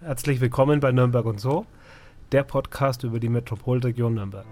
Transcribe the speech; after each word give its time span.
Herzlich 0.00 0.40
willkommen 0.40 0.78
bei 0.78 0.92
Nürnberg 0.92 1.26
und 1.26 1.40
so, 1.40 1.66
der 2.30 2.44
Podcast 2.44 3.02
über 3.02 3.18
die 3.18 3.28
Metropolregion 3.28 4.14
Nürnberg. 4.14 4.46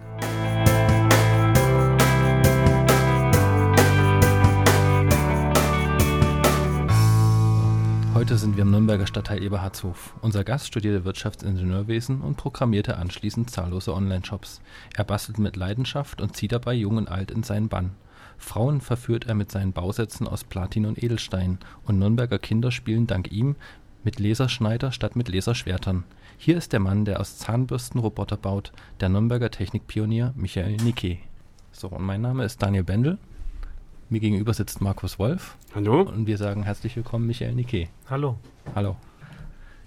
Heute 8.12 8.36
sind 8.36 8.56
wir 8.56 8.62
im 8.62 8.72
Nürnberger 8.72 9.06
Stadtteil 9.06 9.40
Eberhardshof. 9.40 10.14
Unser 10.20 10.42
Gast 10.42 10.66
studierte 10.66 11.04
Wirtschaftsingenieurwesen 11.04 12.22
und 12.22 12.36
programmierte 12.36 12.96
anschließend 12.96 13.48
zahllose 13.48 13.94
Online-Shops. 13.94 14.60
Er 14.96 15.04
bastelt 15.04 15.38
mit 15.38 15.54
Leidenschaft 15.54 16.20
und 16.20 16.34
zieht 16.34 16.50
dabei 16.50 16.74
Jung 16.74 16.96
und 16.96 17.08
Alt 17.08 17.30
in 17.30 17.44
seinen 17.44 17.68
Bann. 17.68 17.92
Frauen 18.36 18.80
verführt 18.80 19.26
er 19.26 19.36
mit 19.36 19.52
seinen 19.52 19.72
Bausätzen 19.72 20.26
aus 20.26 20.42
Platin 20.42 20.86
und 20.86 21.00
Edelstein 21.00 21.58
und 21.84 22.00
Nürnberger 22.00 22.40
Kinder 22.40 22.72
spielen 22.72 23.06
dank 23.06 23.30
ihm 23.30 23.54
mit 24.06 24.20
Laserschneider 24.20 24.92
statt 24.92 25.16
mit 25.16 25.28
Laserschwertern. 25.28 26.04
Hier 26.38 26.56
ist 26.56 26.72
der 26.72 26.78
Mann, 26.78 27.04
der 27.04 27.18
aus 27.18 27.38
Zahnbürsten 27.38 28.00
Roboter 28.00 28.36
baut, 28.36 28.70
der 29.00 29.08
Nürnberger 29.08 29.50
Technikpionier 29.50 30.32
Michael 30.36 30.76
Nicke. 30.76 31.18
So, 31.72 31.88
und 31.88 32.04
mein 32.04 32.20
Name 32.20 32.44
ist 32.44 32.62
Daniel 32.62 32.84
Bendel. 32.84 33.18
Mir 34.08 34.20
gegenüber 34.20 34.54
sitzt 34.54 34.80
Markus 34.80 35.18
Wolf. 35.18 35.56
Hallo. 35.74 36.02
Und 36.02 36.28
wir 36.28 36.38
sagen 36.38 36.62
herzlich 36.62 36.94
willkommen, 36.94 37.26
Michael 37.26 37.56
Nicke. 37.56 37.88
Hallo. 38.08 38.38
Hallo. 38.76 38.94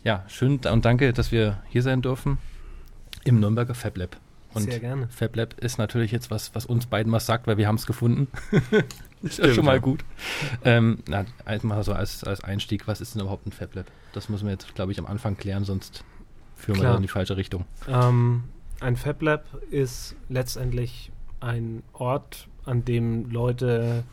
Ja, 0.03 0.25
schön 0.27 0.59
und 0.69 0.83
danke, 0.83 1.13
dass 1.13 1.31
wir 1.31 1.63
hier 1.69 1.81
sein 1.81 2.01
dürfen 2.01 2.39
im 3.23 3.39
Nürnberger 3.39 3.73
Fab 3.73 3.95
Lab. 3.95 4.17
Und 4.53 4.63
Sehr 4.63 4.79
gerne. 4.79 5.07
Fab 5.09 5.35
Lab 5.35 5.53
ist 5.59 5.77
natürlich 5.77 6.11
jetzt 6.11 6.31
was, 6.31 6.55
was 6.55 6.65
uns 6.65 6.87
beiden 6.87 7.11
was 7.11 7.25
sagt, 7.25 7.45
weil 7.45 7.57
wir 7.57 7.67
haben 7.67 7.75
es 7.75 7.85
gefunden. 7.85 8.27
ist 9.21 9.37
ja 9.37 9.53
schon 9.53 9.65
mal 9.65 9.79
gut. 9.79 10.03
Ähm, 10.63 11.03
na, 11.07 11.25
mal 11.63 11.83
so 11.83 11.93
als, 11.93 12.23
als 12.23 12.43
Einstieg, 12.43 12.87
was 12.87 12.99
ist 12.99 13.13
denn 13.13 13.21
überhaupt 13.21 13.45
ein 13.45 13.51
Fab 13.51 13.75
Lab? 13.75 13.85
Das 14.13 14.27
müssen 14.27 14.45
wir 14.45 14.51
jetzt, 14.51 14.73
glaube 14.73 14.91
ich, 14.91 14.99
am 14.99 15.05
Anfang 15.05 15.37
klären, 15.37 15.65
sonst 15.65 16.03
führen 16.55 16.79
Klar. 16.79 16.87
wir 16.87 16.91
da 16.91 16.95
in 16.97 17.01
die 17.03 17.09
falsche 17.09 17.37
Richtung. 17.37 17.65
Ähm, 17.87 18.45
ein 18.79 18.95
Fab 18.95 19.21
Lab 19.21 19.45
ist 19.69 20.15
letztendlich 20.29 21.11
ein 21.41 21.83
Ort, 21.93 22.47
an 22.65 22.85
dem 22.85 23.29
Leute 23.29 24.03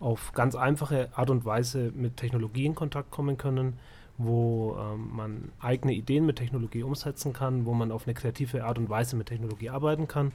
auf 0.00 0.32
ganz 0.32 0.54
einfache 0.54 1.10
Art 1.14 1.30
und 1.30 1.44
Weise 1.44 1.92
mit 1.94 2.16
Technologie 2.16 2.66
in 2.66 2.74
Kontakt 2.74 3.10
kommen 3.10 3.36
können, 3.36 3.74
wo 4.22 4.76
ähm, 4.78 5.10
man 5.14 5.52
eigene 5.60 5.92
Ideen 5.92 6.26
mit 6.26 6.36
Technologie 6.36 6.82
umsetzen 6.82 7.32
kann, 7.32 7.64
wo 7.64 7.74
man 7.74 7.90
auf 7.90 8.06
eine 8.06 8.14
kreative 8.14 8.64
Art 8.64 8.78
und 8.78 8.88
Weise 8.88 9.16
mit 9.16 9.28
Technologie 9.28 9.70
arbeiten 9.70 10.08
kann. 10.08 10.32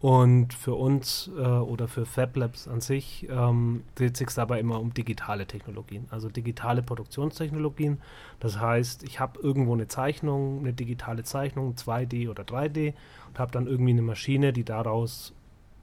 Und 0.00 0.52
für 0.52 0.74
uns 0.74 1.30
äh, 1.38 1.40
oder 1.40 1.86
für 1.86 2.06
Fab 2.06 2.36
Labs 2.36 2.66
an 2.66 2.80
sich 2.80 3.28
ähm, 3.30 3.84
dreht 3.94 4.16
sich 4.16 4.28
dabei 4.30 4.58
immer 4.58 4.80
um 4.80 4.92
digitale 4.92 5.46
Technologien, 5.46 6.06
also 6.10 6.28
digitale 6.28 6.82
Produktionstechnologien. 6.82 8.00
Das 8.40 8.58
heißt, 8.58 9.04
ich 9.04 9.20
habe 9.20 9.38
irgendwo 9.40 9.74
eine 9.74 9.86
Zeichnung, 9.86 10.58
eine 10.58 10.72
digitale 10.72 11.22
Zeichnung, 11.22 11.74
2D 11.76 12.28
oder 12.28 12.42
3D 12.42 12.94
und 13.28 13.38
habe 13.38 13.52
dann 13.52 13.68
irgendwie 13.68 13.92
eine 13.92 14.02
Maschine, 14.02 14.52
die 14.52 14.64
daraus 14.64 15.34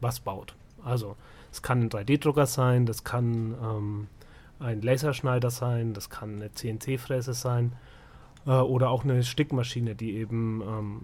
was 0.02 0.20
baut. 0.20 0.54
Also 0.84 1.16
es 1.50 1.62
kann 1.62 1.84
ein 1.84 1.90
3D-Drucker 1.90 2.46
sein, 2.46 2.86
das 2.86 3.06
kann 3.06 3.56
ähm, 3.64 4.08
ein 4.60 4.82
Laserschneider 4.82 5.50
sein, 5.50 5.94
das 5.94 6.10
kann 6.10 6.36
eine 6.36 6.54
CNC-Fräse 6.54 7.34
sein 7.34 7.74
äh, 8.46 8.52
oder 8.52 8.90
auch 8.90 9.04
eine 9.04 9.24
Stickmaschine, 9.24 9.96
die 9.96 10.16
eben 10.16 10.62
ähm, 10.62 11.02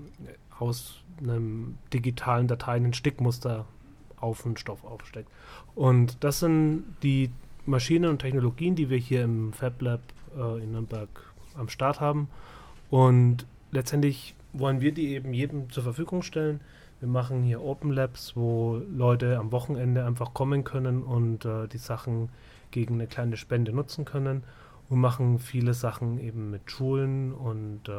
aus 0.59 1.01
einem 1.21 1.77
digitalen 1.93 2.47
Datei 2.47 2.75
ein 2.75 2.93
Stickmuster 2.93 3.65
auf 4.17 4.45
einen 4.45 4.57
Stoff 4.57 4.83
aufsteckt. 4.83 5.29
Und 5.73 6.23
das 6.23 6.39
sind 6.39 6.83
die 7.03 7.31
Maschinen 7.65 8.09
und 8.09 8.19
Technologien, 8.19 8.75
die 8.75 8.89
wir 8.89 8.97
hier 8.97 9.23
im 9.23 9.53
Fab 9.53 9.81
Lab 9.81 10.01
äh, 10.37 10.63
in 10.63 10.71
Nürnberg 10.71 11.09
am 11.55 11.69
Start 11.69 11.99
haben. 11.99 12.29
Und 12.89 13.45
letztendlich 13.71 14.35
wollen 14.53 14.81
wir 14.81 14.93
die 14.93 15.09
eben 15.09 15.33
jedem 15.33 15.69
zur 15.69 15.83
Verfügung 15.83 16.21
stellen. 16.21 16.61
Wir 16.99 17.09
machen 17.09 17.43
hier 17.43 17.61
Open 17.61 17.91
Labs, 17.91 18.35
wo 18.35 18.81
Leute 18.89 19.37
am 19.37 19.51
Wochenende 19.51 20.05
einfach 20.05 20.33
kommen 20.33 20.63
können 20.63 21.03
und 21.03 21.45
äh, 21.45 21.67
die 21.67 21.77
Sachen 21.77 22.29
gegen 22.75 22.95
eine 22.95 23.07
kleine 23.07 23.37
Spende 23.37 23.71
nutzen 23.71 24.03
können 24.03 24.43
und 24.89 24.99
machen 24.99 25.39
viele 25.39 25.73
Sachen 25.73 26.19
eben 26.19 26.51
mit 26.51 26.69
Schulen 26.69 27.31
und 27.31 27.87
äh, 27.87 27.93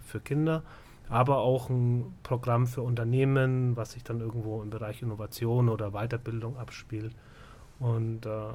für 0.00 0.20
Kinder, 0.20 0.62
aber 1.08 1.38
auch 1.38 1.70
ein 1.70 2.12
Programm 2.22 2.66
für 2.66 2.82
Unternehmen, 2.82 3.74
was 3.74 3.92
sich 3.92 4.04
dann 4.04 4.20
irgendwo 4.20 4.62
im 4.62 4.68
Bereich 4.68 5.00
Innovation 5.00 5.70
oder 5.70 5.92
Weiterbildung 5.92 6.58
abspielt 6.58 7.14
und 7.80 8.26
äh, 8.26 8.50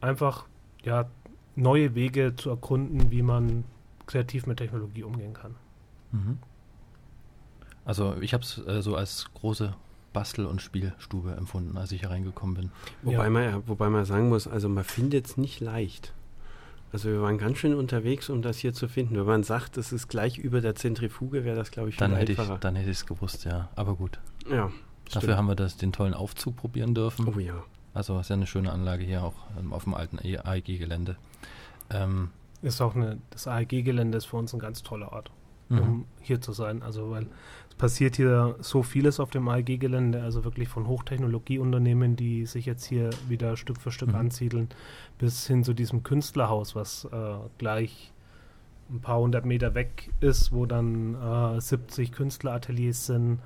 einfach 0.00 0.46
ja 0.84 1.10
neue 1.56 1.96
Wege 1.96 2.36
zu 2.36 2.50
erkunden, 2.50 3.10
wie 3.10 3.22
man 3.22 3.64
kreativ 4.06 4.46
mit 4.46 4.58
Technologie 4.58 5.02
umgehen 5.02 5.34
kann. 5.34 5.56
Mhm. 6.12 6.38
Also 7.84 8.14
ich 8.20 8.34
habe 8.34 8.44
es 8.44 8.64
äh, 8.68 8.82
so 8.82 8.94
als 8.94 9.26
große 9.34 9.74
Bastel- 10.18 10.46
und 10.46 10.60
Spielstube 10.60 11.36
empfunden, 11.36 11.78
als 11.78 11.92
ich 11.92 12.00
hier 12.00 12.10
reingekommen 12.10 12.56
bin. 12.56 12.70
Wobei, 13.02 13.24
Ja. 13.24 13.30
man, 13.30 13.68
wobei 13.68 13.88
man 13.88 14.04
sagen 14.04 14.28
muss, 14.28 14.48
also 14.48 14.68
man 14.68 14.82
findet 14.82 15.26
es 15.26 15.36
nicht 15.36 15.60
leicht. 15.60 16.12
Also 16.92 17.08
wir 17.10 17.20
waren 17.22 17.38
ganz 17.38 17.58
schön 17.58 17.72
unterwegs, 17.74 18.28
um 18.28 18.42
das 18.42 18.58
hier 18.58 18.72
zu 18.72 18.88
finden. 18.88 19.14
Wenn 19.16 19.26
man 19.26 19.42
sagt, 19.44 19.76
das 19.76 19.92
ist 19.92 20.08
gleich 20.08 20.36
über 20.38 20.60
der 20.60 20.74
Zentrifuge, 20.74 21.44
wäre 21.44 21.54
das, 21.54 21.70
glaube 21.70 21.90
ich, 21.90 21.94
viel 21.94 22.00
Dann 22.00 22.16
hätte 22.16 22.32
ich 22.32 22.38
einfacher. 22.40 22.58
dann 22.58 22.74
hätte 22.74 22.90
ich 22.90 22.96
es 22.96 23.06
gewusst, 23.06 23.44
ja. 23.44 23.68
Aber 23.76 23.94
gut. 23.94 24.18
ja, 24.50 24.70
Dafür 25.04 25.20
stimmt. 25.20 25.36
haben 25.36 25.46
wir 25.46 25.54
das, 25.54 25.76
den 25.76 25.92
tollen 25.92 26.14
Aufzug 26.14 26.56
probieren 26.56 26.94
dürfen. 26.94 27.28
Oh 27.28 27.38
ja. 27.38 27.62
Also 27.94 28.18
ist 28.18 28.28
ja 28.30 28.34
eine 28.36 28.46
schöne 28.48 28.72
Anlage 28.72 29.04
hier 29.04 29.22
auch 29.22 29.34
ähm, 29.58 29.72
auf 29.72 29.84
dem 29.84 29.94
alten 29.94 30.18
AEG-Gelände. 30.18 31.16
Ähm, 31.90 32.30
Ist 32.62 32.80
auch 32.80 32.96
eine, 32.96 33.18
das 33.30 33.46
AEG-Gelände 33.46 34.18
ist 34.18 34.24
für 34.24 34.36
uns 34.36 34.52
ein 34.52 34.58
ganz 34.58 34.82
toller 34.82 35.12
Ort. 35.12 35.30
Mhm. 35.68 35.78
um 35.78 36.04
hier 36.20 36.40
zu 36.40 36.52
sein. 36.52 36.82
Also 36.82 37.10
weil 37.10 37.26
es 37.68 37.74
passiert 37.76 38.16
hier 38.16 38.56
so 38.60 38.82
vieles 38.82 39.20
auf 39.20 39.30
dem 39.30 39.48
AEG-Gelände, 39.48 40.22
also 40.22 40.44
wirklich 40.44 40.68
von 40.68 40.86
Hochtechnologieunternehmen, 40.86 42.16
die 42.16 42.46
sich 42.46 42.66
jetzt 42.66 42.84
hier 42.84 43.10
wieder 43.28 43.56
Stück 43.56 43.80
für 43.80 43.90
Stück 43.90 44.10
Mhm. 44.10 44.16
ansiedeln, 44.16 44.68
bis 45.18 45.46
hin 45.46 45.64
zu 45.64 45.74
diesem 45.74 46.02
Künstlerhaus, 46.02 46.74
was 46.74 47.04
äh, 47.06 47.36
gleich 47.58 48.12
ein 48.90 49.00
paar 49.00 49.18
hundert 49.18 49.44
Meter 49.44 49.74
weg 49.74 50.10
ist, 50.20 50.52
wo 50.52 50.64
dann 50.66 51.14
äh, 51.14 51.60
70 51.60 52.12
Künstlerateliers 52.12 53.06
sind, 53.06 53.40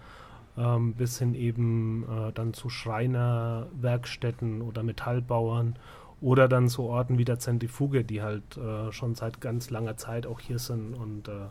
ähm, 0.56 0.94
bis 0.94 1.19
hin 1.19 1.34
eben 1.34 2.05
äh, 2.05 2.32
dann 2.32 2.55
zu 2.55 2.69
Schreinerwerkstätten 2.69 4.62
oder 4.62 4.82
Metallbauern 4.82 5.77
oder 6.21 6.47
dann 6.49 6.69
zu 6.69 6.84
Orten 6.84 7.19
wie 7.19 7.25
der 7.25 7.38
Zentrifuge, 7.41 8.05
die 8.05 8.22
halt 8.22 8.56
äh, 8.56 8.93
schon 8.93 9.15
seit 9.15 9.41
ganz 9.41 9.71
langer 9.71 9.97
Zeit 9.97 10.27
auch 10.27 10.38
hier 10.41 10.59
sind 10.61 10.94
und 10.94 11.28
äh, 11.28 11.49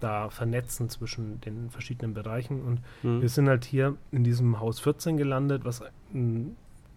da 0.00 0.30
vernetzen 0.30 0.88
zwischen 0.88 1.40
den 1.40 1.70
verschiedenen 1.70 2.14
Bereichen. 2.14 2.62
Und 2.62 2.80
Hm. 3.02 3.22
wir 3.22 3.28
sind 3.28 3.48
halt 3.48 3.64
hier 3.64 3.96
in 4.12 4.24
diesem 4.24 4.60
Haus 4.60 4.80
14 4.80 5.16
gelandet, 5.16 5.64
was 5.64 5.82
eine 6.12 6.46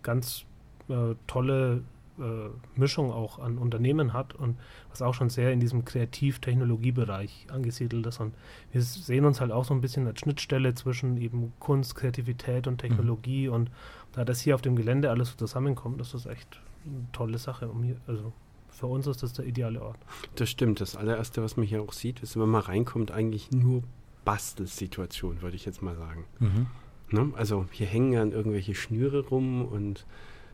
ganz 0.04 0.46
äh, 0.90 1.16
tolle 1.28 1.84
äh, 2.20 2.50
Mischung 2.76 3.12
auch 3.12 3.40
an 3.40 3.58
Unternehmen 3.58 4.14
hat 4.14 4.34
und 4.34 4.58
was 4.90 5.02
auch 5.02 5.14
schon 5.14 5.30
sehr 5.30 5.52
in 5.54 5.60
diesem 5.60 5.86
Kreativ-Technologiebereich 5.86 7.48
angesiedelt 7.52 8.06
ist. 8.08 8.20
Und 8.20 8.34
wir 8.72 8.82
sehen 8.82 9.26
uns 9.26 9.40
halt 9.42 9.52
auch 9.52 9.66
so 9.66 9.74
ein 9.74 9.82
bisschen 9.82 10.08
als 10.08 10.20
Schnittstelle 10.20 10.74
zwischen 10.74 11.18
eben 11.18 11.54
Kunst, 11.60 11.96
Kreativität 11.96 12.68
und 12.68 12.80
Technologie. 12.80 13.48
Und 13.50 13.70
da 14.14 14.26
das 14.26 14.40
hier 14.42 14.56
auf 14.56 14.62
dem 14.62 14.76
Gelände 14.76 15.10
alles 15.10 15.30
so 15.30 15.36
zusammenkommt, 15.38 16.02
ist 16.02 16.14
das 16.14 16.26
echt 16.26 16.60
eine 16.86 17.06
tolle 17.12 17.38
Sache. 17.38 17.68
Um 17.70 17.84
hier, 17.84 17.98
also 18.08 18.34
für 18.78 18.86
uns 18.88 19.08
ist 19.08 19.24
das 19.24 19.34
der 19.34 19.46
ideale 19.46 19.82
Ort. 19.82 19.98
Das 20.36 20.50
stimmt. 20.50 20.80
Das 20.82 20.96
allererste, 20.96 21.42
was 21.42 21.58
man 21.58 21.66
hier 21.66 21.82
auch 21.82 21.94
sieht, 21.94 22.22
ist, 22.22 22.40
wenn 22.40 22.48
man 22.48 22.62
reinkommt, 22.62 23.10
eigentlich 23.12 23.50
nur 23.52 23.82
Bastelsituation, 24.24 25.42
würde 25.42 25.56
ich 25.56 25.66
jetzt 25.66 25.82
mal 25.82 25.96
sagen. 25.96 26.26
Mhm. 26.40 26.68
Ne? 27.10 27.32
Also 27.36 27.66
hier 27.72 27.88
hängen 27.88 28.12
dann 28.14 28.32
irgendwelche 28.32 28.76
Schnüre 28.76 29.26
rum 29.28 29.66
und 29.66 30.06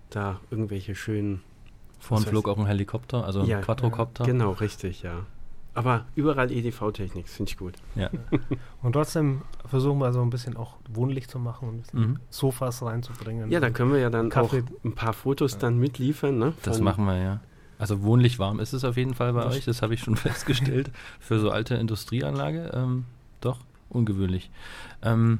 da 0.10 0.40
irgendwelche 0.52 0.96
schönen 0.96 1.42
Vorhin 2.00 2.28
flog 2.28 2.48
auch 2.48 2.58
ein 2.58 2.66
Helikopter, 2.66 3.26
also 3.26 3.44
Ja, 3.44 3.58
ein 3.58 3.64
Quadrocopter. 3.64 4.24
Genau, 4.26 4.52
richtig, 4.52 5.04
ja. 5.04 5.26
Aber 5.74 6.06
überall 6.16 6.52
EDV-Technik, 6.52 7.28
finde 7.28 7.50
ich 7.52 7.58
gut. 7.58 7.74
Ja. 7.96 8.10
Und 8.84 8.94
trotzdem 8.94 9.42
versuchen 9.66 10.00
wir 10.00 10.14
so 10.14 10.22
ein 10.22 10.30
bisschen 10.30 10.56
auch 10.56 10.76
wohnlich 10.90 11.28
zu 11.28 11.40
machen 11.40 11.68
und 11.68 11.76
ein 11.76 11.82
bisschen 11.82 12.00
Mhm. 12.00 12.20
Sofas 12.30 12.84
reinzubringen. 12.84 13.50
Ja, 13.52 13.60
da 13.60 13.70
können 13.70 13.92
wir 13.92 14.00
ja 14.00 14.10
dann 14.12 14.30
Kaffee. 14.30 14.64
auch 14.64 14.86
ein 14.86 14.94
paar 14.94 15.14
Fotos 15.14 15.58
dann 15.58 15.80
mitliefern. 15.80 16.38
Ne? 16.38 16.54
Das 16.62 16.80
machen 16.80 17.06
wir 17.06 17.18
ja. 17.18 17.42
Also 17.84 18.02
wohnlich 18.02 18.40
warm 18.40 18.62
ist 18.62 18.72
es 18.72 18.86
auf 18.86 18.96
jeden 18.96 19.14
Fall 19.14 19.34
bei 19.34 19.44
Das 19.44 19.56
euch, 19.56 19.66
das 19.66 19.82
habe 19.82 19.94
ich 19.94 20.00
schon 20.00 20.16
festgestellt. 20.30 20.90
Für 21.20 21.38
so 21.38 21.52
alte 21.52 21.76
Industrieanlage, 21.76 22.72
ähm, 22.74 23.04
doch, 23.42 23.60
ungewöhnlich. 23.90 24.50
Ähm, 25.02 25.40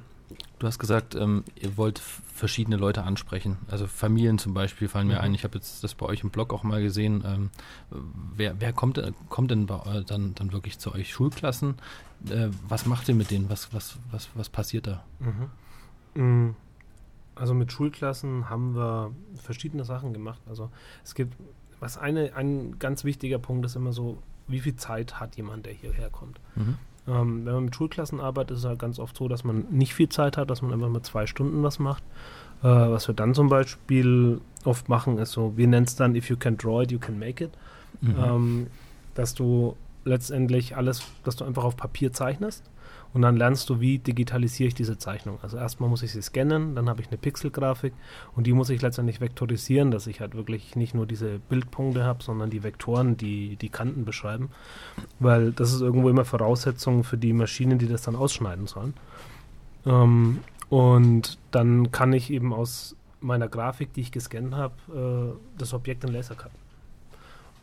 du 0.60 0.68
hast 0.68 0.78
gesagt, 0.78 1.16
ähm, 1.16 1.46
ihr 1.56 1.78
wollt 1.78 2.00
verschiedene 2.00 2.76
Leute 2.76 3.04
ansprechen. 3.04 3.60
Also 3.72 3.88
Familien 3.88 4.40
zum 4.40 4.54
Beispiel 4.54 4.90
fallen 4.90 5.08
mir 5.08 5.20
Mhm. 5.20 5.22
ein. 5.22 5.34
Ich 5.36 5.46
habe 5.46 5.58
jetzt 5.58 5.86
das 5.86 5.96
bei 5.96 6.06
euch 6.06 6.22
im 6.24 6.32
Blog 6.32 6.52
auch 6.54 6.64
mal 6.64 6.82
gesehen. 6.82 7.24
Ähm, 7.26 7.50
wer 8.36 8.60
wer 8.60 8.74
kommt, 8.74 8.98
äh, 8.98 9.14
kommt 9.30 9.50
denn 9.52 9.66
bei, 9.66 9.76
eu- 9.86 10.04
dann, 10.04 10.36
dann 10.36 10.52
wirklich 10.52 10.80
zu 10.80 10.94
euch? 10.94 11.14
Schulklassen? 11.14 11.76
Äh, 12.30 12.50
was 12.68 12.86
macht 12.86 13.08
ihr 13.08 13.16
mit 13.16 13.32
denen? 13.32 13.50
Was, 13.50 13.74
was, 13.74 13.98
was, 14.12 14.28
was 14.36 14.50
passiert 14.50 14.88
da? 14.88 15.06
Mhm. 16.16 16.22
Mm, 16.22 16.56
Also 17.36 17.54
mit 17.54 17.72
Schulklassen 17.72 18.50
haben 18.50 18.76
wir 18.76 19.12
verschiedene 19.42 19.86
Sachen 19.86 20.12
gemacht. 20.14 20.42
Also 20.50 20.70
es 21.06 21.16
gibt, 21.16 21.36
was 21.84 21.98
eine, 21.98 22.34
ein 22.36 22.80
ganz 22.80 23.04
wichtiger 23.04 23.40
Punkt 23.40 23.66
ist 23.66 23.76
immer 23.76 23.92
so, 23.92 24.18
wie 24.48 24.62
viel 24.62 24.76
Zeit 24.78 25.20
hat 25.20 25.36
jemand, 25.36 25.66
der 25.66 25.74
hierher 25.74 26.10
kommt. 26.10 26.40
Mhm. 26.56 26.78
Ähm, 27.06 27.46
wenn 27.46 27.54
man 27.54 27.66
mit 27.66 27.76
Schulklassen 27.76 28.22
arbeitet, 28.22 28.52
ist 28.52 28.60
es 28.64 28.66
halt 28.66 28.80
ganz 28.80 29.00
oft 29.00 29.18
so, 29.18 29.28
dass 29.28 29.44
man 29.44 29.66
nicht 29.70 29.94
viel 29.94 30.08
Zeit 30.08 30.38
hat, 30.38 30.50
dass 30.50 30.62
man 30.62 30.72
einfach 30.72 30.88
mit 30.88 31.06
zwei 31.06 31.28
Stunden 31.28 31.62
was 31.62 31.80
macht. 31.80 32.02
Äh, 32.62 32.68
was 32.68 33.10
wir 33.10 33.16
dann 33.16 33.34
zum 33.34 33.50
Beispiel 33.50 34.40
oft 34.64 34.88
machen, 34.88 35.18
ist 35.18 35.34
so, 35.34 35.58
wir 35.58 35.68
nennen 35.68 35.86
es 35.86 35.98
dann, 35.98 36.16
if 36.16 36.30
you 36.30 36.38
can 36.38 36.56
draw 36.56 36.82
it, 36.82 36.92
you 36.92 37.00
can 37.00 37.20
make 37.20 37.44
it. 37.44 37.52
Mhm. 38.00 38.16
Ähm, 38.18 38.68
dass 39.16 39.34
du 39.34 39.76
letztendlich 40.06 40.78
alles, 40.78 41.04
dass 41.26 41.36
du 41.36 41.44
einfach 41.44 41.66
auf 41.66 41.76
Papier 41.76 42.14
zeichnest 42.14 42.64
und 43.14 43.22
dann 43.22 43.38
lernst 43.38 43.70
du, 43.70 43.80
wie 43.80 44.00
digitalisiere 44.00 44.70
ich 44.70 44.74
diese 44.74 44.98
Zeichnung. 44.98 45.38
Also 45.42 45.58
erstmal 45.58 45.90
muss 45.90 46.02
ich 46.02 46.12
sie 46.12 46.22
scannen, 46.22 46.76
dann 46.76 46.90
habe 46.90 47.02
ich 47.02 47.08
eine 47.08 47.18
Pixelgrafik 47.18 47.94
und 48.36 48.48
die 48.48 48.54
muss 48.54 48.70
ich 48.70 48.82
letztendlich 48.82 49.22
vektorisieren, 49.22 49.92
dass 49.92 50.08
ich 50.08 50.20
halt 50.20 50.36
wirklich 50.36 50.76
nicht 50.76 50.96
nur 50.96 51.06
diese 51.06 51.40
Bildpunkte 51.40 52.04
habe, 52.04 52.24
sondern 52.24 52.50
die 52.50 52.64
Vektoren, 52.64 53.16
die 53.16 53.56
die 53.58 53.70
Kanten 53.70 54.04
beschreiben. 54.04 54.50
Weil 55.20 55.52
das 55.52 55.74
ist 55.74 55.82
irgendwo 55.82 56.10
immer 56.10 56.26
Voraussetzung 56.26 57.04
für 57.04 57.18
die 57.18 57.34
Maschinen, 57.34 57.78
die 57.78 57.88
das 57.88 58.02
dann 58.02 58.16
ausschneiden 58.16 58.66
sollen. 58.66 58.94
Ähm, 59.86 60.40
und 60.70 61.38
dann 61.52 61.92
kann 61.92 62.14
ich 62.14 62.32
eben 62.32 62.52
aus 62.52 62.96
meiner 63.20 63.48
Grafik, 63.48 63.94
die 63.94 64.02
ich 64.02 64.12
gescannt 64.12 64.56
habe, 64.56 65.36
äh, 65.36 65.58
das 65.58 65.74
Objekt 65.74 66.04
in 66.04 66.12
Laser 66.12 66.36
cutten. 66.36 66.63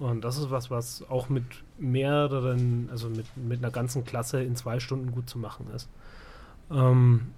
Und 0.01 0.25
das 0.25 0.39
ist 0.39 0.51
was, 0.51 0.71
was 0.71 1.09
auch 1.09 1.29
mit 1.29 1.45
mehreren, 1.79 2.89
also 2.91 3.09
mit, 3.09 3.27
mit 3.37 3.59
einer 3.59 3.71
ganzen 3.71 4.05
Klasse 4.05 4.43
in 4.43 4.57
zwei 4.57 4.81
Stunden 4.81 5.13
gut 5.13 5.31
zu 5.31 5.39
machen 5.39 5.67
ist. 5.75 5.89
Ähm, 6.71 7.29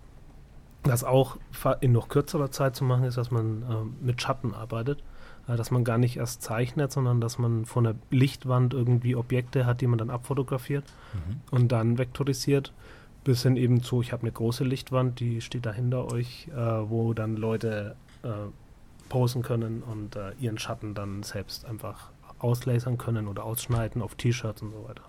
das 0.84 1.04
auch 1.04 1.36
in 1.80 1.92
noch 1.92 2.08
kürzerer 2.08 2.50
Zeit 2.50 2.74
zu 2.74 2.84
machen 2.84 3.04
ist, 3.04 3.18
dass 3.18 3.30
man 3.30 3.62
äh, 3.62 4.04
mit 4.04 4.22
Schatten 4.22 4.54
arbeitet. 4.54 5.02
Äh, 5.48 5.56
dass 5.56 5.70
man 5.70 5.84
gar 5.84 5.98
nicht 5.98 6.16
erst 6.16 6.42
zeichnet, 6.42 6.92
sondern 6.92 7.20
dass 7.20 7.38
man 7.38 7.64
von 7.64 7.84
der 7.84 7.94
Lichtwand 8.10 8.74
irgendwie 8.74 9.16
Objekte 9.16 9.66
hat, 9.66 9.80
die 9.80 9.86
man 9.86 9.98
dann 9.98 10.10
abfotografiert 10.10 10.84
mhm. 11.14 11.40
und 11.50 11.72
dann 11.72 11.98
vektorisiert. 11.98 12.72
Bis 13.24 13.42
hin 13.42 13.56
eben 13.56 13.82
zu, 13.82 14.02
ich 14.02 14.12
habe 14.12 14.22
eine 14.22 14.32
große 14.32 14.64
Lichtwand, 14.64 15.20
die 15.20 15.40
steht 15.40 15.64
da 15.66 15.72
hinter 15.72 16.10
euch, 16.10 16.48
äh, 16.48 16.56
wo 16.56 17.14
dann 17.14 17.36
Leute 17.36 17.96
äh, 18.22 18.28
posen 19.08 19.42
können 19.42 19.82
und 19.82 20.16
äh, 20.16 20.32
ihren 20.40 20.58
Schatten 20.58 20.94
dann 20.94 21.22
selbst 21.22 21.64
einfach 21.64 22.10
auslasern 22.42 22.98
können 22.98 23.28
oder 23.28 23.44
ausschneiden 23.44 24.02
auf 24.02 24.14
T-Shirts 24.14 24.62
und 24.62 24.72
so 24.72 24.84
weiter. 24.88 25.02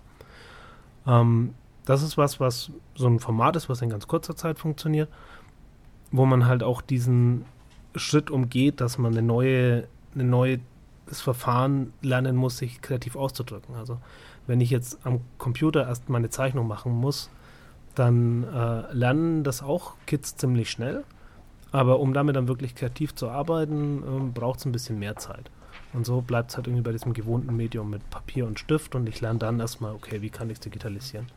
Ähm, 1.06 1.54
das 1.84 2.02
ist 2.02 2.16
was, 2.16 2.40
was 2.40 2.70
so 2.94 3.06
ein 3.06 3.20
Format 3.20 3.56
ist, 3.56 3.68
was 3.68 3.82
in 3.82 3.90
ganz 3.90 4.06
kurzer 4.06 4.36
Zeit 4.36 4.58
funktioniert, 4.58 5.08
wo 6.10 6.24
man 6.24 6.46
halt 6.46 6.62
auch 6.62 6.80
diesen 6.80 7.44
Schritt 7.94 8.30
umgeht, 8.30 8.80
dass 8.80 8.98
man 8.98 9.12
eine 9.12 9.22
neue, 9.22 9.86
eine 10.14 10.24
neue 10.24 10.60
Verfahren 11.06 11.92
lernen 12.00 12.36
muss, 12.36 12.58
sich 12.58 12.80
kreativ 12.80 13.16
auszudrücken. 13.16 13.74
Also 13.74 13.98
wenn 14.46 14.60
ich 14.60 14.70
jetzt 14.70 14.98
am 15.04 15.20
Computer 15.38 15.86
erst 15.86 16.08
meine 16.08 16.30
Zeichnung 16.30 16.66
machen 16.66 16.92
muss, 16.92 17.30
dann 17.94 18.44
äh, 18.44 18.92
lernen 18.92 19.44
das 19.44 19.62
auch 19.62 19.94
Kids 20.06 20.36
ziemlich 20.36 20.70
schnell. 20.70 21.04
Aber 21.70 22.00
um 22.00 22.14
damit 22.14 22.36
dann 22.36 22.48
wirklich 22.48 22.74
kreativ 22.74 23.14
zu 23.14 23.28
arbeiten, 23.28 24.02
äh, 24.02 24.30
braucht 24.32 24.60
es 24.60 24.64
ein 24.64 24.72
bisschen 24.72 24.98
mehr 24.98 25.16
Zeit. 25.16 25.50
Und 25.94 26.04
so 26.04 26.20
bleibt 26.20 26.50
es 26.50 26.56
halt 26.56 26.66
irgendwie 26.66 26.82
bei 26.82 26.92
diesem 26.92 27.14
gewohnten 27.14 27.54
Medium 27.56 27.88
mit 27.88 28.08
Papier 28.10 28.46
und 28.46 28.58
Stift 28.58 28.94
und 28.94 29.08
ich 29.08 29.20
lerne 29.20 29.38
dann 29.38 29.60
erstmal, 29.60 29.94
okay, 29.94 30.20
wie 30.22 30.30
kann 30.30 30.50
ich 30.50 30.54
es 30.54 30.60
digitalisieren. 30.60 31.28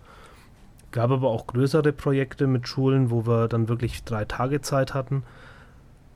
Gab 0.92 1.12
aber 1.12 1.30
auch 1.30 1.48
größere 1.48 1.94
Projekte 1.94 2.48
mit 2.48 2.68
Schulen, 2.68 3.12
wo 3.12 3.28
wir 3.28 3.48
dann 3.48 3.70
wirklich 3.70 4.04
drei 4.04 4.26
Tage 4.26 4.62
Zeit 4.62 4.94
hatten, 4.94 5.24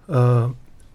äh, 0.07 0.47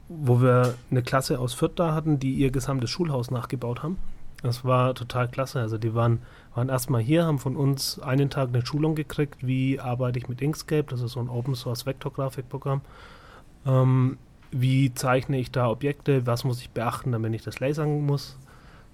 wo 0.09 0.41
wir 0.41 0.75
eine 0.91 1.03
Klasse 1.03 1.39
aus 1.39 1.55
Fürth 1.55 1.75
da 1.77 1.95
hatten, 1.95 2.19
die 2.19 2.35
ihr 2.35 2.51
gesamtes 2.51 2.91
Schulhaus 2.91 3.31
nachgebaut 3.31 3.83
haben. 3.83 3.99
Das 4.43 4.65
war 4.65 4.95
total 4.95 5.29
klasse. 5.29 5.61
Also 5.61 5.79
die 5.79 5.95
waren, 5.95 6.23
waren 6.55 6.69
erstmal 6.69 7.01
hier, 7.01 7.25
haben 7.25 7.39
von 7.39 7.57
uns 7.57 8.01
einen 8.01 8.29
Tag 8.29 8.49
eine 8.49 8.65
Schulung 8.65 8.95
gekriegt, 8.95 9.47
wie 9.47 9.79
arbeite 9.79 10.19
ich 10.19 10.29
mit 10.29 10.43
Inkscape, 10.43 10.85
das 10.89 11.01
ist 11.01 11.13
so 11.13 11.21
ein 11.21 11.29
Open 11.29 11.55
Source 11.55 11.87
Vektorgrafikprogramm. 11.87 12.81
Ähm, 13.67 14.19
wie 14.51 14.95
zeichne 14.95 15.39
ich 15.39 15.51
da 15.51 15.69
Objekte, 15.69 16.27
was 16.27 16.45
muss 16.45 16.61
ich 16.61 16.71
beachten, 16.71 17.13
damit 17.13 17.35
ich 17.35 17.43
das 17.43 17.61
lasern 17.61 18.05
muss 18.05 18.37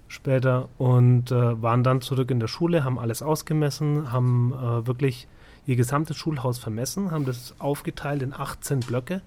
später 0.07 0.69
und 0.77 1.31
äh, 1.31 1.61
waren 1.61 1.83
dann 1.83 2.01
zurück 2.01 2.29
in 2.29 2.39
der 2.39 2.47
Schule, 2.47 2.83
haben 2.83 2.99
alles 2.99 3.23
ausgemessen, 3.23 4.11
haben 4.11 4.53
äh, 4.53 4.85
wirklich 4.85 5.27
ihr 5.65 5.75
gesamtes 5.75 6.17
Schulhaus 6.17 6.59
vermessen, 6.59 7.09
haben 7.11 7.25
das 7.25 7.55
aufgeteilt 7.57 8.21
in 8.21 8.33
18 8.33 8.81
Blöcke 8.81 9.21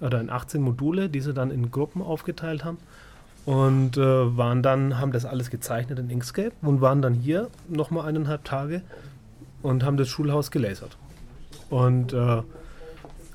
oder 0.00 0.20
in 0.20 0.28
18 0.28 0.60
Module, 0.60 1.08
die 1.08 1.20
sie 1.20 1.32
dann 1.32 1.50
in 1.50 1.70
Gruppen 1.70 2.02
aufgeteilt 2.02 2.64
haben 2.64 2.78
und 3.46 3.96
äh, 3.96 4.36
waren 4.36 4.62
dann, 4.62 4.98
haben 4.98 5.12
das 5.12 5.24
alles 5.24 5.50
gezeichnet 5.50 5.98
in 5.98 6.10
Inkscape 6.10 6.52
und 6.62 6.80
waren 6.80 7.00
dann 7.00 7.14
hier 7.14 7.48
nochmal 7.68 8.06
eineinhalb 8.06 8.44
Tage 8.44 8.82
und 9.62 9.84
haben 9.84 9.96
das 9.96 10.08
Schulhaus 10.08 10.50
gelasert. 10.50 10.96
Und 11.70 12.12
äh, 12.12 12.42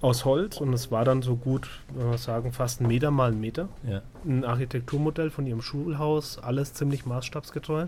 aus 0.06 0.24
Holz 0.24 0.62
und 0.62 0.72
es 0.72 0.92
war 0.92 1.04
dann 1.04 1.24
so 1.24 1.36
gut, 1.36 1.68
wenn 1.96 2.12
wir 2.12 2.20
sagen, 2.20 2.52
fast 2.52 2.80
ein 2.80 2.88
Meter 2.88 3.10
mal 3.10 3.32
ein 3.32 3.42
Meter. 3.42 3.70
Ja. 3.90 4.02
Ein 4.24 4.46
Architekturmodell 4.46 5.32
von 5.32 5.48
ihrem 5.48 5.64
Schulhaus, 5.64 6.38
alles 6.38 6.74
ziemlich 6.74 7.08
maßstabsgetreu. 7.08 7.88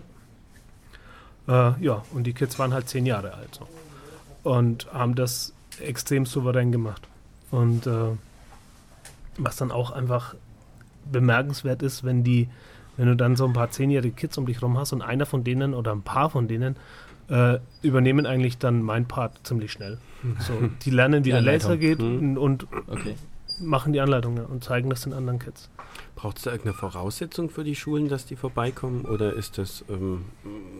Äh, 1.46 1.80
ja, 1.80 2.02
und 2.12 2.24
die 2.24 2.32
Kids 2.32 2.58
waren 2.58 2.74
halt 2.74 2.88
zehn 2.88 3.06
Jahre 3.06 3.34
alt 3.34 3.54
so. 3.54 4.50
und 4.50 4.92
haben 4.92 5.14
das 5.14 5.54
extrem 5.80 6.26
souverän 6.26 6.72
gemacht. 6.72 7.06
Und 7.52 7.86
äh, 7.86 8.10
was 9.38 9.56
dann 9.56 9.70
auch 9.70 9.92
einfach 9.92 10.34
bemerkenswert 11.10 11.82
ist, 11.82 12.02
wenn 12.02 12.24
die, 12.24 12.48
wenn 12.96 13.06
du 13.06 13.14
dann 13.14 13.36
so 13.36 13.46
ein 13.46 13.52
paar 13.52 13.70
zehnjährige 13.70 14.14
Kids 14.14 14.36
um 14.38 14.46
dich 14.46 14.60
rum 14.60 14.76
hast 14.76 14.92
und 14.92 15.02
einer 15.02 15.24
von 15.24 15.44
denen 15.44 15.72
oder 15.72 15.92
ein 15.92 16.02
paar 16.02 16.30
von 16.30 16.48
denen 16.48 16.74
äh, 17.28 17.58
übernehmen 17.82 18.26
eigentlich 18.26 18.58
dann 18.58 18.82
mein 18.82 19.06
Part 19.06 19.46
ziemlich 19.46 19.72
schnell. 19.72 19.98
So, 20.40 20.52
die 20.82 20.90
lernen, 20.90 21.24
wie 21.24 21.30
die 21.30 21.32
der 21.32 21.42
Laser 21.42 21.76
geht 21.76 22.00
hm. 22.00 22.36
und 22.36 22.66
okay. 22.86 23.14
machen 23.60 23.92
die 23.92 24.00
Anleitung 24.00 24.38
und 24.38 24.64
zeigen 24.64 24.90
das 24.90 25.02
den 25.02 25.12
anderen 25.12 25.38
Kids. 25.38 25.70
Braucht 26.16 26.38
es 26.38 26.44
da 26.44 26.50
irgendeine 26.50 26.74
Voraussetzung 26.74 27.48
für 27.48 27.62
die 27.62 27.76
Schulen, 27.76 28.08
dass 28.08 28.26
die 28.26 28.34
vorbeikommen? 28.34 29.04
Oder 29.04 29.34
ist 29.34 29.56
das, 29.58 29.84
ähm, 29.88 30.24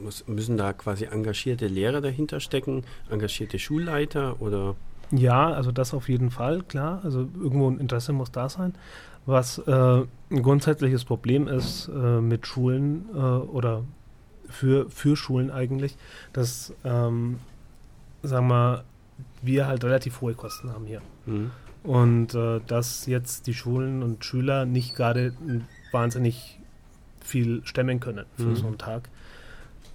muss, 0.02 0.26
müssen 0.26 0.56
da 0.56 0.72
quasi 0.72 1.04
engagierte 1.04 1.68
Lehrer 1.68 2.00
dahinter 2.00 2.40
stecken, 2.40 2.84
engagierte 3.08 3.58
Schulleiter 3.58 4.40
oder? 4.40 4.74
Ja, 5.10 5.52
also 5.52 5.70
das 5.70 5.94
auf 5.94 6.08
jeden 6.08 6.30
Fall, 6.30 6.62
klar. 6.62 7.00
Also 7.04 7.28
irgendwo 7.40 7.70
ein 7.70 7.78
Interesse 7.78 8.12
muss 8.12 8.32
da 8.32 8.48
sein. 8.48 8.74
Was 9.26 9.58
äh, 9.58 9.72
ein 10.30 10.42
grundsätzliches 10.42 11.04
Problem 11.04 11.48
ist 11.48 11.88
äh, 11.88 12.20
mit 12.20 12.46
Schulen 12.46 13.06
äh, 13.14 13.18
oder 13.18 13.84
für, 14.48 14.90
für 14.90 15.16
Schulen 15.16 15.50
eigentlich, 15.50 15.96
dass, 16.32 16.72
ähm, 16.84 17.38
sagen 18.22 18.48
wir, 18.48 18.84
wir 19.42 19.66
halt 19.66 19.84
relativ 19.84 20.20
hohe 20.20 20.34
Kosten 20.34 20.72
haben 20.72 20.86
hier. 20.86 21.02
Mhm. 21.26 21.50
Und 21.82 22.34
äh, 22.34 22.60
dass 22.66 23.06
jetzt 23.06 23.46
die 23.46 23.54
Schulen 23.54 24.02
und 24.02 24.24
Schüler 24.24 24.66
nicht 24.66 24.94
gerade 24.94 25.32
wahnsinnig 25.92 26.58
viel 27.20 27.64
stemmen 27.64 28.00
können 28.00 28.26
für 28.36 28.44
mhm. 28.44 28.56
so 28.56 28.66
einen 28.66 28.78
Tag. 28.78 29.08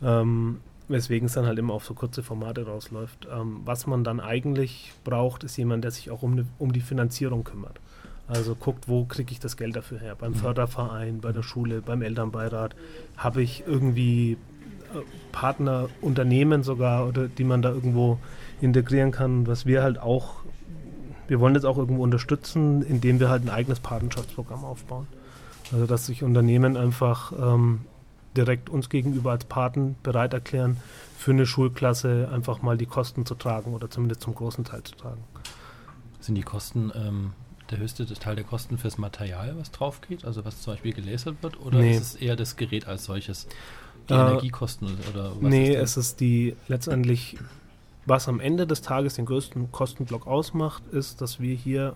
Ähm, 0.02 0.60
weswegen 0.88 1.28
es 1.28 1.34
dann 1.34 1.46
halt 1.46 1.60
immer 1.60 1.74
auf 1.74 1.86
so 1.86 1.94
kurze 1.94 2.24
Formate 2.24 2.66
rausläuft. 2.66 3.28
Ähm, 3.32 3.62
was 3.66 3.88
man 3.88 4.04
dann 4.04 4.20
eigentlich 4.20 4.94
braucht, 5.04 5.44
ist 5.44 5.58
jemand, 5.58 5.84
der 5.84 5.92
sich 5.92 6.12
auch 6.12 6.22
um, 6.22 6.36
ne, 6.36 6.46
um 6.60 6.74
die 6.74 6.82
Finanzierung 6.82 7.44
kümmert. 7.44 7.80
Also 8.28 8.56
guckt, 8.56 8.88
wo 8.88 9.06
kriege 9.06 9.32
ich 9.32 9.40
das 9.40 9.58
Geld 9.58 9.76
dafür 9.76 10.00
her? 10.00 10.16
Beim 10.16 10.32
mhm. 10.32 10.38
Förderverein, 10.38 11.20
bei 11.20 11.32
der 11.32 11.44
Schule, 11.44 11.82
beim 11.82 12.02
Elternbeirat. 12.02 12.76
Habe 13.18 13.42
ich 13.42 13.64
irgendwie 13.68 14.34
äh, 14.34 14.38
Partnerunternehmen 15.32 16.64
sogar 16.64 17.08
oder 17.08 17.28
die 17.28 17.44
man 17.44 17.62
da 17.62 17.70
irgendwo 17.70 18.18
integrieren 18.62 19.12
kann, 19.12 19.46
was 19.46 19.66
wir 19.66 19.84
halt 19.84 20.00
auch, 20.00 20.36
wir 21.28 21.40
wollen 21.40 21.56
jetzt 21.56 21.66
auch 21.66 21.78
irgendwo 21.78 22.04
unterstützen, 22.04 22.82
indem 22.82 23.20
wir 23.20 23.30
halt 23.30 23.44
ein 23.44 23.50
eigenes 23.50 23.80
Patenschaftsprogramm 23.80 24.64
aufbauen. 24.64 25.08
Also 25.72 25.86
dass 25.86 26.06
sich 26.06 26.24
Unternehmen 26.24 26.78
einfach 26.78 27.34
ähm, 27.38 27.82
direkt 28.38 28.70
uns 28.70 28.90
gegenüber 28.90 29.32
als 29.32 29.46
Paten 29.46 29.96
bereit 30.04 30.34
erklären, 30.34 30.78
für 31.18 31.32
eine 31.32 31.46
Schulklasse 31.46 32.30
einfach 32.32 32.62
mal 32.62 32.78
die 32.78 32.86
Kosten 32.86 33.26
zu 33.26 33.36
tragen 33.36 33.74
oder 33.74 33.90
zumindest 33.90 34.22
zum 34.22 34.36
großen 34.36 34.64
Teil 34.64 34.84
zu 34.84 34.96
tragen. 34.96 35.24
Sind 36.20 36.36
die 36.36 36.42
Kosten 36.42 36.92
ähm, 36.96 37.34
der 37.74 37.82
höchste 37.82 38.06
Teil 38.06 38.36
der 38.36 38.46
Kosten 38.46 38.78
fürs 38.78 38.98
Material, 38.98 39.56
was 39.58 39.72
drauf 39.72 40.02
geht? 40.02 40.26
Also 40.26 40.46
was 40.46 40.62
zum 40.62 40.74
Beispiel 40.74 40.94
gelasert 40.94 41.38
wird? 41.42 41.60
Oder 41.60 41.80
nee. 41.80 41.92
ist 41.92 42.02
es 42.02 42.16
eher 42.16 42.36
das 42.36 42.56
Gerät 42.56 42.88
als 42.88 43.06
solches? 43.06 43.48
Die 44.10 44.14
äh, 44.14 44.18
Energiekosten 44.18 44.90
oder 45.12 45.32
was? 45.32 45.42
Nee, 45.42 45.74
ist 45.74 45.98
es 45.98 46.08
ist 46.08 46.20
die 46.20 46.56
letztendlich 46.68 47.38
was 48.06 48.28
am 48.28 48.40
Ende 48.40 48.68
des 48.68 48.82
Tages 48.82 49.16
den 49.16 49.26
größten 49.26 49.72
Kostenblock 49.72 50.28
ausmacht, 50.28 50.84
ist, 50.92 51.22
dass 51.22 51.40
wir 51.40 51.56
hier 51.56 51.96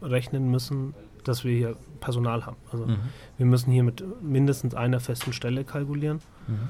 rechnen 0.00 0.50
müssen, 0.50 0.94
dass 1.24 1.44
wir 1.44 1.56
hier 1.56 1.76
Personal 2.00 2.46
haben. 2.46 2.56
Also 2.72 2.86
mhm. 2.86 2.98
wir 3.36 3.46
müssen 3.46 3.72
hier 3.72 3.82
mit 3.82 4.04
mindestens 4.22 4.74
einer 4.74 5.00
festen 5.00 5.32
Stelle 5.32 5.64
kalkulieren. 5.64 6.20
Mhm. 6.46 6.68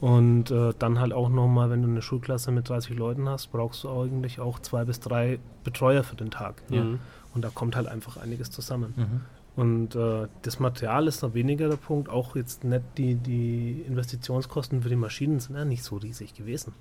Und 0.00 0.50
äh, 0.50 0.72
dann 0.78 0.98
halt 0.98 1.12
auch 1.12 1.28
nochmal, 1.28 1.68
wenn 1.68 1.82
du 1.82 1.88
eine 1.88 2.00
Schulklasse 2.00 2.52
mit 2.52 2.70
30 2.70 2.96
Leuten 2.96 3.28
hast, 3.28 3.48
brauchst 3.48 3.84
du 3.84 3.90
eigentlich 3.90 4.40
auch 4.40 4.58
zwei 4.58 4.84
bis 4.84 5.00
drei 5.00 5.38
Betreuer 5.62 6.02
für 6.04 6.16
den 6.16 6.30
Tag. 6.30 6.62
Mhm. 6.70 7.00
Und 7.34 7.42
da 7.42 7.50
kommt 7.50 7.76
halt 7.76 7.86
einfach 7.86 8.16
einiges 8.16 8.50
zusammen. 8.50 8.94
Mhm. 8.96 9.20
Und 9.56 9.94
äh, 9.94 10.28
das 10.42 10.58
Material 10.58 11.06
ist 11.06 11.22
noch 11.22 11.34
weniger 11.34 11.68
der 11.68 11.76
Punkt. 11.76 12.08
Auch 12.08 12.36
jetzt 12.36 12.64
nicht 12.64 12.82
die, 12.96 13.14
die 13.16 13.84
Investitionskosten 13.86 14.82
für 14.82 14.88
die 14.88 14.96
Maschinen 14.96 15.40
sind 15.40 15.56
ja 15.56 15.64
nicht 15.64 15.82
so 15.82 15.96
riesig 15.96 16.34
gewesen. 16.34 16.72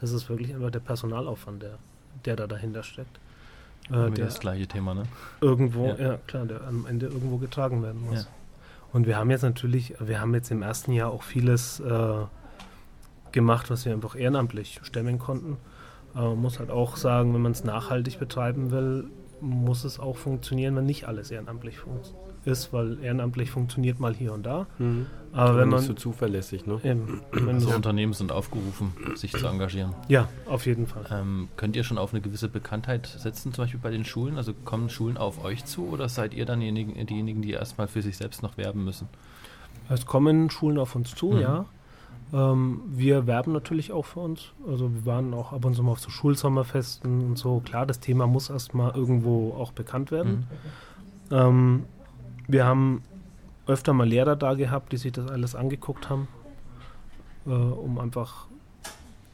Es 0.00 0.12
ist 0.12 0.28
wirklich 0.28 0.54
einfach 0.54 0.70
der 0.70 0.80
Personalaufwand, 0.80 1.62
der, 1.62 1.78
der 2.24 2.36
da 2.36 2.46
dahinter 2.46 2.82
steckt. 2.82 3.20
Äh, 3.90 4.10
der 4.10 4.26
das 4.26 4.40
gleiche 4.40 4.66
Thema, 4.66 4.94
ne? 4.94 5.04
Irgendwo, 5.40 5.86
ja. 5.86 5.96
ja. 5.96 6.18
klar, 6.26 6.46
der 6.46 6.66
am 6.66 6.86
Ende 6.86 7.06
irgendwo 7.06 7.36
getragen 7.36 7.82
werden 7.82 8.02
muss. 8.02 8.24
Ja. 8.24 8.28
Und 8.92 9.06
wir 9.06 9.16
haben 9.16 9.30
jetzt 9.30 9.42
natürlich, 9.42 9.94
wir 10.00 10.20
haben 10.20 10.34
jetzt 10.34 10.50
im 10.50 10.62
ersten 10.62 10.92
Jahr 10.92 11.10
auch 11.10 11.22
vieles 11.22 11.80
äh, 11.80 12.24
gemacht, 13.32 13.70
was 13.70 13.84
wir 13.84 13.92
einfach 13.92 14.16
ehrenamtlich 14.16 14.80
stemmen 14.82 15.18
konnten. 15.18 15.58
Äh, 16.14 16.20
man 16.20 16.40
muss 16.40 16.58
halt 16.58 16.70
auch 16.70 16.96
sagen, 16.96 17.34
wenn 17.34 17.42
man 17.42 17.52
es 17.52 17.62
nachhaltig 17.62 18.18
betreiben 18.18 18.70
will, 18.70 19.10
muss 19.40 19.84
es 19.84 19.98
auch 19.98 20.16
funktionieren, 20.16 20.76
wenn 20.76 20.86
nicht 20.86 21.06
alles 21.06 21.30
ehrenamtlich 21.30 21.76
ist, 22.44 22.72
weil 22.72 23.02
ehrenamtlich 23.02 23.50
funktioniert 23.50 24.00
mal 24.00 24.14
hier 24.14 24.32
und 24.32 24.44
da. 24.44 24.66
Mhm. 24.78 25.06
Aber, 25.32 25.58
wenn 25.58 25.68
man 25.68 25.80
nicht 25.80 25.88
so 25.88 25.94
zuverlässig, 25.94 26.64
ne? 26.64 26.80
Eben, 26.82 27.20
also 27.46 27.70
Unternehmen 27.70 28.14
sind 28.14 28.32
aufgerufen, 28.32 28.92
sich 29.16 29.32
zu 29.32 29.46
engagieren. 29.46 29.94
Ja, 30.08 30.28
auf 30.46 30.64
jeden 30.64 30.86
Fall. 30.86 31.04
Ähm, 31.10 31.48
könnt 31.56 31.76
ihr 31.76 31.84
schon 31.84 31.98
auf 31.98 32.12
eine 32.12 32.22
gewisse 32.22 32.48
Bekanntheit 32.48 33.06
setzen, 33.06 33.52
zum 33.52 33.64
Beispiel 33.64 33.80
bei 33.80 33.90
den 33.90 34.04
Schulen? 34.04 34.38
Also 34.38 34.54
kommen 34.54 34.88
Schulen 34.88 35.18
auf 35.18 35.44
euch 35.44 35.64
zu 35.64 35.88
oder 35.88 36.08
seid 36.08 36.32
ihr 36.32 36.46
dann 36.46 36.60
diejenigen, 36.60 37.06
diejenigen 37.06 37.42
die 37.42 37.50
erstmal 37.50 37.88
für 37.88 38.00
sich 38.00 38.16
selbst 38.16 38.42
noch 38.42 38.56
werben 38.56 38.84
müssen? 38.84 39.08
Es 39.88 40.06
kommen 40.06 40.48
Schulen 40.50 40.78
auf 40.78 40.94
uns 40.96 41.14
zu, 41.14 41.32
mhm. 41.32 41.40
ja. 41.40 41.66
Ähm, 42.32 42.82
wir 42.88 43.26
werben 43.26 43.52
natürlich 43.52 43.92
auch 43.92 44.04
für 44.04 44.20
uns. 44.20 44.52
Also 44.68 44.92
wir 44.92 45.06
waren 45.06 45.32
auch 45.34 45.52
ab 45.52 45.64
und 45.64 45.74
zu 45.74 45.82
mal 45.82 45.92
auf 45.92 46.00
so 46.00 46.10
Schulsommerfesten 46.10 47.24
und 47.24 47.38
so. 47.38 47.60
Klar, 47.60 47.86
das 47.86 48.00
Thema 48.00 48.26
muss 48.26 48.50
erstmal 48.50 48.94
irgendwo 48.94 49.54
auch 49.54 49.72
bekannt 49.72 50.10
werden. 50.10 50.48
Mhm. 51.30 51.36
Ähm, 51.36 51.84
wir 52.48 52.64
haben 52.64 53.02
öfter 53.66 53.92
mal 53.92 54.08
Lehrer 54.08 54.36
da 54.36 54.54
gehabt, 54.54 54.92
die 54.92 54.96
sich 54.96 55.12
das 55.12 55.28
alles 55.28 55.54
angeguckt 55.54 56.08
haben, 56.08 56.28
äh, 57.46 57.50
um 57.50 57.98
einfach 57.98 58.46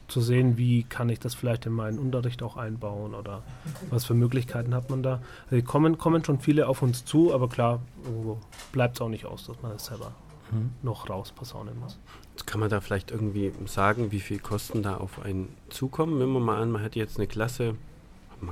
zu 0.07 0.21
sehen, 0.21 0.57
wie 0.57 0.83
kann 0.83 1.09
ich 1.09 1.19
das 1.19 1.33
vielleicht 1.33 1.65
in 1.65 1.73
meinen 1.73 1.97
Unterricht 1.97 2.43
auch 2.43 2.55
einbauen 2.55 3.15
oder 3.15 3.41
was 3.89 4.05
für 4.05 4.13
Möglichkeiten 4.13 4.75
hat 4.75 4.89
man 4.89 5.01
da. 5.01 5.21
Also 5.49 5.63
kommen, 5.63 5.97
kommen 5.97 6.23
schon 6.23 6.39
viele 6.39 6.67
auf 6.67 6.83
uns 6.83 7.03
zu, 7.05 7.33
aber 7.33 7.49
klar, 7.49 7.79
irgendwo 8.05 8.37
bleibt 8.71 8.95
es 8.95 9.01
auch 9.01 9.09
nicht 9.09 9.25
aus, 9.25 9.47
dass 9.47 9.59
man 9.63 9.71
das 9.71 9.85
selber 9.85 10.11
mhm. 10.51 10.71
noch 10.83 11.09
rausposaunen 11.09 11.79
muss. 11.79 11.99
Kann 12.45 12.59
man 12.59 12.69
da 12.69 12.81
vielleicht 12.81 13.11
irgendwie 13.11 13.51
sagen, 13.65 14.11
wie 14.11 14.19
viel 14.19 14.39
Kosten 14.39 14.83
da 14.83 14.97
auf 14.97 15.21
einen 15.23 15.49
zukommen? 15.69 16.19
Wenn 16.19 16.29
man 16.29 16.41
mal 16.43 16.61
an, 16.61 16.71
man 16.71 16.81
hat 16.81 16.95
jetzt 16.95 17.17
eine 17.17 17.27
Klasse, 17.27 17.75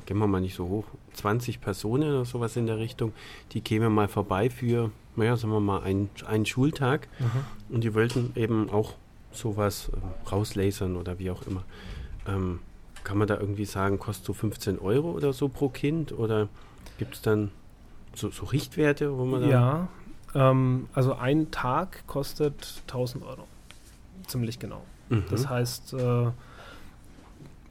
gehen 0.05 0.17
wir 0.17 0.27
mal 0.27 0.41
nicht 0.41 0.55
so 0.55 0.67
hoch, 0.67 0.85
20 1.13 1.61
Personen 1.61 2.09
oder 2.09 2.25
sowas 2.25 2.55
in 2.55 2.67
der 2.67 2.77
Richtung, 2.77 3.13
die 3.51 3.61
kämen 3.61 3.93
mal 3.93 4.07
vorbei 4.07 4.49
für, 4.49 4.91
naja, 5.15 5.35
sagen 5.35 5.53
wir 5.53 5.59
mal, 5.59 5.81
einen, 5.81 6.09
einen 6.25 6.45
Schultag 6.45 7.07
mhm. 7.19 7.75
und 7.75 7.83
die 7.83 7.93
wollten 7.93 8.31
eben 8.35 8.69
auch 8.69 8.93
sowas 9.31 9.89
äh, 9.93 10.29
rauslasern 10.29 10.95
oder 10.95 11.19
wie 11.19 11.31
auch 11.31 11.41
immer. 11.47 11.63
Ähm, 12.27 12.59
kann 13.03 13.17
man 13.17 13.27
da 13.27 13.37
irgendwie 13.39 13.65
sagen, 13.65 13.99
kostet 13.99 14.25
so 14.25 14.33
15 14.33 14.79
Euro 14.79 15.11
oder 15.11 15.33
so 15.33 15.49
pro 15.49 15.69
Kind 15.69 16.11
oder 16.11 16.49
gibt 16.97 17.15
es 17.15 17.21
dann 17.21 17.51
so, 18.13 18.29
so, 18.29 18.45
Richtwerte, 18.45 19.17
wo 19.17 19.25
man 19.25 19.49
Ja, 19.49 19.87
ähm, 20.35 20.87
also 20.93 21.15
ein 21.15 21.49
Tag 21.51 22.05
kostet 22.07 22.83
1000 22.87 23.25
Euro. 23.25 23.47
Ziemlich 24.27 24.59
genau. 24.59 24.83
Mhm. 25.09 25.25
Das 25.29 25.49
heißt. 25.49 25.93
Äh, 25.93 26.31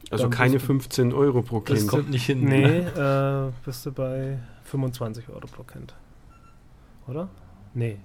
also 0.09 0.29
keine 0.29 0.59
15 0.59 1.13
Euro 1.13 1.41
pro 1.41 1.61
Kind. 1.61 1.79
Das 1.79 1.87
kommt 1.87 2.09
nicht 2.09 2.25
hin. 2.25 2.43
Nee, 2.43 2.79
äh, 2.79 3.51
bist 3.63 3.85
du 3.85 3.91
bei 3.93 4.39
25 4.65 5.29
Euro 5.29 5.47
pro 5.47 5.63
Kind. 5.63 5.93
Oder? 7.07 7.29
Nee. 7.73 7.97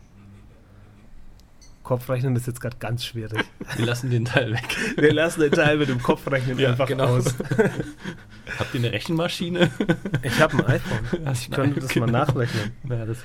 Kopfrechnen 1.82 2.34
ist 2.34 2.46
jetzt 2.48 2.60
gerade 2.60 2.76
ganz 2.78 3.04
schwierig. 3.04 3.44
Wir 3.76 3.86
lassen 3.86 4.10
den 4.10 4.24
Teil 4.24 4.52
weg. 4.52 4.76
Wir 4.96 5.12
lassen 5.12 5.40
den 5.40 5.52
Teil 5.52 5.78
mit 5.78 5.88
dem 5.88 6.02
Kopfrechnen 6.02 6.58
ja, 6.60 6.70
einfach 6.70 6.86
genau. 6.88 7.16
aus. 7.16 7.26
Habt 8.58 8.74
ihr 8.74 8.80
eine 8.80 8.92
Rechenmaschine? 8.92 9.70
Ich 10.22 10.40
habe 10.40 10.58
ein 10.58 10.66
iPhone. 10.66 11.32
Ich 11.32 11.50
könnte 11.50 11.80
das 11.80 11.90
genau. 11.90 12.06
mal 12.06 12.12
nachrechnen. 12.12 12.72
Ja, 12.88 13.04
das 13.04 13.18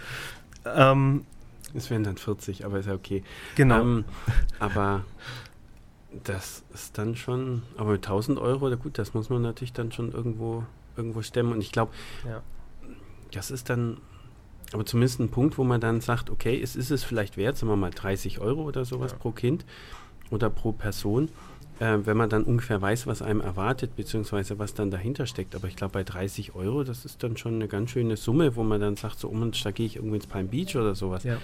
ähm, 0.66 1.26
es 1.74 1.90
wären 1.90 2.04
dann 2.04 2.18
40, 2.18 2.66
aber 2.66 2.80
ist 2.80 2.88
ja 2.88 2.94
okay. 2.94 3.24
Genau. 3.56 3.82
Ähm, 3.82 4.06
aber 4.60 5.04
das 6.24 6.64
ist 6.74 6.98
dann 6.98 7.16
schon, 7.16 7.64
aber 7.78 7.94
mit 7.94 8.06
1000 8.06 8.40
Euro, 8.40 8.68
oder 8.68 8.78
gut, 8.78 8.98
das 8.98 9.14
muss 9.14 9.30
man 9.30 9.42
natürlich 9.42 9.74
dann 9.74 9.92
schon 9.92 10.12
irgendwo, 10.12 10.64
irgendwo 10.98 11.22
stemmen. 11.22 11.54
Und 11.54 11.62
ich 11.62 11.72
glaube, 11.72 11.94
ja. 12.28 12.42
das 13.32 13.52
ist 13.52 13.70
dann, 13.70 13.98
aber 14.74 14.86
zumindest 14.86 15.20
ein 15.20 15.30
Punkt, 15.30 15.58
wo 15.58 15.64
man 15.64 15.80
dann 15.80 16.02
sagt, 16.02 16.30
okay, 16.30 16.60
es 16.62 16.76
ist 16.76 16.92
es 16.92 17.04
vielleicht 17.04 17.38
wert, 17.38 17.58
sagen 17.58 17.72
wir 17.72 17.78
mal 17.78 17.92
30 17.92 18.40
Euro 18.40 18.64
oder 18.64 18.86
sowas 18.86 19.12
ja. 19.12 19.18
pro 19.18 19.32
Kind 19.32 19.66
oder 20.30 20.50
pro 20.50 20.72
Person 20.72 21.30
äh, 21.82 22.06
wenn 22.06 22.16
man 22.16 22.30
dann 22.30 22.44
ungefähr 22.44 22.80
weiß, 22.80 23.08
was 23.08 23.24
einem 23.24 23.42
erwartet, 23.42 23.96
beziehungsweise 23.96 24.60
was 24.60 24.76
dann 24.76 24.92
dahinter 24.92 25.26
steckt. 25.26 25.56
Aber 25.56 25.68
ich 25.68 25.76
glaube, 25.76 25.94
bei 25.94 26.04
30 26.04 26.54
Euro, 26.54 26.84
das 26.84 27.06
ist 27.06 27.24
dann 27.24 27.38
schon 27.38 27.56
eine 27.56 27.68
ganz 27.68 27.90
schöne 27.90 28.18
Summe, 28.18 28.56
wo 28.56 28.64
man 28.64 28.80
dann 28.80 28.96
sagt, 28.96 29.20
so, 29.20 29.30
oh 29.30 29.34
Mensch, 29.34 29.64
da 29.64 29.72
gehe 29.72 29.88
ich 29.88 29.96
irgendwo 29.96 30.16
ins 30.16 30.28
Palm 30.28 30.48
Beach 30.48 30.76
oder 30.76 30.94
sowas. 30.94 31.24
Ja. 31.24 31.38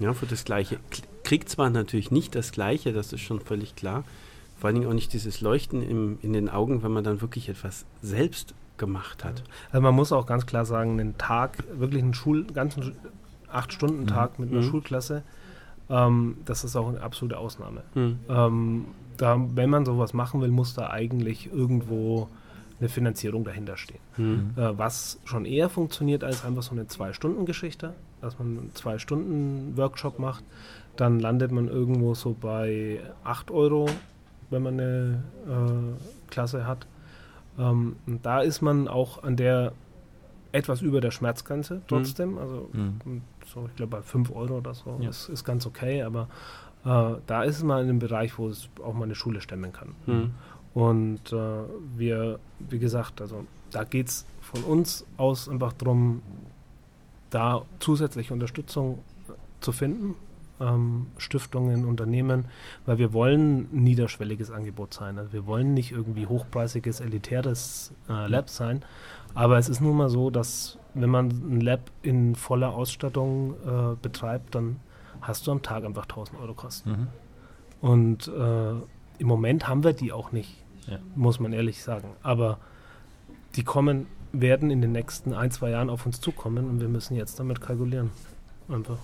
Ja, 0.00 0.12
für 0.12 0.26
das 0.26 0.44
Gleiche. 0.44 0.78
Kriegt 1.22 1.48
zwar 1.48 1.70
natürlich 1.70 2.10
nicht 2.10 2.34
das 2.34 2.50
Gleiche, 2.52 2.92
das 2.92 3.12
ist 3.12 3.20
schon 3.20 3.38
völlig 3.38 3.76
klar. 3.76 4.02
Vor 4.58 4.68
allen 4.68 4.76
Dingen 4.76 4.88
auch 4.88 4.94
nicht 4.94 5.12
dieses 5.12 5.40
Leuchten 5.40 5.82
im, 5.82 6.18
in 6.22 6.32
den 6.32 6.48
Augen, 6.48 6.82
wenn 6.82 6.90
man 6.90 7.04
dann 7.04 7.20
wirklich 7.20 7.48
etwas 7.48 7.86
selbst 8.02 8.54
gemacht 8.76 9.24
hat. 9.24 9.44
Also 9.70 9.82
man 9.82 9.94
muss 9.94 10.10
auch 10.10 10.26
ganz 10.26 10.46
klar 10.46 10.64
sagen, 10.64 10.98
einen 10.98 11.16
Tag, 11.16 11.58
wirklich 11.78 12.02
einen 12.02 12.14
Schul, 12.14 12.44
ganzen 12.44 12.96
Acht-Stunden-Tag 13.52 14.38
mhm. 14.38 14.44
mit 14.44 14.54
einer 14.54 14.66
mhm. 14.66 14.70
Schulklasse, 14.70 15.22
ähm, 15.90 16.36
das 16.44 16.64
ist 16.64 16.76
auch 16.76 16.88
eine 16.88 17.00
absolute 17.00 17.38
Ausnahme. 17.38 17.82
Mhm. 17.94 18.18
Ähm, 18.28 18.84
da, 19.16 19.38
wenn 19.54 19.68
man 19.68 19.84
sowas 19.84 20.14
machen 20.14 20.40
will, 20.40 20.50
muss 20.50 20.74
da 20.74 20.90
eigentlich 20.90 21.52
irgendwo 21.52 22.28
eine 22.78 22.88
Finanzierung 22.88 23.44
dahinter 23.44 23.76
stehen. 23.76 24.00
Mhm. 24.16 24.52
Äh, 24.56 24.78
was 24.78 25.20
schon 25.24 25.44
eher 25.44 25.68
funktioniert 25.68 26.24
als 26.24 26.44
einfach 26.44 26.62
so 26.62 26.72
eine 26.72 26.86
Zwei-Stunden-Geschichte, 26.86 27.92
dass 28.20 28.38
man 28.38 28.58
einen 28.58 28.74
Zwei-Stunden-Workshop 28.74 30.18
macht, 30.18 30.44
dann 30.96 31.20
landet 31.20 31.52
man 31.52 31.68
irgendwo 31.68 32.14
so 32.14 32.34
bei 32.40 33.00
8 33.24 33.50
Euro, 33.50 33.88
wenn 34.48 34.62
man 34.62 34.80
eine 34.80 35.22
äh, 35.46 36.30
Klasse 36.30 36.66
hat. 36.66 36.86
Ähm, 37.58 37.96
da 38.22 38.40
ist 38.40 38.62
man 38.62 38.88
auch 38.88 39.22
an 39.22 39.36
der 39.36 39.72
etwas 40.52 40.82
über 40.82 41.00
der 41.00 41.10
Schmerzgrenze 41.10 41.76
mhm. 41.76 41.82
trotzdem. 41.88 42.32
Mhm. 42.32 42.38
Also 42.38 42.70
mhm. 42.72 43.22
So, 43.52 43.66
ich 43.66 43.76
glaube 43.76 43.96
bei 43.98 44.02
5 44.02 44.30
Euro 44.30 44.58
oder 44.58 44.74
so 44.74 44.98
ja. 45.00 45.10
ist, 45.10 45.28
ist 45.28 45.44
ganz 45.44 45.66
okay, 45.66 46.02
aber 46.02 46.28
äh, 46.84 47.14
da 47.26 47.42
ist 47.42 47.58
es 47.58 47.62
mal 47.62 47.82
in 47.82 47.88
einem 47.88 47.98
Bereich, 47.98 48.38
wo 48.38 48.48
es 48.48 48.68
auch 48.82 48.94
mal 48.94 49.04
eine 49.04 49.14
Schule 49.14 49.40
stemmen 49.40 49.72
kann. 49.72 49.94
Mhm. 50.06 50.30
Und 50.72 51.32
äh, 51.32 51.62
wir, 51.96 52.38
wie 52.58 52.78
gesagt, 52.78 53.20
also 53.20 53.44
da 53.70 53.84
geht 53.84 54.08
es 54.08 54.26
von 54.40 54.62
uns 54.64 55.04
aus 55.16 55.48
einfach 55.48 55.72
darum, 55.72 56.22
da 57.30 57.62
zusätzliche 57.78 58.32
Unterstützung 58.32 58.98
zu 59.60 59.72
finden, 59.72 60.14
ähm, 60.60 61.06
Stiftungen, 61.18 61.84
Unternehmen, 61.84 62.44
weil 62.86 62.98
wir 62.98 63.12
wollen 63.12 63.68
ein 63.72 63.82
niederschwelliges 63.84 64.50
Angebot 64.50 64.94
sein. 64.94 65.18
Also 65.18 65.32
wir 65.32 65.46
wollen 65.46 65.74
nicht 65.74 65.92
irgendwie 65.92 66.26
hochpreisiges, 66.26 67.00
elitäres 67.00 67.92
äh, 68.08 68.26
Lab 68.28 68.48
sein, 68.48 68.84
aber 69.34 69.58
es 69.58 69.68
ist 69.68 69.80
nun 69.80 69.96
mal 69.96 70.08
so, 70.08 70.30
dass 70.30 70.78
wenn 70.94 71.10
man 71.10 71.28
ein 71.28 71.60
Lab 71.60 71.80
in 72.02 72.34
voller 72.34 72.74
Ausstattung 72.74 73.54
äh, 73.64 73.96
betreibt, 74.00 74.54
dann 74.54 74.80
hast 75.20 75.46
du 75.46 75.52
am 75.52 75.62
Tag 75.62 75.84
einfach 75.84 76.04
1000 76.04 76.40
Euro 76.40 76.54
Kosten. 76.54 76.90
Mhm. 76.90 77.08
Und 77.80 78.28
äh, 78.28 78.72
im 79.18 79.26
Moment 79.26 79.68
haben 79.68 79.84
wir 79.84 79.92
die 79.92 80.12
auch 80.12 80.32
nicht, 80.32 80.56
ja. 80.86 80.98
muss 81.14 81.40
man 81.40 81.52
ehrlich 81.52 81.82
sagen. 81.82 82.08
Aber 82.22 82.58
die 83.56 83.64
kommen, 83.64 84.06
werden 84.32 84.70
in 84.70 84.80
den 84.80 84.92
nächsten 84.92 85.34
ein, 85.34 85.50
zwei 85.50 85.70
Jahren 85.70 85.90
auf 85.90 86.06
uns 86.06 86.20
zukommen 86.20 86.68
und 86.68 86.80
wir 86.80 86.88
müssen 86.88 87.16
jetzt 87.16 87.38
damit 87.40 87.60
kalkulieren. 87.60 88.10
Einfach. 88.68 88.98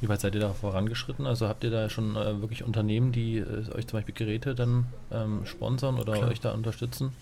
Wie 0.00 0.08
weit 0.08 0.20
seid 0.20 0.34
ihr 0.34 0.40
da 0.40 0.54
vorangeschritten? 0.54 1.26
Also 1.26 1.46
habt 1.46 1.62
ihr 1.62 1.70
da 1.70 1.90
schon 1.90 2.16
äh, 2.16 2.40
wirklich 2.40 2.64
Unternehmen, 2.64 3.12
die 3.12 3.38
äh, 3.38 3.70
euch 3.74 3.86
zum 3.86 3.98
Beispiel 3.98 4.14
Geräte 4.14 4.54
dann 4.54 4.86
ähm, 5.10 5.44
sponsern 5.44 5.98
oder 5.98 6.14
Klar. 6.14 6.30
euch 6.30 6.40
da 6.40 6.52
unterstützen? 6.52 7.12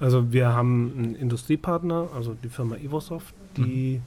Also 0.00 0.32
wir 0.32 0.52
haben 0.54 0.92
einen 0.96 1.14
Industriepartner, 1.14 2.08
also 2.14 2.34
die 2.34 2.48
Firma 2.48 2.76
Evosoft, 2.76 3.34
die 3.56 4.00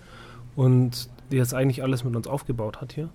mhm. 0.55 0.63
und 0.63 1.09
die 1.31 1.37
jetzt 1.37 1.53
eigentlich 1.53 1.83
alles 1.83 2.03
mit 2.03 2.15
uns 2.15 2.27
aufgebaut 2.27 2.81
hat 2.81 2.93
hier 2.93 3.09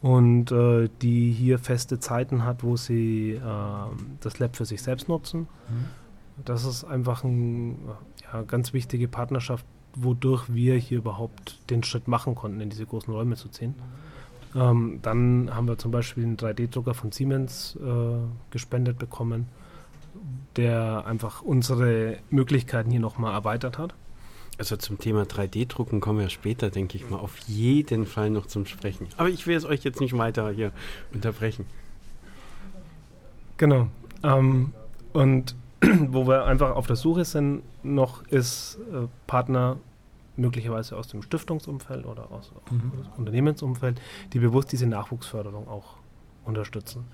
und 0.00 0.52
äh, 0.52 0.88
die 1.02 1.32
hier 1.32 1.58
feste 1.58 1.98
Zeiten 1.98 2.44
hat, 2.44 2.62
wo 2.62 2.76
sie 2.76 3.32
äh, 3.32 3.40
das 4.20 4.38
Lab 4.38 4.56
für 4.56 4.64
sich 4.64 4.82
selbst 4.82 5.08
nutzen. 5.08 5.40
Mhm. 5.40 5.84
Das 6.44 6.64
ist 6.64 6.84
einfach 6.84 7.24
eine 7.24 7.74
ja, 8.32 8.42
ganz 8.42 8.72
wichtige 8.72 9.08
Partnerschaft, 9.08 9.66
wodurch 9.96 10.52
wir 10.52 10.76
hier 10.76 10.98
überhaupt 10.98 11.58
den 11.70 11.82
Schritt 11.82 12.06
machen 12.06 12.36
konnten, 12.36 12.60
in 12.60 12.70
diese 12.70 12.86
großen 12.86 13.12
Räume 13.12 13.34
zu 13.34 13.48
ziehen. 13.48 13.74
Ähm, 14.54 15.00
dann 15.02 15.54
haben 15.54 15.66
wir 15.66 15.78
zum 15.78 15.90
Beispiel 15.90 16.24
einen 16.24 16.36
3D-Drucker 16.36 16.94
von 16.94 17.10
Siemens 17.10 17.76
äh, 17.76 18.18
gespendet 18.50 18.98
bekommen, 18.98 19.46
der 20.56 21.04
einfach 21.06 21.42
unsere 21.42 22.18
Möglichkeiten 22.30 22.90
hier 22.90 23.00
nochmal 23.00 23.32
erweitert 23.34 23.78
hat. 23.78 23.94
Also 24.58 24.76
zum 24.76 24.98
Thema 24.98 25.22
3D-Drucken 25.22 26.00
kommen 26.00 26.18
wir 26.18 26.28
später, 26.30 26.68
denke 26.70 26.96
ich 26.96 27.08
mal, 27.08 27.18
auf 27.18 27.38
jeden 27.46 28.06
Fall 28.06 28.30
noch 28.30 28.46
zum 28.46 28.66
Sprechen. 28.66 29.06
Aber 29.16 29.28
ich 29.28 29.46
will 29.46 29.56
es 29.56 29.64
euch 29.64 29.84
jetzt 29.84 30.00
nicht 30.00 30.18
weiter 30.18 30.50
hier 30.50 30.72
unterbrechen. 31.14 31.64
Genau. 33.56 33.88
Ähm, 34.24 34.72
und 35.12 35.54
wo 36.08 36.26
wir 36.26 36.44
einfach 36.44 36.74
auf 36.74 36.88
der 36.88 36.96
Suche 36.96 37.24
sind, 37.24 37.62
noch 37.84 38.26
ist 38.26 38.78
äh, 38.92 39.06
Partner 39.28 39.76
möglicherweise 40.36 40.96
aus 40.96 41.08
dem 41.08 41.22
Stiftungsumfeld 41.22 42.06
oder 42.06 42.30
aus 42.30 42.52
mhm. 42.70 42.92
Unternehmensumfeld, 43.16 44.00
die 44.32 44.38
bewusst 44.38 44.72
diese 44.72 44.86
Nachwuchsförderung 44.86 45.68
auch 45.68 45.96
unterstützen. 46.44 47.04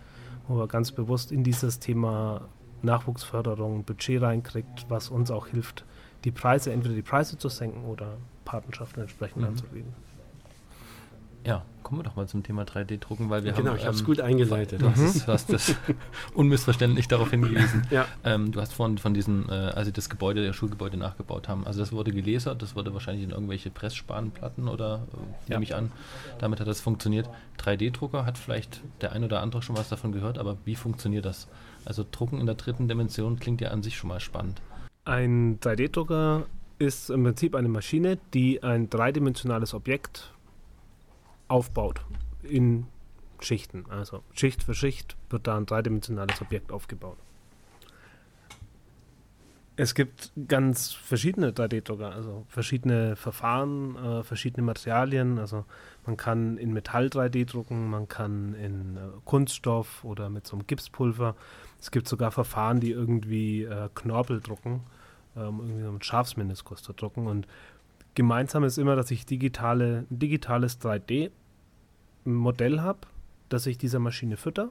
Wo 0.46 0.56
wir 0.58 0.68
ganz 0.68 0.92
bewusst 0.92 1.32
in 1.32 1.42
dieses 1.42 1.78
Thema 1.78 2.42
Nachwuchsförderung 2.84 3.84
Budget 3.84 4.22
reinkriegt, 4.22 4.86
was 4.88 5.08
uns 5.08 5.30
auch 5.30 5.48
hilft, 5.48 5.84
die 6.24 6.30
Preise, 6.30 6.72
entweder 6.72 6.94
die 6.94 7.02
Preise 7.02 7.38
zu 7.38 7.48
senken 7.48 7.84
oder 7.84 8.16
Patenschaften 8.44 9.02
entsprechend 9.02 9.42
mhm. 9.42 9.48
anzubieten. 9.48 9.94
Ja, 11.46 11.62
kommen 11.82 12.00
wir 12.00 12.04
doch 12.04 12.16
mal 12.16 12.26
zum 12.26 12.42
Thema 12.42 12.62
3D-Drucken, 12.62 13.28
weil 13.28 13.44
wir 13.44 13.52
genau, 13.52 13.72
haben. 13.72 13.76
ich 13.76 13.84
habe 13.84 13.94
es 13.94 14.00
ähm, 14.00 14.06
gut 14.06 14.20
eingeleitet. 14.20 14.80
Du 14.80 14.88
hast, 14.88 15.28
hast 15.28 15.52
das 15.52 15.74
unmissverständlich 16.34 17.06
darauf 17.06 17.30
hingewiesen. 17.30 17.82
ja. 17.90 18.06
Ähm, 18.24 18.50
du 18.50 18.62
hast 18.62 18.72
vorhin 18.72 18.96
von 18.96 19.12
diesen, 19.12 19.50
äh, 19.50 19.52
als 19.52 19.84
sie 19.84 19.92
das 19.92 20.08
Gebäude, 20.08 20.46
das 20.46 20.56
Schulgebäude 20.56 20.96
nachgebaut 20.96 21.46
haben, 21.46 21.66
also 21.66 21.80
das 21.80 21.92
wurde 21.92 22.12
gelasert, 22.12 22.62
das 22.62 22.74
wurde 22.74 22.94
wahrscheinlich 22.94 23.24
in 23.24 23.30
irgendwelche 23.30 23.70
Pressspanplatten 23.70 24.68
oder 24.68 25.06
äh, 25.12 25.50
ja. 25.50 25.56
nehme 25.56 25.64
ich 25.64 25.74
an. 25.74 25.92
Damit 26.38 26.60
hat 26.60 26.66
das 26.66 26.80
funktioniert. 26.80 27.28
3D-Drucker 27.60 28.24
hat 28.24 28.38
vielleicht 28.38 28.80
der 29.02 29.12
ein 29.12 29.22
oder 29.22 29.42
andere 29.42 29.60
schon 29.60 29.76
was 29.76 29.90
davon 29.90 30.12
gehört, 30.12 30.38
aber 30.38 30.56
wie 30.64 30.76
funktioniert 30.76 31.26
das? 31.26 31.46
Also 31.84 32.04
Drucken 32.10 32.40
in 32.40 32.46
der 32.46 32.54
dritten 32.54 32.88
Dimension 32.88 33.38
klingt 33.38 33.60
ja 33.60 33.70
an 33.70 33.82
sich 33.82 33.96
schon 33.96 34.08
mal 34.08 34.20
spannend. 34.20 34.60
Ein 35.04 35.60
3D-Drucker 35.60 36.46
ist 36.78 37.10
im 37.10 37.24
Prinzip 37.24 37.54
eine 37.54 37.68
Maschine, 37.68 38.18
die 38.32 38.62
ein 38.62 38.90
dreidimensionales 38.90 39.74
Objekt 39.74 40.32
aufbaut 41.48 42.00
in 42.42 42.86
Schichten. 43.40 43.84
Also 43.88 44.22
Schicht 44.32 44.62
für 44.62 44.74
Schicht 44.74 45.16
wird 45.30 45.46
da 45.46 45.56
ein 45.56 45.66
dreidimensionales 45.66 46.40
Objekt 46.40 46.72
aufgebaut. 46.72 47.18
Es 49.76 49.96
gibt 49.96 50.30
ganz 50.46 50.92
verschiedene 50.92 51.50
3D-Drucker, 51.50 52.12
also 52.12 52.46
verschiedene 52.48 53.16
Verfahren, 53.16 53.96
äh, 53.96 54.22
verschiedene 54.22 54.64
Materialien. 54.64 55.40
Also 55.40 55.64
man 56.06 56.16
kann 56.16 56.58
in 56.58 56.72
Metall 56.72 57.06
3D 57.06 57.44
drucken, 57.44 57.90
man 57.90 58.06
kann 58.06 58.54
in 58.54 58.96
äh, 58.96 59.00
Kunststoff 59.24 60.04
oder 60.04 60.30
mit 60.30 60.46
so 60.46 60.56
einem 60.56 60.68
Gipspulver. 60.68 61.34
Es 61.80 61.90
gibt 61.90 62.06
sogar 62.06 62.30
Verfahren, 62.30 62.78
die 62.78 62.92
irgendwie 62.92 63.64
äh, 63.64 63.88
Knorpel 63.96 64.40
drucken, 64.40 64.84
ähm, 65.36 65.58
irgendwie 65.58 65.82
so 65.82 65.88
einen 65.88 66.02
Schafsmeniskus 66.02 66.84
zu 66.84 66.92
drucken. 66.92 67.26
Und 67.26 67.48
gemeinsam 68.14 68.62
ist 68.62 68.78
immer, 68.78 68.94
dass 68.94 69.10
ich 69.10 69.26
digitale, 69.26 70.06
ein 70.08 70.18
digitales 70.20 70.80
3D-Modell 70.80 72.80
habe, 72.80 73.00
das 73.48 73.66
ich 73.66 73.76
dieser 73.76 73.98
Maschine 73.98 74.36
fütter. 74.36 74.70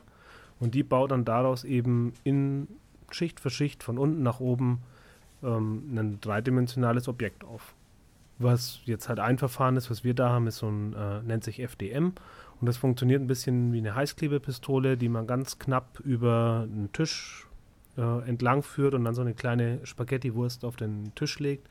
Und 0.61 0.75
die 0.75 0.83
baut 0.83 1.11
dann 1.11 1.25
daraus 1.25 1.65
eben 1.65 2.13
in 2.23 2.69
Schicht 3.11 3.41
für 3.41 3.49
Schicht 3.49 3.83
von 3.83 3.97
unten 3.97 4.23
nach 4.23 4.39
oben 4.39 4.79
ähm, 5.43 5.83
ein 5.95 6.21
dreidimensionales 6.21 7.07
Objekt 7.07 7.43
auf. 7.43 7.73
Was 8.39 8.79
jetzt 8.85 9.09
halt 9.09 9.19
ein 9.19 9.37
Verfahren 9.37 9.77
ist, 9.77 9.89
was 9.91 10.03
wir 10.03 10.13
da 10.13 10.29
haben, 10.29 10.47
ist 10.47 10.57
so 10.57 10.67
ein, 10.67 10.93
äh, 10.93 11.21
nennt 11.21 11.43
sich 11.43 11.59
FDM 11.59 12.13
und 12.59 12.65
das 12.65 12.77
funktioniert 12.77 13.21
ein 13.21 13.27
bisschen 13.27 13.73
wie 13.73 13.77
eine 13.77 13.95
Heißklebepistole, 13.95 14.97
die 14.97 15.09
man 15.09 15.27
ganz 15.27 15.59
knapp 15.59 15.99
über 15.99 16.67
einen 16.67 16.91
Tisch 16.91 17.47
äh, 17.97 18.27
entlang 18.27 18.63
führt 18.63 18.95
und 18.95 19.03
dann 19.03 19.13
so 19.13 19.21
eine 19.21 19.33
kleine 19.33 19.85
Spaghetti-Wurst 19.85 20.65
auf 20.65 20.75
den 20.75 21.13
Tisch 21.15 21.39
legt 21.39 21.67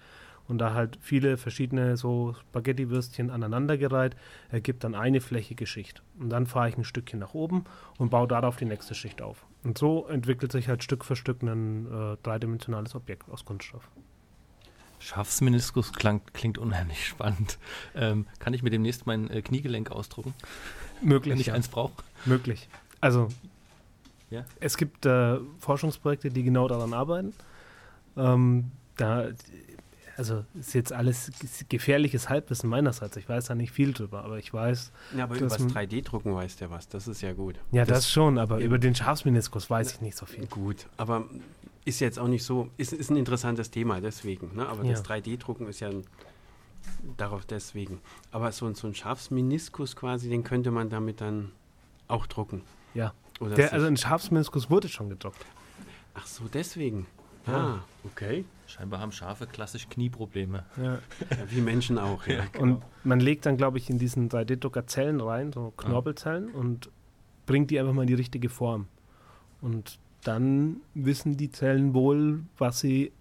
und 0.49 0.59
da 0.59 0.75
halt 0.75 0.99
viele 1.01 1.37
verschiedene 1.37 1.97
so 1.97 2.35
Spaghetti-Würstchen 2.35 3.31
aneinandergereiht, 3.31 4.17
ergibt 4.51 4.85
dann 4.85 4.95
eine 4.95 5.21
flächige 5.21 5.67
Schicht. 5.67 6.03
Und 6.19 6.31
dann 6.31 6.47
fahre 6.47 6.69
ich 6.69 6.77
ein 6.77 6.85
Stückchen 6.85 7.21
nach 7.21 7.35
oben 7.35 7.65
und 7.99 8.11
baue 8.11 8.29
darauf 8.29 8.57
die 8.57 8.65
nächste 8.65 8.95
Schicht 8.95 9.23
auf. 9.23 9.47
Und 9.65 9.79
so 9.79 10.07
entwickelt 10.07 10.53
sich 10.53 10.69
halt 10.69 10.83
Stück 10.83 11.05
für 11.05 11.17
Stück 11.17 11.43
ein 11.43 11.87
äh, 11.87 12.17
dreidimensionales 12.23 12.95
Objekt 12.95 13.29
aus 13.31 13.45
Kunststoff. 13.45 13.89
Schafsmeniskus 14.99 15.93
klang, 15.93 16.21
klingt 16.33 16.59
unheimlich 16.59 17.07
spannend. 17.09 17.59
Ähm, 17.95 18.27
kann 18.39 18.55
ich 18.55 18.63
mir 18.63 18.71
demnächst 18.71 19.07
mein 19.07 19.31
äh, 19.31 19.43
Kniegelenk 19.43 19.91
ausdrucken? 19.91 20.35
Möglich. 21.01 21.33
Wenn 21.33 21.41
ich 21.41 21.49
ja. 21.49 21.55
eins 21.55 21.69
brauche? 21.69 22.03
Möglich. 22.25 22.69
Also, 23.01 23.29
ja? 24.31 24.45
es 24.61 24.77
gibt 24.77 25.07
äh, 25.07 25.39
Forschungsprojekte, 25.59 26.31
die 26.31 26.45
genau 26.45 26.69
daran 26.69 26.95
arbeiten. 26.95 27.35
Ähm, 28.17 28.71
da, 28.97 29.29
also 30.17 30.45
ist 30.59 30.75
jetzt 30.75 30.93
alles 30.93 31.31
gefährliches 31.69 32.29
Halbwissen 32.29 32.69
meinerseits. 32.69 33.17
Ich 33.17 33.29
weiß 33.29 33.47
da 33.47 33.55
nicht 33.55 33.73
viel 33.73 33.93
drüber, 33.93 34.25
aber 34.25 34.39
ich 34.39 34.53
weiß. 34.53 34.93
Ja, 35.17 35.25
aber 35.25 35.37
über 35.37 35.49
das 35.49 35.59
3D-Drucken 35.59 36.35
weiß 36.35 36.57
der 36.57 36.71
was. 36.71 36.89
Das 36.89 37.09
ist 37.09 37.23
ja 37.23 37.33
gut. 37.33 37.57
Ja, 37.71 37.85
das, 37.85 37.99
das 37.99 38.11
schon, 38.11 38.39
aber 38.39 38.59
über 38.59 38.79
den 38.79 38.95
Schafsmeniskus 38.95 39.71
weiß 39.71 39.95
ich 39.95 40.01
nicht 40.01 40.17
so 40.17 40.27
viel. 40.27 40.47
Gut, 40.47 40.87
aber 40.97 41.27
ist 41.85 42.01
jetzt 42.01 42.19
auch 42.19 42.29
nicht 42.29 42.45
so, 42.45 42.69
ist, 42.77 42.93
ist 42.93 43.11
ein 43.11 43.17
interessantes 43.17 43.71
Thema, 43.71 44.01
deswegen. 44.01 44.55
Ne? 44.55 44.67
Aber 44.67 44.85
ja. 44.85 44.93
das 44.93 45.05
3D-Drucken 45.05 45.67
ist 45.67 45.81
ja 45.81 45.89
ein, 45.89 46.05
darauf 47.17 47.45
deswegen. 47.45 48.01
Aber 48.31 48.53
so, 48.53 48.73
so 48.75 48.87
ein 48.87 48.95
Schafsmeniskus 48.95 49.97
quasi, 49.97 50.29
den 50.29 50.45
könnte 50.45 50.71
man 50.71 50.91
damit 50.91 51.21
dann 51.21 51.53
auch 52.09 52.27
drucken. 52.27 52.63
Ja. 52.95 53.15
Der, 53.41 53.73
also 53.73 53.87
ein 53.87 53.97
Schafsmeniskus 53.97 54.71
wurde 54.71 54.89
schon 54.89 55.09
gedruckt. 55.09 55.45
Ach 56.15 56.27
so, 56.27 56.45
deswegen. 56.53 57.07
Ja. 57.47 57.53
Ah, 57.53 57.85
okay. 58.05 58.45
Scheinbar 58.67 59.01
haben 59.01 59.13
Schafe 59.13 59.47
klassisch 59.47 59.89
Knieprobleme. 59.89 60.65
Ja. 60.83 60.99
wie 61.49 61.61
Menschen 61.61 61.99
auch, 61.99 62.27
ja. 62.27 62.45
Genau. 62.53 62.63
Und 62.63 62.83
man 63.05 63.21
legt 63.21 63.47
dann, 63.47 63.57
glaube 63.57 63.79
ich, 63.79 63.91
in 63.91 63.99
diesen 63.99 64.31
3D-Drucker 64.31 64.87
Zellen 64.87 65.21
rein, 65.21 65.53
so 65.53 65.73
Knorpelzellen, 65.77 66.51
ah. 66.55 66.59
und 66.59 66.91
bringt 67.47 67.71
die 67.71 67.79
einfach 67.79 67.93
mal 67.93 68.03
in 68.03 68.09
die 68.09 68.15
richtige 68.15 68.49
Form. 68.49 68.87
Und 69.61 69.99
dann 70.25 70.81
wissen 70.95 71.37
die 71.37 71.51
Zellen 71.51 71.95
wohl, 71.95 72.45
was 72.59 72.81
sie 72.81 73.13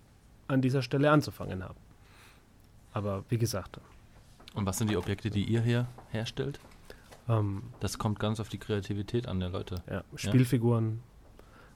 an 0.47 0.61
dieser 0.61 0.81
Stelle 0.81 1.11
anzufangen 1.11 1.63
haben. 1.63 1.79
Aber 2.93 3.23
wie 3.29 3.37
gesagt. 3.37 3.79
Und 4.53 4.65
was 4.65 4.77
sind 4.77 4.89
die 4.89 4.97
Objekte, 4.97 5.29
die 5.29 5.43
ihr 5.45 5.61
hier 5.61 5.87
herstellt? 6.09 6.59
Ähm, 7.29 7.63
das 7.79 7.97
kommt 7.97 8.19
ganz 8.19 8.39
auf 8.39 8.49
die 8.49 8.57
Kreativität 8.57 9.27
an 9.27 9.39
der 9.39 9.49
Leute. 9.49 9.83
Ja, 9.89 10.03
Spielfiguren, 10.15 10.97
ja. 10.97 11.10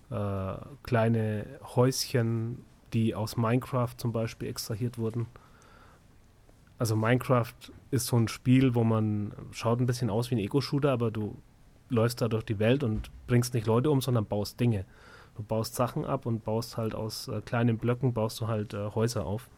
Äh, 0.09 0.53
kleine 0.83 1.45
Häuschen, 1.75 2.63
die 2.93 3.15
aus 3.15 3.37
Minecraft 3.37 3.95
zum 3.97 4.11
Beispiel 4.11 4.47
extrahiert 4.47 4.97
wurden. 4.97 5.27
Also 6.77 6.95
Minecraft 6.95 7.53
ist 7.91 8.07
so 8.07 8.17
ein 8.17 8.27
Spiel, 8.27 8.75
wo 8.75 8.83
man 8.83 9.33
schaut 9.51 9.79
ein 9.79 9.85
bisschen 9.85 10.09
aus 10.09 10.29
wie 10.29 10.35
ein 10.35 10.39
Ego-Shooter, 10.39 10.91
aber 10.91 11.09
du 11.09 11.35
läufst 11.89 12.21
da 12.21 12.27
durch 12.27 12.43
die 12.43 12.59
Welt 12.59 12.83
und 12.83 13.09
bringst 13.27 13.53
nicht 13.53 13.67
Leute 13.67 13.89
um, 13.89 14.01
sondern 14.01 14.25
baust 14.25 14.59
Dinge. 14.59 14.85
Du 15.35 15.43
baust 15.43 15.75
Sachen 15.75 16.05
ab 16.05 16.25
und 16.25 16.43
baust 16.43 16.77
halt 16.77 16.95
aus 16.95 17.27
äh, 17.27 17.41
kleinen 17.41 17.77
Blöcken, 17.77 18.13
baust 18.13 18.39
du 18.41 18.47
halt 18.47 18.73
äh, 18.73 18.89
Häuser 18.93 19.25
auf. 19.25 19.49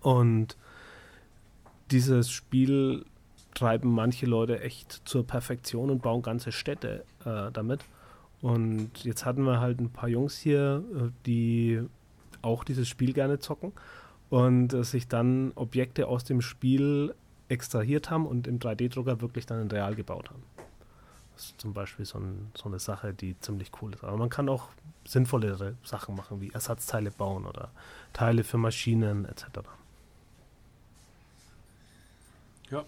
Und 0.00 0.56
dieses 1.90 2.30
Spiel 2.30 3.04
treiben 3.54 3.90
manche 3.90 4.26
Leute 4.26 4.60
echt 4.60 5.02
zur 5.04 5.26
Perfektion 5.26 5.90
und 5.90 6.02
bauen 6.02 6.22
ganze 6.22 6.52
Städte 6.52 7.04
äh, 7.24 7.50
damit. 7.52 7.84
Und 8.42 9.04
jetzt 9.04 9.24
hatten 9.24 9.42
wir 9.44 9.60
halt 9.60 9.80
ein 9.80 9.90
paar 9.90 10.08
Jungs 10.08 10.38
hier, 10.38 10.84
äh, 10.94 11.10
die 11.24 11.80
auch 12.42 12.64
dieses 12.64 12.88
Spiel 12.88 13.12
gerne 13.12 13.38
zocken 13.38 13.72
und 14.30 14.72
äh, 14.72 14.84
sich 14.84 15.08
dann 15.08 15.52
Objekte 15.54 16.08
aus 16.08 16.24
dem 16.24 16.40
Spiel 16.40 17.14
extrahiert 17.48 18.10
haben 18.10 18.26
und 18.26 18.46
im 18.46 18.58
3D-Drucker 18.58 19.20
wirklich 19.20 19.46
dann 19.46 19.62
in 19.62 19.70
real 19.70 19.94
gebaut 19.94 20.30
haben. 20.30 20.42
Das 21.34 21.46
ist 21.46 21.60
zum 21.60 21.74
Beispiel 21.74 22.04
so, 22.04 22.18
ein, 22.18 22.50
so, 22.54 22.64
eine 22.64 22.78
Sache, 22.78 23.12
die 23.12 23.38
ziemlich 23.40 23.70
cool 23.80 23.92
ist. 23.94 24.02
Aber 24.04 24.16
man 24.16 24.30
kann 24.30 24.48
auch 24.48 24.68
sinnvollere 25.04 25.76
Sachen 25.84 26.16
machen, 26.16 26.40
wie 26.40 26.50
Ersatzteile 26.50 27.10
bauen 27.10 27.46
oder 27.46 27.70
Teile 28.12 28.42
für 28.42 28.58
Maschinen 28.58 29.26
etc. 29.26 29.44
Ja, 32.70 32.84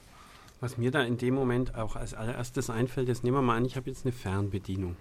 was 0.60 0.78
mir 0.78 0.90
da 0.90 1.02
in 1.02 1.18
dem 1.18 1.34
Moment 1.34 1.74
auch 1.74 1.94
als 1.94 2.14
allererstes 2.14 2.70
einfällt, 2.70 3.08
ist, 3.08 3.22
nehmen 3.22 3.36
wir 3.36 3.42
mal 3.42 3.56
an, 3.56 3.64
ich 3.64 3.76
habe 3.76 3.88
jetzt 3.90 4.04
eine 4.04 4.12
Fernbedienung. 4.12 4.96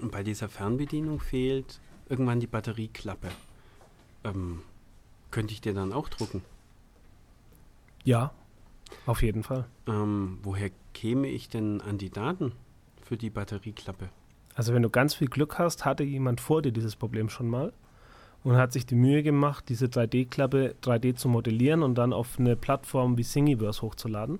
Und 0.00 0.12
bei 0.12 0.22
dieser 0.22 0.48
Fernbedienung 0.48 1.20
fehlt 1.20 1.80
irgendwann 2.08 2.40
die 2.40 2.46
Batterieklappe. 2.46 3.28
Ähm, 4.24 4.62
könnte 5.30 5.52
ich 5.52 5.60
dir 5.60 5.74
dann 5.74 5.92
auch 5.92 6.08
drucken? 6.08 6.42
Ja, 8.04 8.32
auf 9.06 9.22
jeden 9.22 9.42
Fall. 9.42 9.66
Ähm, 9.86 10.38
woher 10.42 10.70
käme 10.92 11.28
ich 11.28 11.48
denn 11.48 11.80
an 11.80 11.98
die 11.98 12.10
Daten 12.10 12.52
für 13.02 13.16
die 13.16 13.30
Batterieklappe? 13.30 14.08
Also 14.54 14.74
wenn 14.74 14.82
du 14.82 14.90
ganz 14.90 15.14
viel 15.14 15.28
Glück 15.28 15.58
hast, 15.58 15.84
hatte 15.84 16.04
jemand 16.04 16.40
vor 16.40 16.62
dir 16.62 16.72
dieses 16.72 16.96
Problem 16.96 17.28
schon 17.28 17.48
mal 17.48 17.72
und 18.44 18.56
hat 18.56 18.72
sich 18.72 18.86
die 18.86 18.94
Mühe 18.94 19.22
gemacht, 19.22 19.64
diese 19.68 19.86
3D-Klappe 19.86 20.76
3D 20.82 21.16
zu 21.16 21.28
modellieren 21.28 21.82
und 21.82 21.96
dann 21.96 22.12
auf 22.12 22.38
eine 22.38 22.56
Plattform 22.56 23.16
wie 23.16 23.24
Thingiverse 23.24 23.82
hochzuladen. 23.82 24.38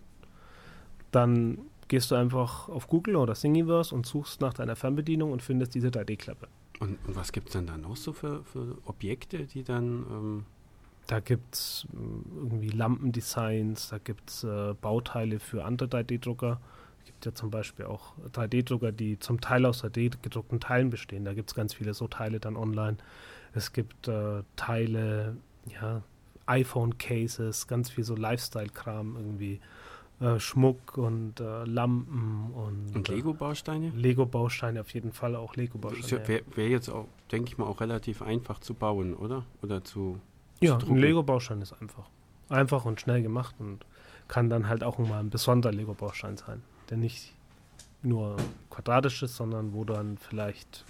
Dann 1.10 1.58
gehst 1.88 2.10
du 2.10 2.14
einfach 2.14 2.68
auf 2.68 2.86
Google 2.88 3.16
oder 3.16 3.34
Thingiverse 3.34 3.94
und 3.94 4.06
suchst 4.06 4.40
nach 4.40 4.54
deiner 4.54 4.76
Fernbedienung 4.76 5.32
und 5.32 5.42
findest 5.42 5.74
diese 5.74 5.88
3D-Klappe. 5.88 6.48
Und, 6.80 6.98
und, 7.06 7.16
was 7.16 7.32
gibt 7.32 7.48
es 7.48 7.52
dann 7.54 7.66
da 7.66 7.76
noch 7.76 7.96
so 7.96 8.12
für, 8.12 8.42
für 8.44 8.78
Objekte, 8.84 9.46
die 9.46 9.62
dann 9.62 9.84
ähm, 10.10 10.44
da 11.06 11.20
gibt 11.20 11.54
es 11.54 11.86
irgendwie 12.34 12.68
Lampendesigns, 12.68 13.88
da 13.88 13.98
gibt 13.98 14.30
es 14.30 14.44
äh, 14.44 14.74
Bauteile 14.80 15.38
für 15.38 15.64
andere 15.64 15.88
3D-Drucker. 15.88 16.60
Es 17.00 17.06
gibt 17.06 17.26
ja 17.26 17.34
zum 17.34 17.50
Beispiel 17.50 17.84
auch 17.84 18.14
3D-Drucker, 18.32 18.90
die 18.90 19.18
zum 19.18 19.40
Teil 19.40 19.66
aus 19.66 19.84
3D-gedruckten 19.84 20.60
Teilen 20.60 20.88
bestehen. 20.88 21.24
Da 21.24 21.34
gibt 21.34 21.50
es 21.50 21.54
ganz 21.54 21.74
viele 21.74 21.92
so 21.92 22.08
Teile 22.08 22.40
dann 22.40 22.56
online. 22.56 22.96
Es 23.52 23.72
gibt 23.72 24.08
äh, 24.08 24.42
Teile, 24.56 25.36
ja, 25.70 26.02
iPhone-Cases, 26.46 27.66
ganz 27.66 27.90
viel 27.90 28.04
so 28.04 28.16
Lifestyle-Kram 28.16 29.16
irgendwie. 29.16 29.60
Äh, 30.20 30.38
Schmuck 30.38 30.96
und 30.96 31.40
äh, 31.40 31.64
Lampen 31.64 32.52
und, 32.54 32.94
und 32.94 33.08
Lego-Bausteine? 33.08 33.90
Lego-Bausteine 33.90 34.80
auf 34.80 34.90
jeden 34.90 35.12
Fall 35.12 35.34
auch 35.34 35.56
Lego-Bausteine. 35.56 36.28
Wäre 36.28 36.42
wär 36.54 36.68
jetzt 36.68 36.88
auch, 36.88 37.08
denke 37.32 37.48
ich 37.48 37.58
mal, 37.58 37.66
auch 37.66 37.80
relativ 37.80 38.22
einfach 38.22 38.60
zu 38.60 38.74
bauen, 38.74 39.14
oder? 39.14 39.44
Oder 39.62 39.82
zu. 39.82 40.20
Ja, 40.60 40.78
zu 40.78 40.92
ein 40.92 40.98
Lego-Baustein 40.98 41.60
ist 41.62 41.72
einfach. 41.72 42.08
Einfach 42.48 42.84
und 42.84 43.00
schnell 43.00 43.22
gemacht 43.22 43.56
und 43.58 43.84
kann 44.28 44.48
dann 44.48 44.68
halt 44.68 44.84
auch 44.84 44.98
mal 44.98 45.18
ein 45.18 45.30
besonderer 45.30 45.72
Lego-Baustein 45.72 46.36
sein, 46.36 46.62
der 46.90 46.96
nicht 46.96 47.34
nur 48.02 48.36
quadratisch 48.70 49.22
ist, 49.22 49.36
sondern 49.36 49.72
wo 49.72 49.84
dann 49.84 50.16
vielleicht 50.18 50.84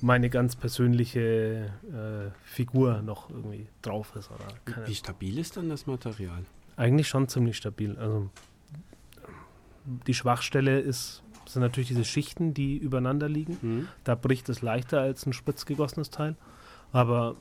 meine 0.00 0.30
ganz 0.30 0.54
persönliche 0.54 1.72
äh, 1.90 2.30
Figur 2.44 3.02
noch 3.02 3.30
irgendwie 3.30 3.66
drauf 3.82 4.14
ist. 4.14 4.30
Oder 4.30 4.86
Wie 4.86 4.94
stabil 4.94 5.38
ist 5.38 5.56
dann 5.56 5.68
das 5.68 5.86
Material? 5.86 6.44
Eigentlich 6.78 7.08
schon 7.08 7.28
ziemlich 7.28 7.56
stabil. 7.56 7.98
Also 7.98 8.30
die 10.06 10.14
Schwachstelle 10.14 10.78
ist, 10.78 11.24
sind 11.44 11.62
natürlich 11.62 11.88
diese 11.88 12.04
Schichten, 12.04 12.54
die 12.54 12.76
übereinander 12.76 13.28
liegen. 13.28 13.58
Mhm. 13.60 13.88
Da 14.04 14.14
bricht 14.14 14.48
es 14.48 14.62
leichter 14.62 15.00
als 15.00 15.26
ein 15.26 15.32
spitz 15.32 15.66
gegossenes 15.66 16.10
Teil. 16.10 16.36
Aber 16.92 17.34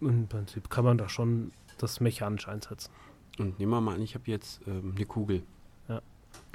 im 0.00 0.28
Prinzip 0.28 0.70
kann 0.70 0.84
man 0.84 0.96
da 0.96 1.08
schon 1.08 1.50
das 1.78 1.98
mechanisch 1.98 2.46
einsetzen. 2.46 2.92
Und 3.38 3.58
nehmen 3.58 3.72
wir 3.72 3.80
mal 3.80 3.96
an, 3.96 4.02
ich 4.02 4.14
habe 4.14 4.24
jetzt 4.26 4.60
ähm, 4.68 4.92
eine 4.94 5.06
Kugel. 5.06 5.42
Ja. 5.88 6.00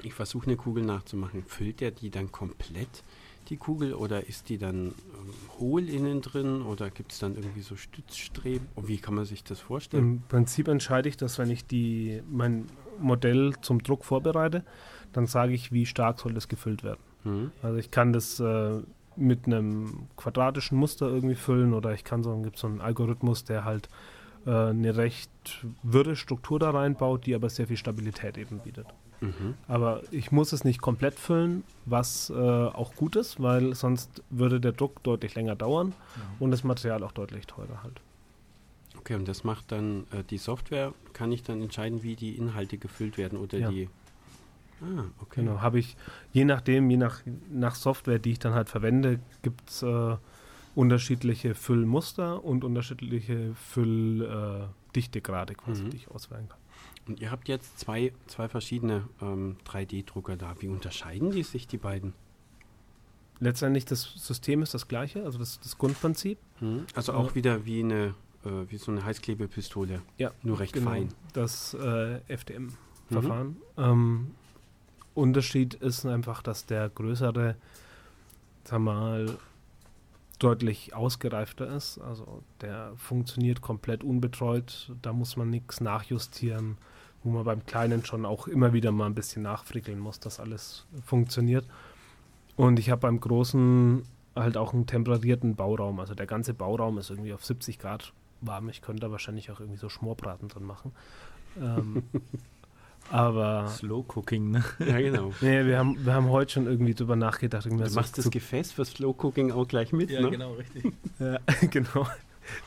Ich 0.02 0.14
versuche 0.14 0.48
eine 0.48 0.56
Kugel 0.56 0.86
nachzumachen. 0.86 1.44
Füllt 1.44 1.82
der 1.82 1.92
die 1.92 2.10
dann 2.10 2.32
komplett? 2.32 3.04
Die 3.50 3.58
Kugel, 3.58 3.94
oder 3.94 4.28
ist 4.28 4.50
die 4.50 4.58
dann 4.58 4.88
ähm, 4.88 4.94
hohl 5.60 5.90
innen 5.90 6.22
drin 6.22 6.62
oder 6.62 6.90
gibt 6.90 7.12
es 7.12 7.20
dann 7.20 7.36
irgendwie 7.36 7.62
so 7.62 7.76
Stützstreben? 7.76 8.68
Und 8.76 8.88
wie 8.88 8.98
kann 8.98 9.16
man 9.16 9.26
sich 9.26 9.44
das 9.44 9.60
vorstellen? 9.60 10.04
Im 10.04 10.22
Prinzip 10.28 10.68
entscheide 10.68 11.10
ich 11.10 11.18
das, 11.18 11.40
wenn 11.40 11.50
ich 11.50 11.66
die, 11.66 12.22
mein 12.30 12.68
Modell 13.00 13.54
zum 13.62 13.82
Druck 13.82 14.06
vorbereite, 14.06 14.64
dann 15.12 15.28
sage 15.28 15.54
ich, 15.54 15.72
wie 15.72 15.86
stark 15.86 16.20
soll 16.20 16.34
das 16.34 16.48
gefüllt 16.48 16.84
werden. 16.84 17.02
Mhm. 17.24 17.52
Also 17.62 17.78
ich 17.78 17.92
kann 17.92 18.14
das 18.14 18.40
äh, 18.40 18.82
mit 19.16 19.46
einem 19.46 20.08
quadratischen 20.18 20.78
Muster 20.78 21.08
irgendwie 21.08 21.36
füllen 21.36 21.74
oder 21.74 21.94
ich 21.94 22.04
kann 22.04 22.24
so, 22.24 22.36
gibt 22.38 22.58
so 22.58 22.68
einen 22.68 22.82
Algorithmus, 22.82 23.44
der 23.44 23.64
halt 23.66 23.90
äh, 24.46 24.52
eine 24.52 24.98
recht 24.98 25.66
wirre 25.84 26.16
Struktur 26.16 26.60
da 26.60 26.72
reinbaut, 26.72 27.26
die 27.26 27.36
aber 27.36 27.50
sehr 27.50 27.68
viel 27.68 27.78
Stabilität 27.78 28.38
eben 28.38 28.60
bietet. 28.60 28.88
Mhm. 29.24 29.56
Aber 29.68 30.02
ich 30.12 30.32
muss 30.32 30.52
es 30.52 30.64
nicht 30.64 30.82
komplett 30.82 31.16
füllen, 31.16 31.64
was 31.86 32.30
äh, 32.30 32.34
auch 32.34 32.96
gut 32.96 33.16
ist, 33.16 33.42
weil 33.42 33.74
sonst 33.74 34.22
würde 34.30 34.60
der 34.60 34.74
Druck 34.74 35.02
deutlich 35.04 35.36
länger 35.36 35.56
dauern 35.56 35.88
mhm. 35.88 35.94
und 36.40 36.52
das 36.52 36.64
Material 36.64 37.04
auch 37.04 37.14
deutlich 37.14 37.48
teurer 37.48 37.84
halt. 37.84 38.02
Okay, 38.98 39.16
und 39.16 39.28
das 39.28 39.44
macht 39.44 39.72
dann 39.72 40.06
äh, 40.12 40.24
die 40.30 40.38
Software, 40.38 40.94
kann 41.14 41.32
ich 41.32 41.44
dann 41.44 41.62
entscheiden, 41.62 42.04
wie 42.04 42.16
die 42.16 42.38
Inhalte 42.38 42.78
gefüllt 42.78 43.18
werden 43.18 43.38
oder 43.38 43.58
ja. 43.58 43.70
die. 43.70 43.90
Ah, 44.82 45.06
okay. 45.22 45.42
Genau, 45.42 45.62
habe 45.62 45.80
ich, 45.80 45.96
je 46.34 46.46
nachdem, 46.46 46.90
je 46.90 46.98
nach, 46.98 47.22
nach 47.50 47.76
Software, 47.76 48.20
die 48.20 48.32
ich 48.32 48.40
dann 48.40 48.54
halt 48.54 48.70
verwende, 48.70 49.20
gibt 49.42 49.70
es 49.70 49.84
äh, 49.84 50.18
unterschiedliche 50.76 51.56
Füllmuster 51.56 52.44
und 52.44 52.64
unterschiedliche 52.64 53.54
Fülldichtegrade 53.56 55.56
quasi, 55.56 55.84
mhm. 55.84 55.90
die 55.92 55.98
ich 55.98 56.12
auswählen 56.12 56.50
kann. 56.50 56.60
Und 57.08 57.20
ihr 57.20 57.32
habt 57.32 57.48
jetzt 57.48 57.80
zwei, 57.80 58.14
zwei 58.28 58.48
verschiedene 58.48 59.08
ähm, 59.22 59.58
3D-Drucker 59.68 60.38
da. 60.38 60.56
Wie 60.60 60.68
unterscheiden 60.68 61.32
die 61.32 61.44
sich, 61.44 61.68
die 61.68 61.78
beiden? 61.78 62.14
Letztendlich 63.40 63.86
das 63.86 64.04
System 64.16 64.62
ist 64.62 64.74
das 64.74 64.88
gleiche, 64.88 65.24
also 65.26 65.38
das, 65.38 65.60
das 65.60 65.78
Grundprinzip. 65.78 66.38
Mhm. 66.62 66.86
Also 66.96 67.14
auch 67.14 67.36
wieder 67.36 67.66
wie 67.66 67.84
eine 67.84 68.14
äh, 68.46 68.70
wie 68.70 68.78
so 68.78 68.92
eine 68.92 69.04
Heißklebepistole. 69.04 70.02
Ja. 70.18 70.32
Nur 70.44 70.60
recht 70.60 70.74
genau, 70.74 70.92
fein. 70.92 71.10
Das 71.34 71.74
äh, 71.74 72.20
FDM-Verfahren. 72.28 73.58
Mhm. 73.78 73.84
Ähm, 73.84 74.32
Unterschied 75.14 75.76
ist 75.76 76.06
einfach, 76.06 76.42
dass 76.42 76.66
der 76.66 76.90
größere, 76.90 77.56
wir 78.70 78.80
mal, 78.80 79.38
deutlich 80.44 80.94
ausgereifter 80.96 81.68
ist. 81.68 82.00
Also 82.00 82.44
der 82.62 82.94
funktioniert 82.98 83.62
komplett 83.62 84.04
unbetreut. 84.04 84.92
Da 85.02 85.14
muss 85.14 85.38
man 85.38 85.50
nichts 85.50 85.82
nachjustieren 85.82 86.78
wo 87.24 87.32
man 87.32 87.44
beim 87.44 87.66
Kleinen 87.66 88.06
schon 88.06 88.26
auch 88.26 88.48
immer 88.48 88.74
wieder 88.74 88.92
mal 88.92 89.06
ein 89.06 89.16
bisschen 89.16 89.44
nachfrickeln 89.44 90.00
muss, 90.00 90.20
dass 90.20 90.40
alles 90.40 90.86
funktioniert. 91.06 91.66
Und 92.56 92.80
ich 92.80 92.90
habe 92.90 93.02
beim 93.02 93.20
Großen 93.20 94.04
halt 94.36 94.58
auch 94.58 94.74
einen 94.74 94.86
temperierten 94.86 95.56
Bauraum. 95.56 96.00
Also 96.00 96.16
der 96.16 96.28
ganze 96.28 96.54
Bauraum 96.54 96.98
ist 96.98 97.10
irgendwie 97.10 97.34
auf 97.34 97.46
70 97.46 97.80
Grad 97.80 98.14
warm. 98.42 98.70
Ich 98.70 98.82
könnte 98.82 99.02
da 99.02 99.12
wahrscheinlich 99.12 99.52
auch 99.52 99.60
irgendwie 99.60 99.80
so 99.80 99.90
Schmorbraten 99.90 100.50
drin 100.50 100.64
machen. 100.64 100.92
Ähm, 101.60 102.04
aber. 103.12 103.68
Slow 103.68 104.06
Cooking, 104.16 104.52
ne? 104.52 104.64
Ja, 104.80 105.00
genau. 105.00 105.34
nee, 105.42 105.66
wir 105.66 105.78
haben, 105.78 106.06
wir 106.06 106.14
haben 106.14 106.30
heute 106.30 106.54
schon 106.54 106.68
irgendwie 106.68 106.94
drüber 106.94 107.16
nachgedacht. 107.16 107.66
Du 107.66 107.76
machst 107.76 108.18
das 108.18 108.30
Gefäß 108.30 108.72
für 108.72 108.86
Slow 108.86 109.16
Cooking 109.18 109.52
auch 109.52 109.68
gleich 109.68 109.92
mit, 109.92 110.10
ja, 110.10 110.22
ne? 110.22 110.32
genau, 110.32 110.54
richtig. 110.54 110.94
ja, 111.20 111.40
genau 111.70 112.08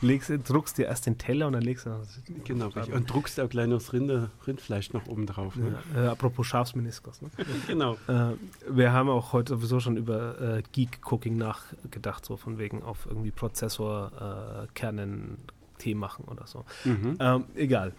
legst, 0.00 0.32
druckst 0.44 0.78
dir 0.78 0.86
erst 0.86 1.04
den 1.06 1.18
Teller 1.18 1.46
und 1.46 1.52
dann 1.54 1.62
legst 1.62 1.86
du 1.86 1.90
noch 1.90 2.00
Genau, 2.44 2.66
richtig. 2.68 2.94
und 2.94 3.10
druckst 3.10 3.40
auch 3.40 3.48
gleich 3.48 3.66
noch 3.68 3.78
das 3.78 3.92
Rinde, 3.92 4.30
Rindfleisch 4.46 4.92
noch 4.92 5.06
oben 5.06 5.26
drauf. 5.26 5.56
Ne? 5.56 5.78
Ja, 5.94 6.04
äh, 6.04 6.08
apropos 6.08 6.46
Schafsmeniskus. 6.46 7.22
Ne? 7.22 7.30
genau. 7.66 7.94
Äh, 8.08 8.32
wir 8.68 8.92
haben 8.92 9.08
auch 9.08 9.32
heute 9.32 9.54
sowieso 9.54 9.80
schon 9.80 9.96
über 9.96 10.40
äh, 10.40 10.62
Geek-Cooking 10.72 11.36
nachgedacht, 11.36 12.24
so 12.24 12.36
von 12.36 12.58
wegen 12.58 12.82
auf 12.82 13.06
irgendwie 13.06 13.30
Prozessorkernen 13.30 15.34
äh, 15.34 15.52
Tee 15.78 15.94
machen 15.94 16.24
oder 16.26 16.46
so. 16.46 16.64
Mhm. 16.84 17.16
Ähm, 17.20 17.44
egal. 17.54 17.92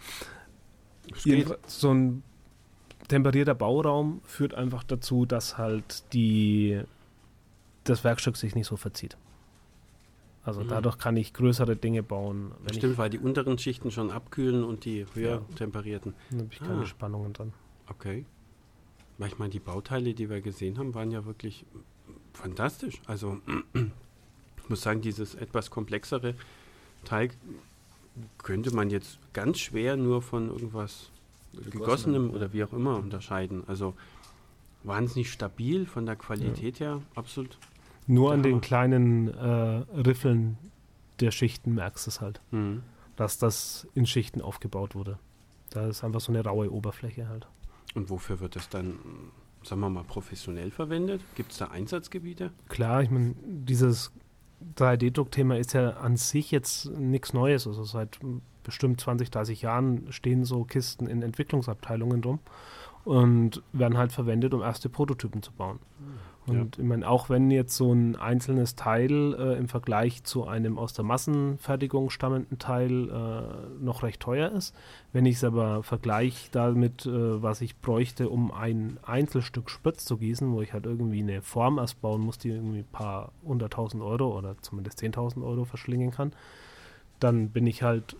So 1.66 1.92
ein 1.92 2.22
temperierter 3.08 3.54
Bauraum 3.54 4.20
führt 4.24 4.54
einfach 4.54 4.84
dazu, 4.84 5.26
dass 5.26 5.58
halt 5.58 6.12
die 6.12 6.80
das 7.84 8.04
Werkstück 8.04 8.36
sich 8.36 8.54
nicht 8.54 8.66
so 8.66 8.76
verzieht. 8.76 9.16
Also 10.44 10.62
mhm. 10.62 10.68
dadurch 10.68 10.98
kann 10.98 11.16
ich 11.16 11.32
größere 11.32 11.76
Dinge 11.76 12.02
bauen. 12.02 12.52
Stimmt, 12.72 12.98
weil 12.98 13.10
die 13.10 13.18
unteren 13.18 13.58
Schichten 13.58 13.90
schon 13.90 14.10
abkühlen 14.10 14.64
und 14.64 14.84
die 14.84 15.06
höher 15.14 15.42
ja. 15.46 15.56
temperierten. 15.56 16.14
Dann 16.30 16.40
habe 16.40 16.48
ich 16.52 16.58
keine 16.58 16.80
ah. 16.80 16.86
Spannungen 16.86 17.32
dran. 17.32 17.52
Okay. 17.88 18.24
Weil 19.18 19.28
ich 19.28 19.38
meine, 19.38 19.50
die 19.50 19.58
Bauteile, 19.58 20.14
die 20.14 20.30
wir 20.30 20.40
gesehen 20.40 20.78
haben, 20.78 20.94
waren 20.94 21.10
ja 21.10 21.24
wirklich 21.24 21.64
fantastisch. 22.32 23.00
Also 23.06 23.40
ich 23.74 24.68
muss 24.68 24.82
sagen, 24.82 25.00
dieses 25.00 25.34
etwas 25.34 25.70
komplexere 25.70 26.34
Teil 27.04 27.30
könnte 28.38 28.74
man 28.74 28.90
jetzt 28.90 29.18
ganz 29.32 29.58
schwer 29.58 29.96
nur 29.96 30.22
von 30.22 30.48
irgendwas 30.48 31.10
gegossenem 31.70 32.30
oder 32.30 32.52
wie 32.52 32.64
auch 32.64 32.72
immer 32.72 32.96
unterscheiden. 32.96 33.64
Also 33.66 33.94
wahnsinnig 34.84 35.30
stabil 35.30 35.86
von 35.86 36.06
der 36.06 36.16
Qualität 36.16 36.78
ja. 36.78 36.86
her, 36.86 37.02
absolut 37.14 37.58
nur 38.08 38.32
an 38.32 38.42
den 38.42 38.60
kleinen 38.60 39.28
äh, 39.28 39.84
Riffeln 39.94 40.56
der 41.20 41.30
Schichten 41.30 41.74
merkst 41.74 42.06
du 42.06 42.10
es 42.10 42.20
halt, 42.20 42.40
mhm. 42.50 42.82
dass 43.16 43.38
das 43.38 43.86
in 43.94 44.06
Schichten 44.06 44.40
aufgebaut 44.40 44.94
wurde. 44.94 45.18
Da 45.70 45.86
ist 45.86 46.02
einfach 46.02 46.20
so 46.20 46.32
eine 46.32 46.42
raue 46.42 46.72
Oberfläche 46.72 47.28
halt. 47.28 47.46
Und 47.94 48.08
wofür 48.08 48.40
wird 48.40 48.56
das 48.56 48.68
dann, 48.70 48.98
sagen 49.62 49.82
wir 49.82 49.90
mal, 49.90 50.04
professionell 50.04 50.70
verwendet? 50.70 51.20
Gibt 51.34 51.52
es 51.52 51.58
da 51.58 51.66
Einsatzgebiete? 51.66 52.50
Klar, 52.68 53.02
ich 53.02 53.10
meine, 53.10 53.34
dieses 53.44 54.10
3D-Druck-Thema 54.76 55.56
ist 55.56 55.72
ja 55.72 55.90
an 55.90 56.16
sich 56.16 56.50
jetzt 56.50 56.90
nichts 56.90 57.32
Neues. 57.32 57.66
Also 57.66 57.84
seit 57.84 58.18
bestimmt 58.62 59.00
20, 59.00 59.30
30 59.30 59.62
Jahren 59.62 60.12
stehen 60.12 60.44
so 60.44 60.64
Kisten 60.64 61.06
in 61.06 61.22
Entwicklungsabteilungen 61.22 62.22
rum 62.22 62.38
und 63.04 63.62
werden 63.72 63.96
halt 63.96 64.12
verwendet, 64.12 64.52
um 64.54 64.62
erste 64.62 64.88
Prototypen 64.88 65.42
zu 65.42 65.52
bauen. 65.52 65.78
Mhm. 65.98 66.27
Und 66.48 66.76
ja. 66.76 66.82
ich 66.82 66.88
meine, 66.88 67.08
auch 67.08 67.28
wenn 67.28 67.50
jetzt 67.50 67.76
so 67.76 67.92
ein 67.92 68.16
einzelnes 68.16 68.74
Teil 68.74 69.34
äh, 69.34 69.58
im 69.58 69.68
Vergleich 69.68 70.24
zu 70.24 70.46
einem 70.46 70.78
aus 70.78 70.94
der 70.94 71.04
Massenfertigung 71.04 72.10
stammenden 72.10 72.58
Teil 72.58 73.08
äh, 73.10 73.84
noch 73.84 74.02
recht 74.02 74.20
teuer 74.20 74.50
ist, 74.50 74.74
wenn 75.12 75.26
ich 75.26 75.36
es 75.36 75.44
aber 75.44 75.82
vergleiche 75.82 76.48
damit, 76.52 77.06
äh, 77.06 77.42
was 77.42 77.60
ich 77.60 77.76
bräuchte, 77.76 78.28
um 78.30 78.50
ein 78.50 78.98
Einzelstück 79.02 79.70
Spritz 79.70 80.04
zu 80.04 80.16
gießen, 80.16 80.50
wo 80.52 80.62
ich 80.62 80.72
halt 80.72 80.86
irgendwie 80.86 81.20
eine 81.20 81.42
Form 81.42 81.78
erst 81.78 82.00
bauen 82.00 82.22
muss, 82.22 82.38
die 82.38 82.50
irgendwie 82.50 82.80
ein 82.80 82.92
paar 82.92 83.32
hunderttausend 83.44 84.02
Euro 84.02 84.36
oder 84.36 84.56
zumindest 84.62 84.98
zehntausend 84.98 85.44
Euro 85.44 85.64
verschlingen 85.64 86.10
kann, 86.10 86.32
dann 87.20 87.50
bin 87.50 87.66
ich 87.66 87.82
halt 87.82 88.16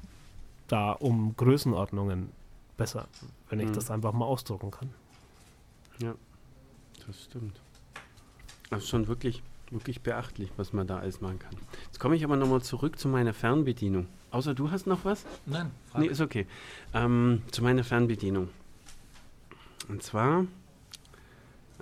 da 0.67 0.93
um 0.93 1.35
Größenordnungen 1.37 2.29
besser, 2.77 3.09
wenn 3.49 3.61
ich 3.61 3.69
mhm. 3.69 3.73
das 3.73 3.91
einfach 3.91 4.13
mal 4.13 4.27
ausdrucken 4.27 4.71
kann. 4.71 4.91
Ja, 6.01 6.15
das 7.07 7.25
stimmt. 7.25 7.61
Also 8.71 8.87
schon 8.87 9.09
wirklich 9.09 9.43
wirklich 9.71 10.01
beachtlich, 10.01 10.51
was 10.57 10.73
man 10.73 10.87
da 10.87 10.99
alles 10.99 11.21
machen 11.21 11.39
kann. 11.39 11.55
Jetzt 11.87 12.01
komme 12.01 12.17
ich 12.17 12.25
aber 12.25 12.37
nochmal 12.37 12.63
zurück 12.63 12.99
zu 12.99 13.09
meiner 13.09 13.35
Fernbedienung. 13.35 14.07
Außer 14.31 14.55
du 14.55 14.71
hast 14.71 14.87
noch 14.87 15.05
was? 15.05 15.25
Nein. 15.47 15.71
Frage. 15.91 16.05
Nee, 16.05 16.11
ist 16.11 16.21
okay. 16.21 16.47
Ähm, 16.95 17.43
zu 17.51 17.63
meiner 17.63 17.85
Fernbedienung. 17.85 18.49
Und 19.89 20.03
zwar, 20.03 20.47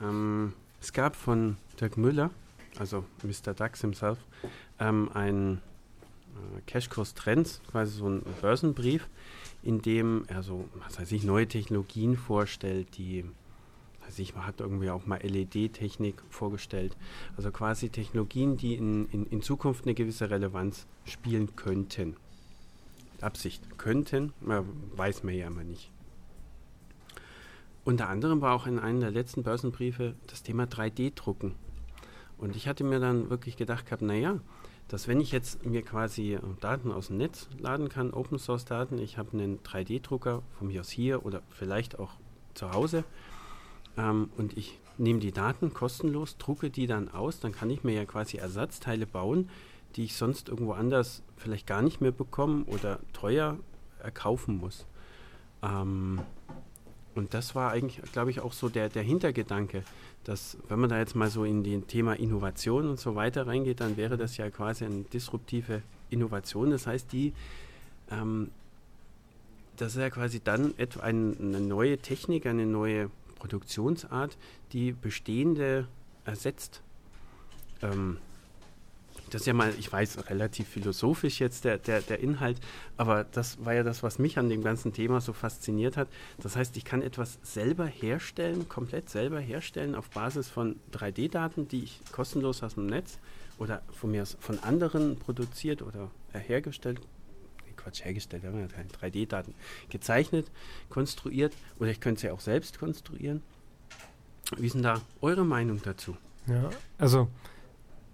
ähm, 0.01 0.53
es 0.81 0.93
gab 0.93 1.17
von 1.17 1.57
Dirk 1.81 1.97
Müller, 1.97 2.31
also 2.79 3.05
Mr. 3.23 3.55
Dax 3.55 3.81
himself, 3.81 4.19
ähm, 4.79 5.11
ein 5.15 5.61
äh, 6.35 6.61
Cashkurs 6.67 7.15
Trends, 7.15 7.61
quasi 7.71 7.99
so 7.99 8.09
ein 8.09 8.23
Börsenbrief, 8.41 9.09
in 9.63 9.83
dem 9.83 10.25
er 10.29 10.43
so, 10.45 10.69
was 10.75 11.01
weiß 11.01 11.11
ich, 11.13 11.25
neue 11.25 11.49
Technologien 11.49 12.17
vorstellt, 12.17 12.97
die 12.97 13.25
also 14.07 14.23
ich 14.23 14.35
hat 14.37 14.61
irgendwie 14.61 14.91
auch 14.91 15.05
mal 15.07 15.21
LED-Technik 15.21 16.23
vorgestellt. 16.31 16.97
Also 17.37 17.51
quasi 17.51 17.89
Technologien, 17.89 18.57
die 18.57 18.75
in, 18.75 19.09
in, 19.11 19.27
in 19.27 19.43
Zukunft 19.43 19.85
eine 19.85 19.95
gewisse 19.95 20.31
Relevanz 20.31 20.87
spielen 21.05 21.57
könnten. 21.57 22.17
Absicht 23.21 23.79
könnten, 23.79 24.33
weiß 24.41 25.25
man 25.25 25.35
ja 25.35 25.49
immer 25.49 25.65
nicht. 25.65 25.91
Unter 27.85 28.09
anderem 28.09 28.41
war 28.41 28.55
auch 28.55 28.67
in 28.67 28.79
einem 28.79 29.01
der 29.01 29.11
letzten 29.11 29.43
Börsenbriefe 29.43 30.15
das 30.27 30.43
Thema 30.43 30.65
3D-Drucken. 30.65 31.55
Und 32.39 32.55
ich 32.55 32.69
hatte 32.69 32.85
mir 32.85 33.01
dann 33.01 33.31
wirklich 33.31 33.57
gedacht 33.57 33.87
gehabt, 33.87 34.03
naja, 34.03 34.39
dass 34.89 35.09
wenn 35.09 35.21
ich 35.21 35.33
jetzt 35.33 35.65
mir 35.65 35.83
quasi 35.83 36.39
Daten 36.61 36.93
aus 36.93 37.09
dem 37.09 37.17
Netz 37.17 37.49
laden 37.59 37.89
kann, 37.89 38.13
Open 38.13 38.39
Source 38.39 38.67
Daten, 38.67 38.99
ich 38.99 39.19
habe 39.19 39.33
einen 39.33 39.61
3D-Drucker 39.61 40.43
von 40.59 40.69
mir 40.69 40.81
aus 40.81 40.91
hier 40.91 41.25
oder 41.25 41.43
vielleicht 41.51 41.99
auch 41.99 42.13
zu 42.55 42.71
Hause 42.73 43.05
ähm, 43.97 44.31
und 44.37 44.57
ich 44.57 44.79
nehme 44.99 45.21
die 45.21 45.33
Daten 45.33 45.75
kostenlos, 45.75 46.39
drucke 46.39 46.71
die 46.71 46.87
dann 46.87 47.09
aus, 47.09 47.41
dann 47.41 47.53
kann 47.53 47.71
ich 47.71 47.85
mir 47.85 47.93
ja 47.93 48.05
quasi 48.05 48.39
Ersatzteile 48.39 49.07
bauen, 49.07 49.49
die 49.95 50.05
ich 50.05 50.15
sonst 50.15 50.49
irgendwo 50.49 50.73
anders 50.73 51.23
vielleicht 51.37 51.67
gar 51.67 51.83
nicht 51.83 52.01
mehr 52.01 52.13
bekommen 52.13 52.65
oder 52.65 52.99
teuer 53.13 53.59
erkaufen 54.03 54.59
muss. 54.59 54.87
Ähm, 55.63 56.21
und 57.15 57.33
das 57.33 57.55
war 57.55 57.73
eigentlich, 57.73 58.01
glaube 58.13 58.31
ich, 58.31 58.41
auch 58.41 58.53
so 58.53 58.69
der, 58.69 58.91
der 58.91 59.03
Hintergedanke, 59.03 59.83
dass 60.25 60.59
wenn 60.69 60.81
man 60.81 60.91
da 60.91 60.99
jetzt 60.99 61.15
mal 61.15 61.31
so 61.31 61.45
in 61.45 61.65
das 61.65 61.89
Thema 61.89 62.15
Innovation 62.15 62.91
und 62.91 63.01
so 63.01 63.15
weiter 63.15 63.47
reingeht, 63.47 63.81
dann 63.81 63.97
wäre 63.97 64.19
das 64.19 64.37
ja 64.37 64.51
quasi 64.51 64.85
eine 64.85 65.03
disruptive 65.05 65.83
Innovation. 66.11 66.71
Das 66.71 66.87
heißt, 66.87 67.11
die, 67.13 67.33
ähm, 68.11 68.51
das 69.77 69.95
ist 69.95 70.01
ja 70.01 70.11
quasi 70.11 70.41
dann 70.41 70.75
etwa 70.79 71.01
eine 71.01 71.61
neue 71.61 71.97
Technik, 71.99 72.45
eine 72.47 72.67
neue 72.67 73.11
Produktionsart, 73.47 74.37
die 74.73 74.93
bestehende 74.93 75.87
ersetzt. 76.25 76.83
Ähm, 77.81 78.19
das 79.31 79.43
ist 79.43 79.47
ja 79.47 79.55
mal, 79.55 79.73
ich 79.79 79.91
weiß, 79.91 80.31
relativ 80.31 80.69
philosophisch 80.69 81.41
jetzt 81.41 81.65
der, 81.65 81.79
der, 81.79 82.01
der 82.01 82.21
Inhalt, 82.21 82.59
aber 82.97 83.25
das 83.25 83.65
war 83.65 83.75
ja 83.75 83.83
das, 83.83 84.03
was 84.03 84.19
mich 84.19 84.39
an 84.39 84.49
dem 84.49 84.63
ganzen 84.63 84.93
Thema 84.93 85.21
so 85.21 85.33
fasziniert 85.33 85.97
hat. 85.97 86.09
Das 86.39 86.55
heißt, 86.55 86.77
ich 86.77 86.85
kann 86.85 87.03
etwas 87.03 87.39
selber 87.43 87.87
herstellen, 87.87 88.69
komplett 88.69 89.11
selber 89.11 89.41
herstellen 89.41 89.95
auf 89.95 90.11
Basis 90.11 90.49
von 90.49 90.77
3D-Daten, 90.93 91.67
die 91.69 91.85
ich 91.85 92.01
kostenlos 92.13 92.63
aus 92.63 92.75
dem 92.75 92.87
Netz 92.87 93.19
oder 93.59 93.83
von 93.91 94.11
mir 94.11 94.27
von 94.27 94.59
anderen 94.61 95.19
produziert 95.19 95.83
oder 95.83 96.11
hergestellt 96.33 97.01
Quatsch, 97.87 98.05
hergestellt, 98.05 98.43
wir 98.43 98.51
haben 98.51 98.59
ja 98.59 98.67
keine 98.67 98.89
3D-Daten, 98.89 99.55
gezeichnet, 99.91 100.51
konstruiert 100.91 101.55
oder 101.79 101.91
ich 101.91 102.01
könnte 102.01 102.23
sie 102.23 102.31
auch 102.31 102.41
selbst 102.41 102.81
konstruieren. 102.81 103.43
Wie 104.57 104.67
ist 104.67 104.75
denn 104.75 104.83
da 104.83 105.01
eure 105.21 105.45
Meinung 105.45 105.81
dazu? 105.85 106.17
Ja, 106.49 106.71
also 106.99 107.29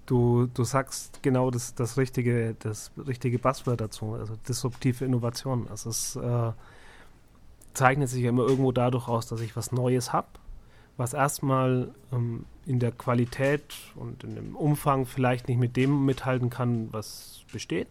du, 0.05 0.47
du 0.53 0.65
sagst 0.65 1.23
genau 1.23 1.51
das, 1.51 1.75
das 1.75 1.97
richtige, 1.97 2.55
das 2.59 2.91
richtige 2.99 3.39
Buzzword 3.39 3.81
dazu, 3.81 4.13
also 4.13 4.37
disruptive 4.47 5.07
Innovation. 5.07 5.67
Also 5.69 5.89
es 5.89 6.17
äh, 6.17 6.53
zeichnet 7.73 8.11
sich 8.11 8.25
ja 8.25 8.29
immer 8.29 8.47
irgendwo 8.47 8.73
dadurch 8.73 9.09
aus, 9.09 9.27
dass 9.27 9.41
ich 9.41 9.57
was 9.57 9.73
Neues 9.73 10.13
habe, 10.13 10.29
was 10.99 11.15
erstmal 11.15 11.95
ähm, 12.13 12.45
in 12.67 12.79
der 12.79 12.93
Qualität 12.93 13.75
und 13.95 14.23
in 14.23 14.35
dem 14.35 14.55
Umfang 14.55 15.07
vielleicht 15.07 15.49
nicht 15.49 15.59
mit 15.59 15.77
dem 15.77 16.05
mithalten 16.05 16.51
kann, 16.51 16.93
was 16.93 17.45
besteht 17.51 17.89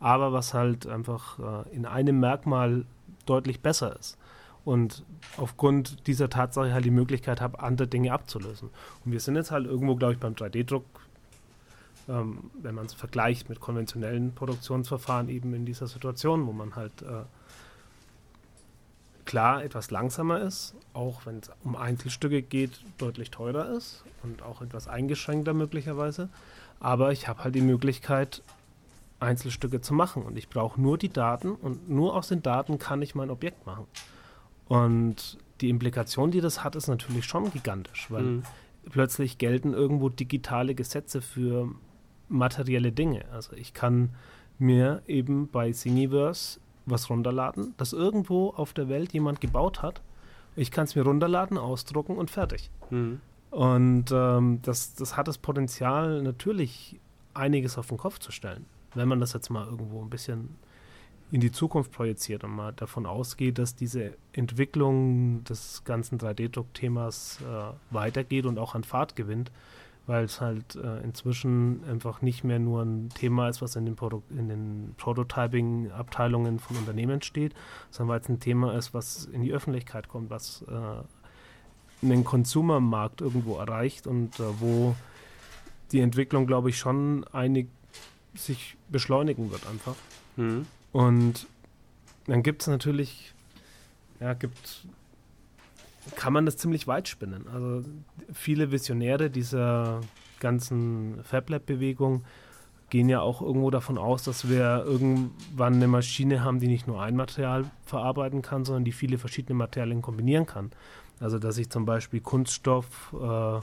aber 0.00 0.32
was 0.32 0.54
halt 0.54 0.86
einfach 0.86 1.38
äh, 1.38 1.74
in 1.74 1.86
einem 1.86 2.20
Merkmal 2.20 2.84
deutlich 3.26 3.60
besser 3.60 3.96
ist. 3.98 4.18
Und 4.64 5.04
aufgrund 5.36 6.06
dieser 6.06 6.30
Tatsache 6.30 6.72
halt 6.72 6.84
die 6.84 6.90
Möglichkeit 6.90 7.40
habe, 7.40 7.60
andere 7.60 7.86
Dinge 7.86 8.12
abzulösen. 8.12 8.70
Und 9.04 9.12
wir 9.12 9.20
sind 9.20 9.36
jetzt 9.36 9.50
halt 9.50 9.66
irgendwo, 9.66 9.94
glaube 9.94 10.14
ich, 10.14 10.18
beim 10.18 10.34
3D-Druck, 10.34 10.84
ähm, 12.08 12.50
wenn 12.62 12.74
man 12.74 12.86
es 12.86 12.94
vergleicht 12.94 13.48
mit 13.48 13.60
konventionellen 13.60 14.34
Produktionsverfahren, 14.34 15.28
eben 15.28 15.54
in 15.54 15.66
dieser 15.66 15.86
Situation, 15.86 16.46
wo 16.46 16.52
man 16.52 16.76
halt 16.76 17.02
äh, 17.02 17.24
klar 19.24 19.64
etwas 19.64 19.90
langsamer 19.90 20.40
ist, 20.40 20.74
auch 20.92 21.26
wenn 21.26 21.38
es 21.38 21.50
um 21.62 21.76
Einzelstücke 21.76 22.42
geht, 22.42 22.80
deutlich 22.98 23.30
teurer 23.30 23.70
ist 23.70 24.04
und 24.22 24.42
auch 24.42 24.62
etwas 24.62 24.88
eingeschränkter 24.88 25.54
möglicherweise. 25.54 26.28
Aber 26.80 27.12
ich 27.12 27.28
habe 27.28 27.44
halt 27.44 27.54
die 27.54 27.62
Möglichkeit, 27.62 28.42
Einzelstücke 29.24 29.80
zu 29.80 29.94
machen. 29.94 30.22
Und 30.22 30.38
ich 30.38 30.48
brauche 30.48 30.80
nur 30.80 30.98
die 30.98 31.08
Daten 31.08 31.52
und 31.52 31.88
nur 31.88 32.14
aus 32.14 32.28
den 32.28 32.42
Daten 32.42 32.78
kann 32.78 33.02
ich 33.02 33.14
mein 33.14 33.30
Objekt 33.30 33.66
machen. 33.66 33.86
Und 34.66 35.38
die 35.60 35.70
Implikation, 35.70 36.30
die 36.30 36.40
das 36.40 36.64
hat, 36.64 36.76
ist 36.76 36.88
natürlich 36.88 37.24
schon 37.24 37.50
gigantisch, 37.52 38.10
weil 38.10 38.22
mhm. 38.22 38.42
plötzlich 38.90 39.38
gelten 39.38 39.72
irgendwo 39.72 40.08
digitale 40.08 40.74
Gesetze 40.74 41.20
für 41.20 41.68
materielle 42.28 42.92
Dinge. 42.92 43.24
Also 43.32 43.54
ich 43.54 43.74
kann 43.74 44.10
mir 44.58 45.02
eben 45.06 45.48
bei 45.48 45.72
Thingiverse 45.72 46.60
was 46.86 47.08
runterladen, 47.08 47.74
das 47.76 47.92
irgendwo 47.92 48.50
auf 48.50 48.72
der 48.72 48.88
Welt 48.88 49.12
jemand 49.12 49.40
gebaut 49.40 49.82
hat. 49.82 50.02
Ich 50.54 50.70
kann 50.70 50.84
es 50.84 50.94
mir 50.94 51.02
runterladen, 51.02 51.56
ausdrucken 51.56 52.16
und 52.16 52.30
fertig. 52.30 52.70
Mhm. 52.90 53.20
Und 53.50 54.06
ähm, 54.12 54.60
das, 54.62 54.94
das 54.94 55.16
hat 55.16 55.28
das 55.28 55.38
Potenzial, 55.38 56.22
natürlich 56.22 57.00
einiges 57.32 57.78
auf 57.78 57.86
den 57.86 57.98
Kopf 57.98 58.18
zu 58.18 58.32
stellen 58.32 58.66
wenn 58.94 59.08
man 59.08 59.20
das 59.20 59.32
jetzt 59.32 59.50
mal 59.50 59.66
irgendwo 59.66 60.02
ein 60.02 60.10
bisschen 60.10 60.56
in 61.30 61.40
die 61.40 61.50
Zukunft 61.50 61.90
projiziert 61.90 62.44
und 62.44 62.52
mal 62.54 62.72
davon 62.72 63.06
ausgeht, 63.06 63.58
dass 63.58 63.74
diese 63.74 64.14
Entwicklung 64.32 65.42
des 65.44 65.82
ganzen 65.84 66.18
3D-Druck-Themas 66.18 67.40
äh, 67.40 67.72
weitergeht 67.92 68.46
und 68.46 68.58
auch 68.58 68.74
an 68.74 68.84
Fahrt 68.84 69.16
gewinnt, 69.16 69.50
weil 70.06 70.24
es 70.24 70.40
halt 70.40 70.76
äh, 70.76 71.00
inzwischen 71.02 71.82
einfach 71.90 72.22
nicht 72.22 72.44
mehr 72.44 72.58
nur 72.58 72.82
ein 72.82 73.08
Thema 73.08 73.48
ist, 73.48 73.62
was 73.62 73.74
in 73.74 73.86
den, 73.86 73.96
Produ 73.96 74.22
den 74.30 74.94
Prototyping-Abteilungen 74.98 76.58
von 76.58 76.76
Unternehmen 76.76 77.22
steht, 77.22 77.54
sondern 77.90 78.14
weil 78.14 78.20
es 78.20 78.28
ein 78.28 78.38
Thema 78.38 78.74
ist, 78.76 78.92
was 78.92 79.24
in 79.24 79.42
die 79.42 79.52
Öffentlichkeit 79.52 80.08
kommt, 80.08 80.30
was 80.30 80.62
äh, 80.68 82.04
einen 82.04 82.24
Konsumermarkt 82.24 83.22
irgendwo 83.22 83.56
erreicht 83.56 84.06
und 84.06 84.38
äh, 84.38 84.44
wo 84.60 84.94
die 85.90 86.00
Entwicklung, 86.00 86.46
glaube 86.46 86.68
ich, 86.68 86.78
schon 86.78 87.24
einig 87.32 87.68
sich 88.34 88.76
beschleunigen 88.88 89.50
wird 89.50 89.66
einfach. 89.66 89.94
Mhm. 90.36 90.66
Und 90.92 91.46
dann 92.26 92.42
gibt 92.42 92.62
es 92.62 92.68
natürlich, 92.68 93.34
ja, 94.20 94.34
gibt, 94.34 94.86
kann 96.16 96.32
man 96.32 96.46
das 96.46 96.56
ziemlich 96.56 96.86
weit 96.86 97.08
spinnen. 97.08 97.46
Also 97.52 97.88
viele 98.32 98.70
Visionäre 98.70 99.30
dieser 99.30 100.00
ganzen 100.40 101.22
FabLab-Bewegung 101.24 102.24
gehen 102.90 103.08
ja 103.08 103.20
auch 103.20 103.40
irgendwo 103.42 103.70
davon 103.70 103.98
aus, 103.98 104.22
dass 104.22 104.48
wir 104.48 104.84
irgendwann 104.86 105.74
eine 105.74 105.88
Maschine 105.88 106.44
haben, 106.44 106.60
die 106.60 106.68
nicht 106.68 106.86
nur 106.86 107.02
ein 107.02 107.16
Material 107.16 107.64
verarbeiten 107.84 108.42
kann, 108.42 108.64
sondern 108.64 108.84
die 108.84 108.92
viele 108.92 109.18
verschiedene 109.18 109.56
Materialien 109.56 110.02
kombinieren 110.02 110.46
kann. 110.46 110.70
Also 111.18 111.38
dass 111.38 111.58
ich 111.58 111.70
zum 111.70 111.86
Beispiel 111.86 112.20
Kunststoff 112.20 113.14
äh, 113.14 113.60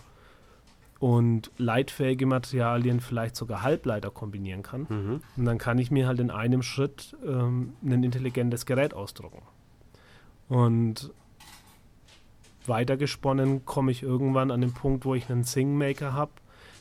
und 1.01 1.49
leitfähige 1.57 2.27
Materialien, 2.27 2.99
vielleicht 2.99 3.35
sogar 3.35 3.63
Halbleiter 3.63 4.11
kombinieren 4.11 4.61
kann. 4.61 4.85
Mhm. 4.87 5.21
Und 5.35 5.45
dann 5.45 5.57
kann 5.57 5.79
ich 5.79 5.89
mir 5.89 6.05
halt 6.05 6.19
in 6.19 6.29
einem 6.29 6.61
Schritt 6.61 7.17
ähm, 7.25 7.73
ein 7.83 8.03
intelligentes 8.03 8.67
Gerät 8.67 8.93
ausdrucken. 8.93 9.41
Und 10.47 11.11
weitergesponnen 12.67 13.65
komme 13.65 13.89
ich 13.89 14.03
irgendwann 14.03 14.51
an 14.51 14.61
den 14.61 14.75
Punkt, 14.75 15.03
wo 15.03 15.15
ich 15.15 15.27
einen 15.31 15.43
Singmaker 15.43 16.13
habe, 16.13 16.33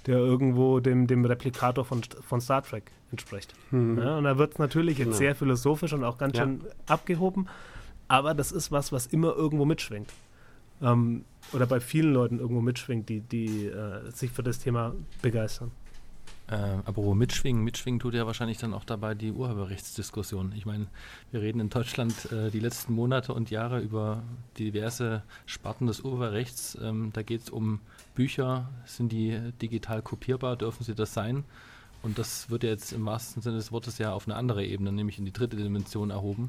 der 0.05 0.19
irgendwo 0.19 0.81
dem, 0.81 1.07
dem 1.07 1.25
Replikator 1.25 1.87
von, 1.87 2.03
von 2.03 2.43
Star 2.43 2.63
Trek 2.63 2.93
entspricht. 3.11 3.55
Mhm. 3.71 3.99
Ja, 3.99 4.19
und 4.19 4.25
da 4.25 4.37
wird 4.37 4.53
es 4.53 4.59
natürlich 4.59 4.99
genau. 4.99 5.09
jetzt 5.09 5.19
sehr 5.19 5.35
philosophisch 5.35 5.95
und 5.95 6.05
auch 6.05 6.19
ganz 6.19 6.37
ja. 6.37 6.45
schön 6.45 6.61
abgehoben, 6.87 7.49
aber 8.07 8.35
das 8.35 8.53
ist 8.53 8.71
was, 8.71 8.93
was 8.93 9.07
immer 9.07 9.35
irgendwo 9.35 9.65
mitschwingt 9.65 10.13
ähm, 10.83 11.25
oder 11.53 11.67
bei 11.67 11.81
vielen 11.81 12.13
Leuten 12.13 12.39
irgendwo 12.39 12.61
mitschwingt, 12.61 13.09
die, 13.09 13.21
die 13.21 13.67
äh, 13.67 14.11
sich 14.11 14.31
für 14.31 14.43
das 14.43 14.59
Thema 14.59 14.95
begeistern. 15.23 15.71
Äh, 16.51 16.79
aber 16.85 17.15
mitschwingen, 17.15 17.63
mitschwingen 17.63 18.01
tut 18.01 18.15
ja 18.15 18.27
wahrscheinlich 18.27 18.59
dann 18.59 18.75
auch 18.75 18.85
dabei 18.85 19.15
die 19.15 19.31
Urheberrechtsdiskussion. 19.31 20.53
Ich 20.57 20.67
meine, 20.67 20.87
wir 21.31 21.43
reden 21.43 21.61
in 21.61 21.71
Deutschland 21.71 22.31
äh, 22.33 22.51
die 22.51 22.59
letzten 22.59 22.93
Monate 22.93 23.33
und 23.33 23.51
Jahre 23.51 23.79
über 23.81 24.25
diverse 24.59 25.23
Sparten 25.47 25.87
des 25.87 26.01
Urheberrechts. 26.01 26.77
Ähm, 26.83 27.11
da 27.13 27.23
geht 27.23 27.43
es 27.43 27.51
um 27.51 27.81
Bücher, 28.17 28.69
sind 28.85 29.13
die 29.13 29.39
digital 29.63 30.03
kopierbar, 30.03 30.57
dürfen 30.57 30.83
sie 30.83 30.95
das 30.95 31.15
sein? 31.15 31.45
Und 32.03 32.19
das 32.19 32.51
wird 32.51 32.65
ja 32.65 32.71
jetzt 32.71 32.93
im 32.93 33.07
wahrsten 33.07 33.43
Sinne 33.43 33.57
des 33.57 33.71
Wortes 33.71 33.99
ja 33.99 34.13
auf 34.13 34.27
eine 34.27 34.35
andere 34.35 34.65
Ebene, 34.65 34.91
nämlich 34.91 35.19
in 35.19 35.27
die 35.27 35.33
dritte 35.33 35.57
Dimension 35.57 36.11
erhoben. 36.11 36.49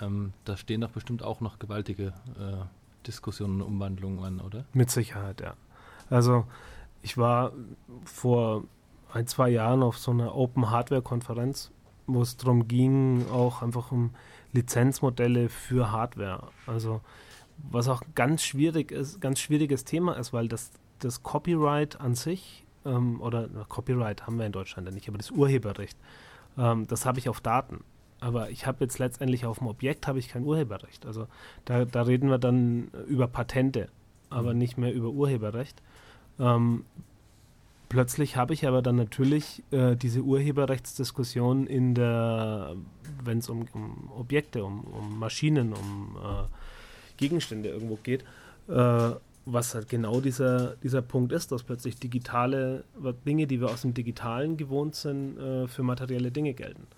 Ähm, 0.00 0.32
da 0.44 0.56
stehen 0.56 0.80
doch 0.80 0.90
bestimmt 0.90 1.22
auch 1.22 1.40
noch 1.40 1.58
gewaltige 1.58 2.14
äh, 2.38 2.64
Diskussionen 3.06 3.62
und 3.62 3.68
Umwandlungen 3.68 4.22
an, 4.24 4.40
oder? 4.40 4.64
Mit 4.72 4.90
Sicherheit, 4.90 5.40
ja. 5.40 5.54
Also 6.10 6.44
ich 7.02 7.18
war 7.18 7.52
vor 8.04 8.64
ein, 9.12 9.26
zwei 9.26 9.48
Jahren 9.48 9.82
auf 9.82 9.98
so 9.98 10.10
einer 10.10 10.34
Open 10.34 10.70
Hardware 10.70 11.02
Konferenz, 11.02 11.70
wo 12.06 12.22
es 12.22 12.36
darum 12.36 12.68
ging, 12.68 13.26
auch 13.30 13.62
einfach 13.62 13.92
um 13.92 14.10
Lizenzmodelle 14.52 15.48
für 15.48 15.92
Hardware. 15.92 16.48
Also 16.66 17.00
was 17.70 17.88
auch 17.88 18.02
ganz 18.14 18.42
schwierig 18.42 18.92
ist, 18.92 19.20
ganz 19.20 19.40
schwieriges 19.40 19.84
Thema 19.84 20.14
ist, 20.14 20.32
weil 20.32 20.48
das, 20.48 20.70
das 20.98 21.22
Copyright 21.22 22.00
an 22.00 22.14
sich, 22.14 22.64
ähm, 22.84 23.20
oder 23.20 23.48
na, 23.52 23.64
Copyright 23.64 24.26
haben 24.26 24.38
wir 24.38 24.46
in 24.46 24.52
Deutschland 24.52 24.86
ja 24.86 24.94
nicht, 24.94 25.08
aber 25.08 25.18
das 25.18 25.30
Urheberrecht, 25.30 25.98
ähm, 26.58 26.86
das 26.86 27.06
habe 27.06 27.18
ich 27.18 27.28
auf 27.28 27.40
Daten. 27.40 27.82
Aber 28.20 28.50
ich 28.50 28.66
habe 28.66 28.84
jetzt 28.84 28.98
letztendlich 28.98 29.44
auf 29.44 29.58
dem 29.58 29.66
Objekt 29.66 30.06
habe 30.06 30.18
ich 30.18 30.28
kein 30.28 30.44
Urheberrecht. 30.44 31.06
Also 31.06 31.26
da, 31.64 31.84
da 31.84 32.02
reden 32.02 32.30
wir 32.30 32.38
dann 32.38 32.88
über 33.08 33.28
Patente, 33.28 33.88
aber 34.30 34.52
mhm. 34.52 34.58
nicht 34.58 34.78
mehr 34.78 34.92
über 34.92 35.10
Urheberrecht. 35.10 35.82
Ähm, 36.38 36.84
Plötzlich 37.88 38.36
habe 38.36 38.52
ich 38.52 38.66
aber 38.66 38.82
dann 38.82 38.96
natürlich 38.96 39.62
äh, 39.70 39.94
diese 39.94 40.22
Urheberrechtsdiskussion 40.22 41.68
in 41.68 41.94
der, 41.94 42.74
wenn 43.22 43.38
es 43.38 43.48
um, 43.48 43.66
um, 43.72 44.10
Objekte, 44.16 44.64
um, 44.64 44.80
um, 44.80 45.18
Maschinen, 45.18 45.72
um 45.72 46.16
äh, 46.16 46.44
Gegenstände 47.16 47.68
irgendwo 47.68 47.96
geht, 48.02 48.24
äh, 48.68 49.10
was 49.44 49.74
halt 49.76 49.88
genau 49.88 50.20
dieser, 50.20 50.74
dieser 50.82 51.00
Punkt 51.00 51.30
ist, 51.30 51.52
dass 51.52 51.62
plötzlich 51.62 51.96
digitale 52.00 52.82
Dinge, 53.24 53.46
die 53.46 53.60
wir 53.60 53.68
aus 53.68 53.82
dem 53.82 53.94
Digitalen 53.94 54.56
gewohnt 54.56 54.96
sind, 54.96 55.38
äh, 55.38 55.68
für 55.68 55.84
materielle 55.84 56.32
Dinge 56.32 56.54
gelten. 56.54 56.88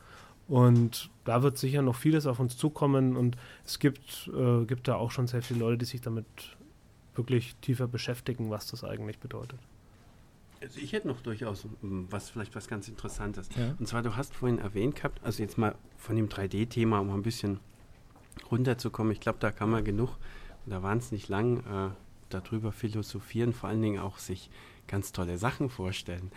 Und 0.48 1.11
da 1.24 1.42
wird 1.42 1.58
sicher 1.58 1.82
noch 1.82 1.94
vieles 1.94 2.26
auf 2.26 2.40
uns 2.40 2.56
zukommen 2.56 3.16
und 3.16 3.37
es 3.66 3.78
gibt, 3.78 4.30
äh, 4.34 4.64
gibt 4.64 4.88
da 4.88 4.96
auch 4.96 5.11
schon 5.11 5.26
sehr 5.26 5.42
viele 5.42 5.61
Leute, 5.61 5.78
die 5.78 5.84
sich 5.84 6.00
damit 6.00 6.26
wirklich 7.14 7.54
tiefer 7.56 7.87
beschäftigen, 7.87 8.48
was 8.48 8.66
das 8.66 8.82
eigentlich 8.82 9.18
bedeutet. 9.18 9.58
Also 10.62 10.80
ich 10.80 10.92
hätte 10.92 11.06
noch 11.06 11.20
durchaus 11.20 11.66
was 11.82 12.30
vielleicht 12.30 12.56
was 12.56 12.66
ganz 12.66 12.88
Interessantes. 12.88 13.48
Ja. 13.56 13.74
Und 13.78 13.87
zwar, 13.87 14.02
du 14.02 14.16
hast 14.16 14.34
vorhin 14.34 14.58
erwähnt 14.58 14.96
gehabt, 14.96 15.20
also 15.22 15.42
jetzt 15.42 15.58
mal 15.58 15.74
von 15.98 16.16
dem 16.16 16.28
3D-Thema, 16.28 16.98
um 17.00 17.11
ein 17.11 17.22
bisschen 17.22 17.61
runterzukommen. 18.50 19.12
Ich 19.12 19.20
glaube, 19.20 19.38
da 19.40 19.50
kann 19.50 19.70
man 19.70 19.84
genug 19.84 20.16
oder 20.66 20.82
wahnsinnig 20.82 21.28
lang 21.28 21.58
äh, 21.58 21.90
darüber 22.30 22.72
philosophieren, 22.72 23.52
vor 23.52 23.68
allen 23.68 23.82
Dingen 23.82 24.00
auch 24.00 24.18
sich 24.18 24.50
ganz 24.87 25.12
tolle 25.12 25.38
Sachen 25.38 25.68
vorstellen. 25.68 26.32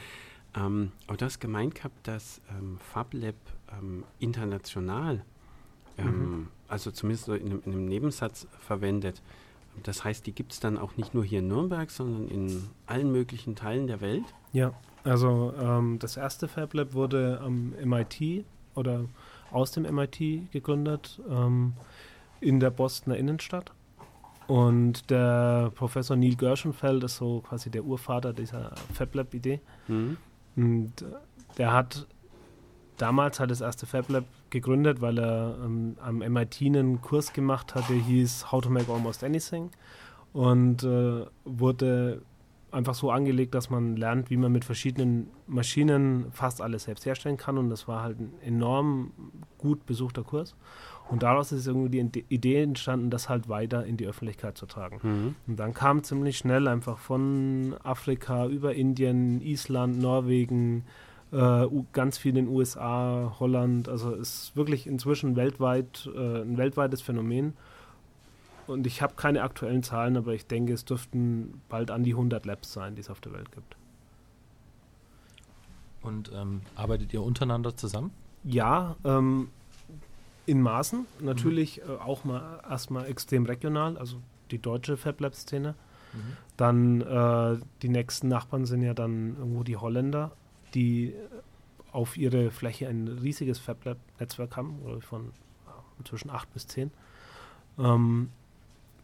Ähm, 0.56 0.92
aber 1.08 1.18
du 1.18 1.26
hast 1.26 1.40
gemeint 1.40 1.76
gehabt, 1.76 2.08
dass 2.08 2.42
ähm, 2.50 2.78
FabLab 2.92 3.36
ähm, 3.78 4.04
international, 4.20 5.24
ähm, 5.98 6.06
mhm. 6.06 6.48
also 6.68 6.92
zumindest 6.92 7.28
in 7.28 7.46
einem, 7.46 7.62
in 7.66 7.72
einem 7.74 7.86
Nebensatz 7.86 8.48
verwendet, 8.60 9.22
das 9.84 10.04
heißt, 10.04 10.28
die 10.28 10.34
gibt 10.34 10.54
es 10.54 10.60
dann 10.60 10.78
auch 10.78 10.98
nicht 10.98 11.14
nur 11.14 11.24
hier 11.24 11.40
in 11.40 11.48
Nürnberg, 11.48 11.90
sondern 11.90 12.28
in 12.28 12.64
allen 12.86 13.12
möglichen 13.12 13.56
Teilen 13.56 13.88
der 13.88 14.02
Welt? 14.02 14.26
Ja, 14.54 14.74
also 15.04 15.54
ähm, 15.60 15.98
das 16.00 16.18
erste 16.18 16.48
Fab 16.48 16.74
Lab 16.74 16.94
wurde 16.94 17.40
am 17.42 17.74
MIT 17.84 18.46
oder 18.76 19.06
aus 19.52 19.72
dem 19.72 19.84
MIT 19.84 20.52
gegründet 20.52 21.20
ähm, 21.30 21.74
in 22.40 22.60
der 22.60 22.70
Bostoner 22.70 23.18
Innenstadt. 23.18 23.72
Und 24.48 25.10
der 25.10 25.72
Professor 25.76 26.18
Neil 26.18 26.36
Gershenfeld 26.36 27.04
ist 27.04 27.18
so 27.18 27.42
quasi 27.42 27.70
der 27.70 27.86
Urvater 27.86 28.34
dieser 28.34 28.76
Fab 28.94 29.16
Lab-Idee. 29.16 29.62
Mhm. 29.88 30.18
Und 30.56 31.02
äh, 31.02 31.06
der 31.58 31.72
hat 31.72 32.06
damals 33.02 33.40
hat 33.40 33.52
das 33.52 33.62
erste 33.62 33.86
Fab 33.86 34.10
Lab 34.10 34.26
gegründet, 34.50 35.02
weil 35.02 35.18
er 35.18 35.58
ähm, 35.64 35.96
am 36.02 36.20
MIT 36.20 36.62
einen 36.62 37.02
Kurs 37.02 37.34
gemacht 37.34 37.76
hat, 37.76 37.90
der 37.90 37.98
hieß 37.98 38.52
How 38.52 38.62
to 38.62 38.70
Make 38.70 38.92
Almost 38.92 39.24
Anything 39.24 39.72
und 40.34 40.84
äh, 40.84 41.26
wurde 41.46 42.22
einfach 42.72 42.94
so 42.94 43.12
angelegt, 43.12 43.54
dass 43.54 43.70
man 43.70 43.98
lernt, 43.98 44.30
wie 44.30 44.38
man 44.38 44.52
mit 44.52 44.64
verschiedenen 44.64 45.30
Maschinen 45.46 46.28
fast 46.32 46.62
alles 46.62 46.84
selbst 46.84 47.06
herstellen 47.06 47.38
kann 47.38 47.58
und 47.58 47.70
das 47.70 47.88
war 47.88 48.02
halt 48.02 48.20
ein 48.20 48.34
enorm 48.42 49.12
gut 49.58 49.86
besuchter 49.86 50.24
Kurs 50.24 50.56
und 51.10 51.24
daraus 51.24 51.52
ist 51.52 51.68
irgendwie 51.68 52.02
die 52.04 52.26
Idee 52.30 52.64
entstanden, 52.64 53.10
das 53.10 53.28
halt 53.28 53.50
weiter 53.50 53.86
in 53.86 53.98
die 53.98 54.08
Öffentlichkeit 54.08 54.58
zu 54.58 54.66
tragen. 54.66 55.00
Mhm. 55.04 55.36
Und 55.46 55.60
dann 55.60 55.74
kam 55.74 56.04
ziemlich 56.04 56.38
schnell 56.38 56.70
einfach 56.70 56.98
von 56.98 57.76
Afrika 57.84 58.48
über 58.48 58.74
Indien, 58.74 59.42
Island, 59.42 60.00
Norwegen, 60.00 60.86
äh, 61.32 61.68
ganz 61.94 62.18
viel 62.18 62.38
in 62.38 62.46
den 62.46 62.48
USA, 62.48 63.36
Holland. 63.40 63.88
Also 63.88 64.14
ist 64.14 64.56
wirklich 64.56 64.88
inzwischen 64.88 65.36
weltweit 65.36 66.10
äh, 66.14 66.42
ein 66.42 66.58
weltweites 66.58 67.02
Phänomen. 67.02 67.54
Und 68.68 68.86
ich 68.88 69.02
habe 69.02 69.14
keine 69.16 69.42
aktuellen 69.42 69.84
Zahlen, 69.84 70.18
aber 70.18 70.34
ich 70.34 70.46
denke, 70.46 70.74
es 70.74 70.86
dürften 70.86 71.62
bald 71.68 71.92
an 71.92 72.04
die 72.04 72.12
100 72.12 72.46
Labs 72.46 72.72
sein, 72.72 72.96
die 72.96 73.02
es 73.02 73.10
auf 73.10 73.20
der 73.20 73.34
Welt 73.34 73.52
gibt. 73.52 73.76
Und 76.02 76.32
ähm, 76.34 76.62
arbeitet 76.76 77.14
ihr 77.14 77.22
untereinander 77.22 77.76
zusammen? 77.76 78.12
Ja, 78.44 78.96
ähm, 79.04 79.50
in 80.46 80.62
Maßen. 80.62 81.06
Natürlich 81.20 81.82
mhm. 81.84 81.92
äh, 81.92 81.96
auch 81.98 82.24
mal 82.24 82.62
erstmal 82.70 83.06
extrem 83.08 83.46
regional, 83.46 83.98
also 83.98 84.18
die 84.52 84.60
deutsche 84.60 84.98
FabLab-Szene. 84.98 85.76
Mhm. 86.14 86.20
Dann 86.58 87.02
äh, 87.02 87.58
die 87.82 87.90
nächsten 87.90 88.28
Nachbarn 88.28 88.66
sind 88.66 88.82
ja 88.82 88.94
dann 88.94 89.38
irgendwo 89.38 89.64
die 89.64 89.78
Holländer 89.78 90.32
die 90.74 91.14
auf 91.92 92.18
ihre 92.18 92.52
Fläche 92.52 92.88
ein 92.88 93.08
riesiges 93.08 93.60
FabLab-Netzwerk 93.60 94.56
haben, 94.56 95.02
von 95.02 95.32
zwischen 96.04 96.30
acht 96.30 96.52
bis 96.54 96.68
zehn. 96.68 96.92
Ähm, 97.78 98.30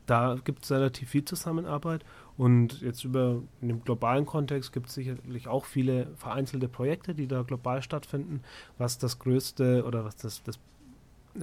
da 0.08 0.38
gibt 0.44 0.64
es 0.64 0.72
relativ 0.72 1.10
viel 1.10 1.26
Zusammenarbeit 1.26 2.04
und 2.38 2.82
jetzt 2.82 3.04
über 3.04 3.42
in 3.62 3.68
dem 3.68 3.84
globalen 3.84 4.26
Kontext 4.26 4.72
gibt 4.72 4.88
es 4.88 4.94
sicherlich 4.96 5.48
auch 5.48 5.66
viele 5.66 6.08
vereinzelte 6.16 6.70
Projekte, 6.70 7.14
die 7.14 7.28
da 7.28 7.42
global 7.42 7.82
stattfinden. 7.82 8.42
Was 8.78 8.98
das 8.98 9.20
größte 9.20 9.84
oder 9.86 10.06
was 10.06 10.16
das, 10.16 10.42
das 10.44 10.60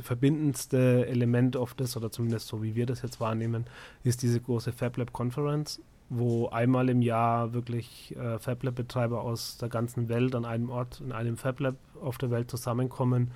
verbindendste 0.01 1.07
Element 1.07 1.57
oft 1.57 1.81
ist, 1.83 1.97
oder 1.97 2.11
zumindest 2.11 2.49
so 2.49 2.63
wie 2.63 2.75
wir 2.75 2.87
das 2.87 3.03
jetzt 3.03 3.21
wahrnehmen, 3.21 3.67
ist 4.03 4.23
diese 4.23 4.41
große 4.41 4.73
FabLab 4.73 5.13
Conference, 5.13 5.81
wo 6.09 6.49
einmal 6.49 6.89
im 6.89 7.03
Jahr 7.03 7.53
wirklich 7.55 8.15
äh, 8.17 8.39
FabLab-Betreiber 8.39 9.23
aus 9.23 9.57
der 9.59 9.69
ganzen 9.69 10.09
Welt 10.09 10.35
an 10.35 10.45
einem 10.45 10.71
Ort, 10.71 11.01
in 11.01 11.13
einem 11.13 11.37
FabLab 11.37 11.77
auf 12.01 12.19
der 12.19 12.31
Welt 12.31 12.51
zusammenkommen 12.51 13.31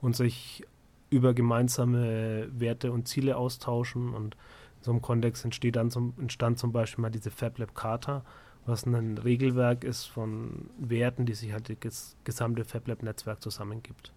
und 0.00 0.16
sich 0.16 0.64
über 1.10 1.34
gemeinsame 1.34 2.48
Werte 2.52 2.92
und 2.92 3.06
Ziele 3.08 3.36
austauschen. 3.36 4.14
Und 4.14 4.34
in 4.78 4.82
so 4.82 4.90
einem 4.90 5.02
Kontext 5.02 5.44
entsteht 5.44 5.76
dann 5.76 5.90
zum, 5.90 6.14
entstand 6.18 6.58
zum 6.58 6.72
Beispiel 6.72 7.02
mal 7.02 7.10
diese 7.10 7.30
FabLab-Charta, 7.30 8.24
was 8.66 8.86
ein 8.86 9.18
Regelwerk 9.18 9.84
ist 9.84 10.06
von 10.06 10.70
Werten, 10.78 11.26
die 11.26 11.34
sich 11.34 11.52
halt 11.52 11.84
das 11.84 12.16
gesamte 12.24 12.64
FabLab-Netzwerk 12.64 13.42
zusammengibt. 13.42 14.12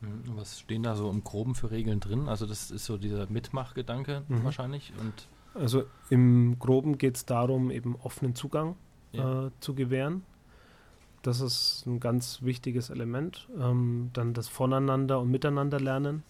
Mhm. 0.00 0.36
Was 0.36 0.60
stehen 0.60 0.82
da 0.82 0.96
so 0.96 1.10
im 1.10 1.22
Groben 1.22 1.54
für 1.54 1.70
Regeln 1.70 2.00
drin? 2.00 2.28
Also 2.28 2.46
das 2.46 2.70
ist 2.70 2.86
so 2.86 2.96
dieser 2.96 3.30
Mitmachgedanke 3.30 4.22
mhm. 4.28 4.44
wahrscheinlich 4.44 4.92
und 4.98 5.28
also 5.54 5.84
im 6.10 6.58
Groben 6.58 6.98
geht 6.98 7.16
es 7.16 7.26
darum, 7.26 7.70
eben 7.70 7.96
offenen 7.96 8.34
Zugang 8.34 8.76
ja. 9.12 9.46
äh, 9.46 9.50
zu 9.60 9.74
gewähren. 9.74 10.24
Das 11.22 11.40
ist 11.40 11.86
ein 11.86 12.00
ganz 12.00 12.42
wichtiges 12.42 12.90
Element. 12.90 13.48
Ähm, 13.58 14.10
dann 14.12 14.34
das 14.34 14.48
Voneinander 14.48 15.20
und 15.20 15.30
Miteinander 15.30 15.78
lernen. 15.78 16.24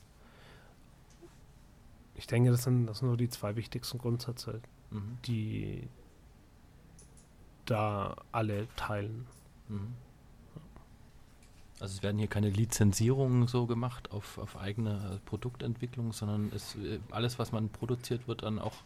Ich 2.14 2.26
denke, 2.26 2.50
das 2.50 2.64
sind, 2.64 2.86
das 2.86 2.98
sind 2.98 3.08
nur 3.08 3.16
die 3.16 3.30
zwei 3.30 3.56
wichtigsten 3.56 3.98
Grundsätze, 3.98 4.60
mhm. 4.90 5.18
die 5.24 5.88
da 7.64 8.16
alle 8.32 8.68
teilen. 8.76 9.26
Mhm. 9.68 9.94
Also 11.80 11.96
es 11.96 12.02
werden 12.04 12.18
hier 12.18 12.28
keine 12.28 12.50
Lizenzierungen 12.50 13.48
so 13.48 13.66
gemacht 13.66 14.12
auf, 14.12 14.38
auf 14.38 14.56
eigene 14.56 15.20
Produktentwicklung, 15.24 16.12
sondern 16.12 16.52
es, 16.54 16.76
äh, 16.76 17.00
alles, 17.10 17.38
was 17.40 17.50
man 17.50 17.70
produziert, 17.70 18.28
wird 18.28 18.42
dann 18.42 18.58
auch 18.58 18.84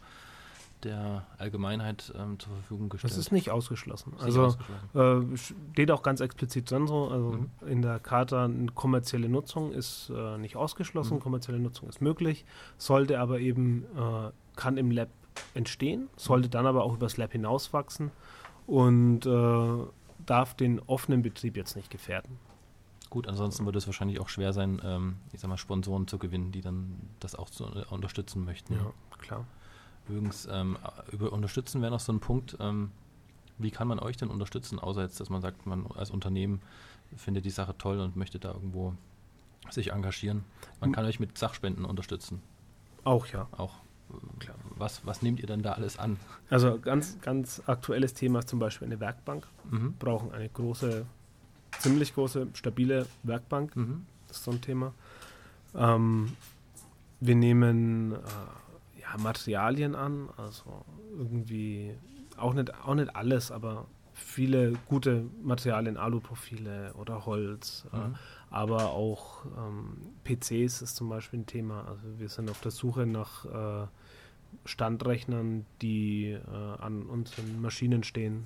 der 0.83 1.25
Allgemeinheit 1.37 2.13
ähm, 2.17 2.39
zur 2.39 2.53
Verfügung 2.53 2.89
gestellt. 2.89 3.11
Das 3.11 3.17
ist 3.17 3.31
nicht 3.31 3.49
ausgeschlossen. 3.49 4.13
Ist 4.13 4.23
also 4.23 4.45
ausgeschlossen. 4.45 5.33
Äh, 5.33 5.37
steht 5.73 5.91
auch 5.91 6.03
ganz 6.03 6.21
explizit 6.21 6.69
drin 6.69 6.87
so, 6.87 7.09
also 7.09 7.31
mhm. 7.31 7.49
in 7.67 7.81
der 7.81 7.99
Charta 7.99 8.45
eine 8.45 8.71
kommerzielle 8.71 9.29
Nutzung 9.29 9.71
ist 9.71 10.11
äh, 10.15 10.37
nicht 10.37 10.55
ausgeschlossen, 10.55 11.15
mhm. 11.15 11.21
kommerzielle 11.21 11.59
Nutzung 11.59 11.89
ist 11.89 12.01
möglich, 12.01 12.45
sollte 12.77 13.19
aber 13.19 13.39
eben, 13.39 13.85
äh, 13.95 14.31
kann 14.55 14.77
im 14.77 14.91
Lab 14.91 15.09
entstehen, 15.53 16.09
sollte 16.15 16.49
dann 16.49 16.65
aber 16.65 16.83
auch 16.83 16.95
übers 16.95 17.17
Lab 17.17 17.31
hinauswachsen 17.31 18.11
und 18.65 19.25
äh, 19.25 19.85
darf 20.25 20.55
den 20.55 20.79
offenen 20.81 21.21
Betrieb 21.21 21.57
jetzt 21.57 21.75
nicht 21.75 21.89
gefährden. 21.89 22.39
Gut, 23.09 23.27
ansonsten 23.27 23.65
würde 23.65 23.77
es 23.77 23.87
wahrscheinlich 23.87 24.19
auch 24.19 24.29
schwer 24.29 24.51
sein, 24.51 24.81
ähm, 24.83 25.17
ich 25.31 25.39
sag 25.39 25.47
mal, 25.49 25.57
Sponsoren 25.57 26.07
zu 26.07 26.17
gewinnen, 26.17 26.51
die 26.51 26.61
dann 26.61 26.99
das 27.19 27.35
auch 27.35 27.49
zu, 27.49 27.65
äh, 27.65 27.85
unterstützen 27.89 28.43
möchten. 28.43 28.73
Ja, 28.73 28.91
klar. 29.17 29.45
Übrigens, 30.09 30.47
ähm, 30.51 30.77
über 31.11 31.31
Unterstützen 31.33 31.81
wäre 31.81 31.91
noch 31.91 31.99
so 31.99 32.13
ein 32.13 32.19
Punkt, 32.19 32.57
ähm, 32.59 32.91
wie 33.57 33.71
kann 33.71 33.87
man 33.87 33.99
euch 33.99 34.17
denn 34.17 34.29
unterstützen, 34.29 34.79
außer 34.79 35.01
jetzt, 35.01 35.19
dass 35.19 35.29
man 35.29 35.41
sagt, 35.41 35.65
man 35.65 35.87
als 35.95 36.11
Unternehmen 36.11 36.61
findet 37.15 37.45
die 37.45 37.49
Sache 37.49 37.77
toll 37.77 37.99
und 37.99 38.15
möchte 38.15 38.39
da 38.39 38.53
irgendwo 38.53 38.93
sich 39.69 39.91
engagieren. 39.91 40.43
Man 40.79 40.91
kann 40.91 41.05
euch 41.05 41.19
mit 41.19 41.37
Sachspenden 41.37 41.85
unterstützen. 41.85 42.41
Auch, 43.03 43.25
ja. 43.27 43.47
Auch. 43.51 43.73
Klar. 44.39 44.55
Was, 44.77 45.05
was 45.05 45.21
nehmt 45.21 45.39
ihr 45.41 45.47
denn 45.47 45.63
da 45.63 45.73
alles 45.73 45.99
an? 45.99 46.17
Also 46.49 46.79
ganz, 46.79 47.19
ganz 47.21 47.61
aktuelles 47.65 48.13
Thema 48.13 48.39
ist 48.39 48.47
zum 48.47 48.59
Beispiel 48.59 48.85
eine 48.85 48.99
Werkbank. 49.01 49.47
Mhm. 49.69 49.95
Brauchen 49.99 50.31
eine 50.31 50.47
große, 50.47 51.05
ziemlich 51.79 52.13
große, 52.13 52.47
stabile 52.53 53.05
Werkbank. 53.23 53.75
Mhm. 53.75 54.05
Das 54.27 54.37
ist 54.37 54.43
so 54.45 54.51
ein 54.51 54.61
Thema. 54.61 54.93
Ähm, 55.75 56.33
wir 57.19 57.35
nehmen 57.35 58.13
äh, 58.13 58.17
ja, 59.11 59.17
Materialien 59.21 59.95
an, 59.95 60.29
also 60.37 60.83
irgendwie 61.17 61.93
auch 62.37 62.53
nicht, 62.53 62.73
auch 62.85 62.95
nicht 62.95 63.15
alles, 63.15 63.51
aber 63.51 63.85
viele 64.13 64.73
gute 64.87 65.25
Materialien, 65.43 65.97
Aluprofile 65.97 66.93
oder 66.95 67.25
Holz, 67.25 67.85
äh, 67.93 67.97
Mhm. 67.97 68.15
aber 68.49 68.91
auch 68.91 69.45
ähm, 69.45 69.97
PCs 70.23 70.81
ist 70.81 70.95
zum 70.95 71.09
Beispiel 71.09 71.39
ein 71.39 71.45
Thema. 71.45 71.85
Also 71.87 72.01
wir 72.17 72.29
sind 72.29 72.49
auf 72.49 72.59
der 72.61 72.71
Suche 72.71 73.05
nach 73.05 73.45
äh, 73.45 73.87
Standrechnern, 74.65 75.65
die 75.81 76.31
äh, 76.31 76.81
an 76.81 77.03
unseren 77.03 77.61
Maschinen 77.61 78.03
stehen. 78.03 78.45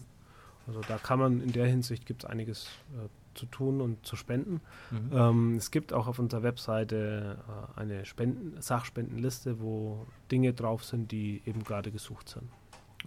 Also 0.67 0.81
da 0.87 0.97
kann 0.97 1.19
man 1.19 1.41
in 1.41 1.51
der 1.51 1.67
Hinsicht 1.67 2.05
gibt 2.05 2.23
es 2.23 2.29
einiges 2.29 2.65
äh, 2.93 3.07
zu 3.35 3.45
tun 3.45 3.81
und 3.81 4.05
zu 4.05 4.15
spenden. 4.15 4.61
Mhm. 4.91 5.09
Ähm, 5.13 5.55
es 5.55 5.71
gibt 5.71 5.93
auch 5.93 6.07
auf 6.07 6.19
unserer 6.19 6.43
Webseite 6.43 7.37
äh, 7.75 7.79
eine 7.79 8.05
Spenden 8.05 8.61
Sachspendenliste, 8.61 9.59
wo 9.61 10.05
Dinge 10.31 10.53
drauf 10.53 10.83
sind, 10.83 11.11
die 11.11 11.41
eben 11.45 11.63
gerade 11.63 11.91
gesucht 11.91 12.29
sind. 12.29 12.43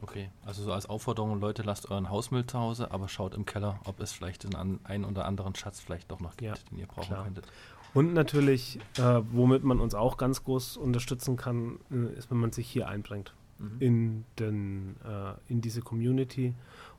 Okay, 0.02 0.28
also 0.44 0.62
so 0.64 0.72
als 0.72 0.86
Aufforderung, 0.86 1.38
Leute, 1.40 1.62
lasst 1.62 1.88
euren 1.90 2.10
Hausmüll 2.10 2.44
zu 2.46 2.58
Hause, 2.58 2.90
aber 2.90 3.08
schaut 3.08 3.34
im 3.34 3.44
Keller, 3.46 3.78
ob 3.84 4.00
es 4.00 4.10
vielleicht 4.12 4.42
den 4.42 4.54
einen 4.84 5.04
oder 5.04 5.24
anderen 5.24 5.54
Schatz 5.54 5.78
vielleicht 5.80 6.10
doch 6.10 6.18
noch 6.18 6.36
gibt, 6.36 6.42
Ja, 6.42 6.54
den 6.70 6.78
ihr 6.78 6.86
brauchen 6.86 7.06
klar. 7.08 7.22
könntet. 7.24 7.46
Und 7.92 8.12
natürlich, 8.12 8.80
äh, 8.98 9.20
womit 9.30 9.62
man 9.62 9.78
uns 9.78 9.94
auch 9.94 10.16
ganz 10.16 10.42
groß 10.42 10.78
unterstützen 10.78 11.36
kann, 11.36 11.78
äh, 11.92 12.18
ist, 12.18 12.28
wenn 12.30 12.38
man 12.38 12.50
sich 12.50 12.68
hier 12.68 12.88
einbringt 12.88 13.34
Mhm. 13.60 13.76
in, 13.78 14.24
den, 14.40 14.96
äh, 15.04 15.34
in 15.46 15.60
diese 15.60 15.80
Community 15.80 16.54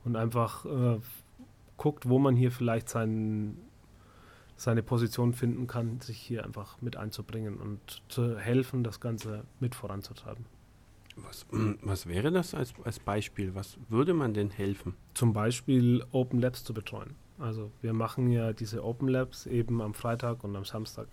und 0.06 0.16
einfach 0.16 0.64
äh, 0.66 1.00
guckt, 1.78 2.08
wo 2.08 2.20
man 2.20 2.36
hier 2.36 2.52
vielleicht 2.52 2.90
sein, 2.90 3.58
seine 4.56 4.84
Position 4.84 5.34
finden 5.34 5.68
kann, 5.68 6.00
sich 6.02 6.18
hier 6.18 6.46
einfach 6.46 6.82
mit 6.82 6.98
einzubringen 6.98 7.58
und 7.58 8.02
zu 8.10 8.38
helfen, 8.38 8.84
das 8.84 9.00
Ganze 9.00 9.44
mit 9.60 9.76
voranzutreiben. 9.76 10.46
Was, 11.18 11.46
was 11.82 12.08
wäre 12.08 12.32
das 12.32 12.54
als, 12.54 12.74
als 12.84 13.00
Beispiel? 13.00 13.56
Was 13.56 13.78
würde 13.90 14.14
man 14.14 14.34
denn 14.34 14.50
helfen? 14.50 14.96
Zum 15.14 15.34
Beispiel 15.34 16.04
Open 16.12 16.40
Labs 16.40 16.64
zu 16.64 16.74
betreuen. 16.74 17.16
Also 17.38 17.72
wir 17.82 17.94
machen 17.94 18.30
ja 18.30 18.54
diese 18.54 18.84
Open 18.84 19.10
Labs 19.10 19.46
eben 19.46 19.82
am 19.82 19.94
Freitag 19.94 20.44
und 20.44 20.56
am 20.56 20.64
Samstag, 20.64 21.08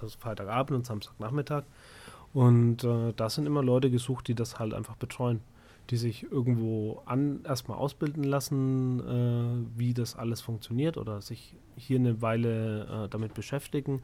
also 0.00 0.18
Freitagabend 0.18 0.76
und 0.76 0.86
Samstagnachmittag. 0.86 1.64
Und 2.32 2.84
äh, 2.84 3.12
da 3.14 3.30
sind 3.30 3.46
immer 3.46 3.62
Leute 3.62 3.90
gesucht, 3.90 4.28
die 4.28 4.34
das 4.34 4.58
halt 4.58 4.74
einfach 4.74 4.96
betreuen, 4.96 5.40
die 5.90 5.96
sich 5.96 6.30
irgendwo 6.30 7.02
an 7.06 7.40
erstmal 7.44 7.78
ausbilden 7.78 8.24
lassen, 8.24 9.00
äh, 9.00 9.78
wie 9.78 9.94
das 9.94 10.16
alles 10.16 10.40
funktioniert 10.40 10.96
oder 10.96 11.20
sich 11.22 11.54
hier 11.76 11.98
eine 11.98 12.20
Weile 12.22 13.04
äh, 13.04 13.08
damit 13.08 13.34
beschäftigen 13.34 14.02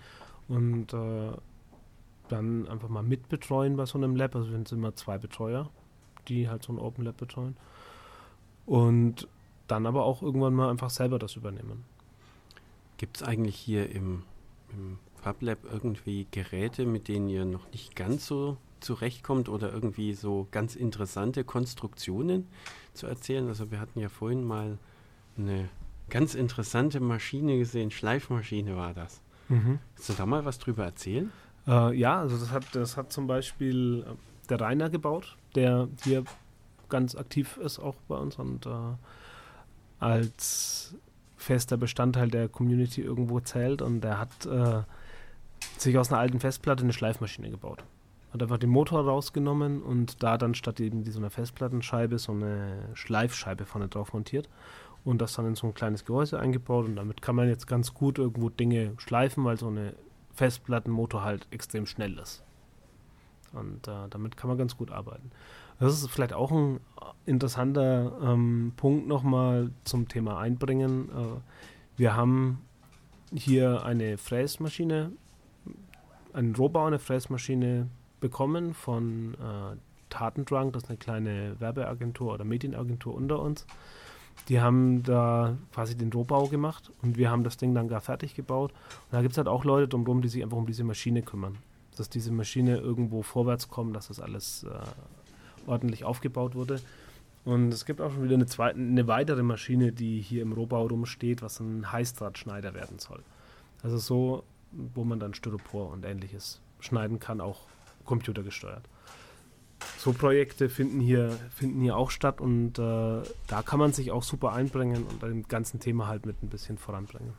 und 0.48 0.92
äh, 0.92 1.32
dann 2.28 2.68
einfach 2.68 2.88
mal 2.88 3.02
mitbetreuen 3.02 3.76
bei 3.76 3.86
so 3.86 3.98
einem 3.98 4.16
Lab. 4.16 4.34
Also 4.36 4.50
sind 4.50 4.70
immer 4.72 4.94
zwei 4.94 5.18
Betreuer, 5.18 5.70
die 6.28 6.48
halt 6.48 6.62
so 6.62 6.72
ein 6.72 6.78
Open 6.78 7.04
Lab 7.04 7.16
betreuen. 7.16 7.56
Und 8.64 9.26
dann 9.66 9.86
aber 9.86 10.04
auch 10.04 10.22
irgendwann 10.22 10.54
mal 10.54 10.70
einfach 10.70 10.90
selber 10.90 11.18
das 11.18 11.36
übernehmen. 11.36 11.84
Gibt 12.96 13.16
es 13.16 13.22
eigentlich 13.22 13.56
hier 13.56 13.90
im, 13.90 14.22
im 14.72 14.98
FabLab 15.16 15.58
irgendwie 15.64 16.26
Geräte, 16.30 16.86
mit 16.86 17.08
denen 17.08 17.28
ihr 17.28 17.44
noch 17.44 17.70
nicht 17.72 17.96
ganz 17.96 18.26
so 18.26 18.56
zurechtkommt 18.82 19.48
oder 19.48 19.72
irgendwie 19.72 20.12
so 20.12 20.46
ganz 20.50 20.76
interessante 20.76 21.44
Konstruktionen 21.44 22.48
zu 22.92 23.06
erzählen? 23.06 23.48
Also 23.48 23.70
wir 23.70 23.80
hatten 23.80 24.00
ja 24.00 24.08
vorhin 24.08 24.44
mal 24.44 24.78
eine 25.36 25.68
ganz 26.10 26.34
interessante 26.34 27.00
Maschine 27.00 27.58
gesehen, 27.58 27.90
Schleifmaschine 27.90 28.76
war 28.76 28.92
das. 28.94 29.22
Kannst 29.94 30.08
du 30.08 30.12
da 30.14 30.26
mal 30.26 30.44
was 30.44 30.58
drüber 30.58 30.84
erzählen? 30.84 31.32
Äh, 31.66 31.96
ja, 31.96 32.20
also 32.20 32.36
das 32.36 32.50
hat, 32.50 32.64
das 32.72 32.96
hat 32.96 33.12
zum 33.12 33.26
Beispiel 33.26 34.04
äh, 34.06 34.48
der 34.48 34.60
Rainer 34.60 34.90
gebaut, 34.90 35.36
der 35.54 35.88
hier 36.02 36.24
ganz 36.88 37.14
aktiv 37.14 37.56
ist 37.56 37.78
auch 37.78 37.96
bei 38.08 38.16
uns 38.16 38.36
und 38.36 38.66
äh, 38.66 38.70
als 39.98 40.94
fester 41.36 41.76
Bestandteil 41.76 42.28
der 42.28 42.48
Community 42.48 43.00
irgendwo 43.02 43.40
zählt 43.40 43.82
und 43.82 44.02
der 44.02 44.18
hat 44.18 44.46
äh, 44.46 44.82
sich 45.78 45.96
aus 45.96 46.10
einer 46.10 46.20
alten 46.20 46.40
Festplatte 46.40 46.82
eine 46.82 46.92
Schleifmaschine 46.92 47.50
gebaut. 47.50 47.84
Hat 48.32 48.42
einfach 48.42 48.58
den 48.58 48.70
Motor 48.70 49.04
rausgenommen 49.04 49.82
und 49.82 50.22
da 50.22 50.38
dann 50.38 50.54
statt 50.54 50.80
eben 50.80 51.04
so 51.04 51.18
einer 51.18 51.30
Festplattenscheibe 51.30 52.18
so 52.18 52.32
eine 52.32 52.88
Schleifscheibe 52.94 53.66
vorne 53.66 53.88
drauf 53.88 54.12
montiert 54.14 54.48
und 55.04 55.20
das 55.20 55.34
dann 55.34 55.46
in 55.46 55.54
so 55.54 55.66
ein 55.66 55.74
kleines 55.74 56.04
Gehäuse 56.04 56.38
eingebaut 56.38 56.86
und 56.86 56.96
damit 56.96 57.20
kann 57.22 57.36
man 57.36 57.48
jetzt 57.48 57.66
ganz 57.66 57.92
gut 57.92 58.18
irgendwo 58.18 58.48
Dinge 58.48 58.94
schleifen, 58.96 59.44
weil 59.44 59.58
so 59.58 59.68
eine 59.68 59.94
Festplattenmotor 60.32 61.22
halt 61.22 61.46
extrem 61.50 61.86
schnell 61.86 62.18
ist. 62.18 62.42
Und 63.52 63.86
äh, 63.86 64.08
damit 64.08 64.36
kann 64.36 64.48
man 64.48 64.56
ganz 64.56 64.76
gut 64.76 64.90
arbeiten. 64.90 65.30
Das 65.78 65.92
ist 65.92 66.08
vielleicht 66.10 66.32
auch 66.32 66.50
ein 66.50 66.80
interessanter 67.26 68.18
ähm, 68.22 68.72
Punkt 68.76 69.06
nochmal 69.06 69.70
zum 69.84 70.08
Thema 70.08 70.38
Einbringen. 70.38 71.08
Äh, 71.10 71.40
wir 71.96 72.16
haben 72.16 72.64
hier 73.34 73.84
eine 73.84 74.16
Fräsmaschine, 74.16 75.12
einen 76.32 76.54
Rohbau, 76.54 76.86
eine 76.86 76.98
Fräsmaschine 76.98 77.88
bekommen 78.22 78.72
von 78.72 79.34
äh, 79.34 79.76
Tatendrunk, 80.08 80.72
das 80.72 80.84
ist 80.84 80.88
eine 80.88 80.96
kleine 80.96 81.60
Werbeagentur 81.60 82.32
oder 82.32 82.44
Medienagentur 82.44 83.14
unter 83.14 83.40
uns. 83.40 83.66
Die 84.48 84.60
haben 84.60 85.02
da 85.02 85.56
quasi 85.74 85.94
den 85.94 86.10
Rohbau 86.10 86.46
gemacht 86.46 86.90
und 87.02 87.18
wir 87.18 87.30
haben 87.30 87.44
das 87.44 87.58
Ding 87.58 87.74
dann 87.74 87.88
gar 87.88 88.00
fertig 88.00 88.34
gebaut. 88.34 88.72
Und 88.72 89.12
da 89.12 89.20
gibt 89.20 89.32
es 89.32 89.38
halt 89.38 89.48
auch 89.48 89.64
Leute 89.64 89.88
drumherum, 89.88 90.22
die 90.22 90.28
sich 90.28 90.42
einfach 90.42 90.56
um 90.56 90.66
diese 90.66 90.84
Maschine 90.84 91.22
kümmern. 91.22 91.58
Dass 91.96 92.08
diese 92.08 92.32
Maschine 92.32 92.78
irgendwo 92.78 93.22
vorwärts 93.22 93.68
kommt, 93.68 93.94
dass 93.94 94.08
das 94.08 94.20
alles 94.20 94.64
äh, 94.64 94.70
ordentlich 95.68 96.04
aufgebaut 96.04 96.54
wurde. 96.54 96.80
Und 97.44 97.74
es 97.74 97.84
gibt 97.84 98.00
auch 98.00 98.12
schon 98.12 98.24
wieder 98.24 98.34
eine, 98.34 98.46
zweite, 98.46 98.78
eine 98.78 99.06
weitere 99.06 99.42
Maschine, 99.42 99.92
die 99.92 100.20
hier 100.20 100.42
im 100.42 100.52
Rohbau 100.52 100.86
rumsteht, 100.86 101.42
was 101.42 101.60
ein 101.60 101.92
Heißdrahtschneider 101.92 102.72
werden 102.72 102.98
soll. 102.98 103.22
Also 103.82 103.98
so, 103.98 104.44
wo 104.70 105.04
man 105.04 105.20
dann 105.20 105.34
Styropor 105.34 105.90
und 105.90 106.04
ähnliches 106.04 106.60
schneiden 106.80 107.18
kann, 107.18 107.40
auch 107.40 107.66
computergesteuert. 108.04 108.88
So 109.98 110.12
Projekte 110.12 110.68
finden 110.68 111.00
hier, 111.00 111.38
finden 111.54 111.80
hier 111.80 111.96
auch 111.96 112.10
statt 112.10 112.40
und 112.40 112.78
äh, 112.78 113.22
da 113.48 113.62
kann 113.64 113.78
man 113.78 113.92
sich 113.92 114.10
auch 114.10 114.22
super 114.22 114.52
einbringen 114.52 115.04
und 115.04 115.22
dem 115.22 115.46
ganzen 115.48 115.80
Thema 115.80 116.06
halt 116.06 116.26
mit 116.26 116.42
ein 116.42 116.48
bisschen 116.48 116.78
voranbringen. 116.78 117.34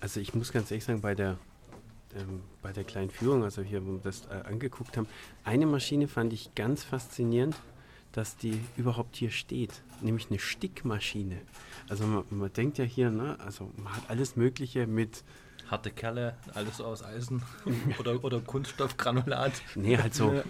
Also 0.00 0.20
ich 0.20 0.34
muss 0.34 0.52
ganz 0.52 0.70
ehrlich 0.70 0.84
sagen, 0.84 1.00
bei 1.00 1.14
der, 1.14 1.36
ähm, 2.14 2.40
bei 2.62 2.72
der 2.72 2.84
kleinen 2.84 3.10
Führung, 3.10 3.42
also 3.42 3.62
hier, 3.62 3.86
wo 3.86 3.92
wir 3.92 4.00
das 4.02 4.26
äh, 4.26 4.46
angeguckt 4.48 4.96
haben, 4.96 5.06
eine 5.44 5.66
Maschine 5.66 6.08
fand 6.08 6.32
ich 6.32 6.54
ganz 6.54 6.84
faszinierend, 6.84 7.56
dass 8.12 8.36
die 8.36 8.58
überhaupt 8.76 9.16
hier 9.16 9.30
steht, 9.30 9.82
nämlich 10.00 10.30
eine 10.30 10.38
Stickmaschine. 10.38 11.40
Also 11.88 12.06
man, 12.06 12.24
man 12.30 12.52
denkt 12.52 12.78
ja 12.78 12.84
hier, 12.84 13.10
ne, 13.10 13.38
also 13.40 13.70
man 13.76 13.94
hat 13.94 14.08
alles 14.08 14.36
Mögliche 14.36 14.86
mit, 14.86 15.22
Harte 15.70 15.90
Kerle, 15.90 16.34
alles 16.54 16.78
so 16.78 16.84
aus 16.84 17.04
Eisen 17.04 17.42
oder, 17.98 18.22
oder 18.24 18.40
Kunststoffgranulat. 18.40 19.52
nee, 19.74 19.96
halt 19.96 20.14
so, 20.14 20.42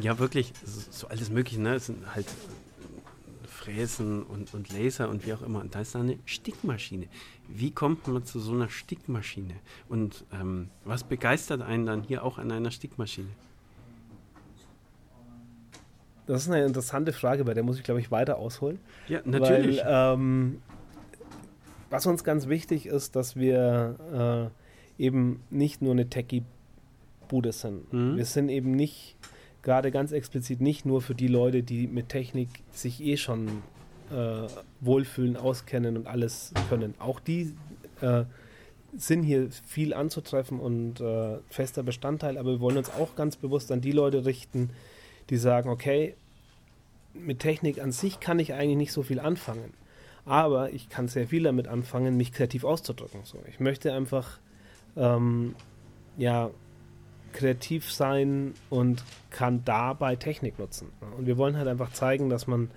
ja 0.00 0.18
wirklich, 0.18 0.52
so, 0.64 0.80
so 0.90 1.08
alles 1.08 1.30
Mögliche, 1.30 1.60
ne, 1.60 1.74
es 1.74 1.86
sind 1.86 2.14
halt 2.14 2.26
Fräsen 3.62 4.22
und, 4.24 4.54
und 4.54 4.72
Laser 4.72 5.08
und 5.08 5.24
wie 5.24 5.32
auch 5.32 5.42
immer. 5.42 5.60
Und 5.60 5.74
da 5.74 5.80
ist 5.80 5.94
da 5.94 6.00
eine 6.00 6.18
Stickmaschine. 6.24 7.06
Wie 7.48 7.70
kommt 7.70 8.08
man 8.08 8.24
zu 8.24 8.40
so 8.40 8.52
einer 8.52 8.68
Stickmaschine? 8.68 9.54
Und 9.88 10.24
ähm, 10.32 10.68
was 10.84 11.04
begeistert 11.04 11.62
einen 11.62 11.86
dann 11.86 12.02
hier 12.02 12.24
auch 12.24 12.38
an 12.38 12.50
einer 12.50 12.72
Stickmaschine? 12.72 13.28
Das 16.26 16.42
ist 16.42 16.48
eine 16.50 16.64
interessante 16.64 17.12
Frage, 17.12 17.44
bei 17.44 17.54
der 17.54 17.62
muss 17.62 17.76
ich, 17.76 17.84
glaube 17.84 18.00
ich, 18.00 18.10
weiter 18.10 18.36
ausholen. 18.38 18.78
Ja, 19.08 19.20
natürlich. 19.24 19.78
Weil, 19.84 20.14
ähm, 20.14 20.62
was 21.92 22.06
uns 22.06 22.24
ganz 22.24 22.48
wichtig 22.48 22.86
ist, 22.86 23.14
dass 23.16 23.36
wir 23.36 24.50
äh, 24.98 25.02
eben 25.02 25.42
nicht 25.50 25.82
nur 25.82 25.92
eine 25.92 26.08
Techie-Bude 26.08 27.52
sind. 27.52 27.92
Mhm. 27.92 28.16
Wir 28.16 28.24
sind 28.24 28.48
eben 28.48 28.72
nicht, 28.72 29.16
gerade 29.62 29.90
ganz 29.90 30.10
explizit 30.12 30.60
nicht 30.60 30.86
nur 30.86 31.02
für 31.02 31.14
die 31.14 31.28
Leute, 31.28 31.62
die 31.62 31.86
mit 31.86 32.08
Technik 32.08 32.48
sich 32.72 33.02
eh 33.02 33.18
schon 33.18 33.48
äh, 34.10 34.48
wohlfühlen, 34.80 35.36
auskennen 35.36 35.98
und 35.98 36.06
alles 36.06 36.52
können. 36.70 36.94
Auch 36.98 37.20
die 37.20 37.54
äh, 38.00 38.24
sind 38.96 39.22
hier 39.22 39.50
viel 39.50 39.92
anzutreffen 39.92 40.60
und 40.60 41.00
äh, 41.00 41.38
fester 41.50 41.82
Bestandteil, 41.82 42.38
aber 42.38 42.52
wir 42.52 42.60
wollen 42.60 42.78
uns 42.78 42.90
auch 42.90 43.14
ganz 43.16 43.36
bewusst 43.36 43.70
an 43.70 43.82
die 43.82 43.92
Leute 43.92 44.24
richten, 44.24 44.70
die 45.30 45.36
sagen, 45.36 45.68
okay, 45.68 46.14
mit 47.14 47.40
Technik 47.40 47.82
an 47.82 47.92
sich 47.92 48.18
kann 48.18 48.38
ich 48.38 48.54
eigentlich 48.54 48.76
nicht 48.78 48.92
so 48.92 49.02
viel 49.02 49.20
anfangen, 49.20 49.74
aber 50.24 50.72
ich 50.72 50.88
kann 50.88 51.08
sehr 51.08 51.28
viel 51.28 51.42
damit 51.42 51.68
anfangen, 51.68 52.16
mich 52.16 52.32
kreativ 52.32 52.64
auszudrücken. 52.64 53.20
So, 53.24 53.38
ich 53.48 53.60
möchte 53.60 53.92
einfach 53.92 54.38
ähm, 54.96 55.54
ja 56.16 56.50
kreativ 57.32 57.90
sein 57.90 58.54
und 58.70 59.04
kann 59.30 59.64
dabei 59.64 60.16
Technik 60.16 60.58
nutzen. 60.58 60.88
Und 61.16 61.26
wir 61.26 61.38
wollen 61.38 61.56
halt 61.56 61.68
einfach 61.68 61.92
zeigen, 61.92 62.28
dass 62.28 62.46
man 62.46 62.70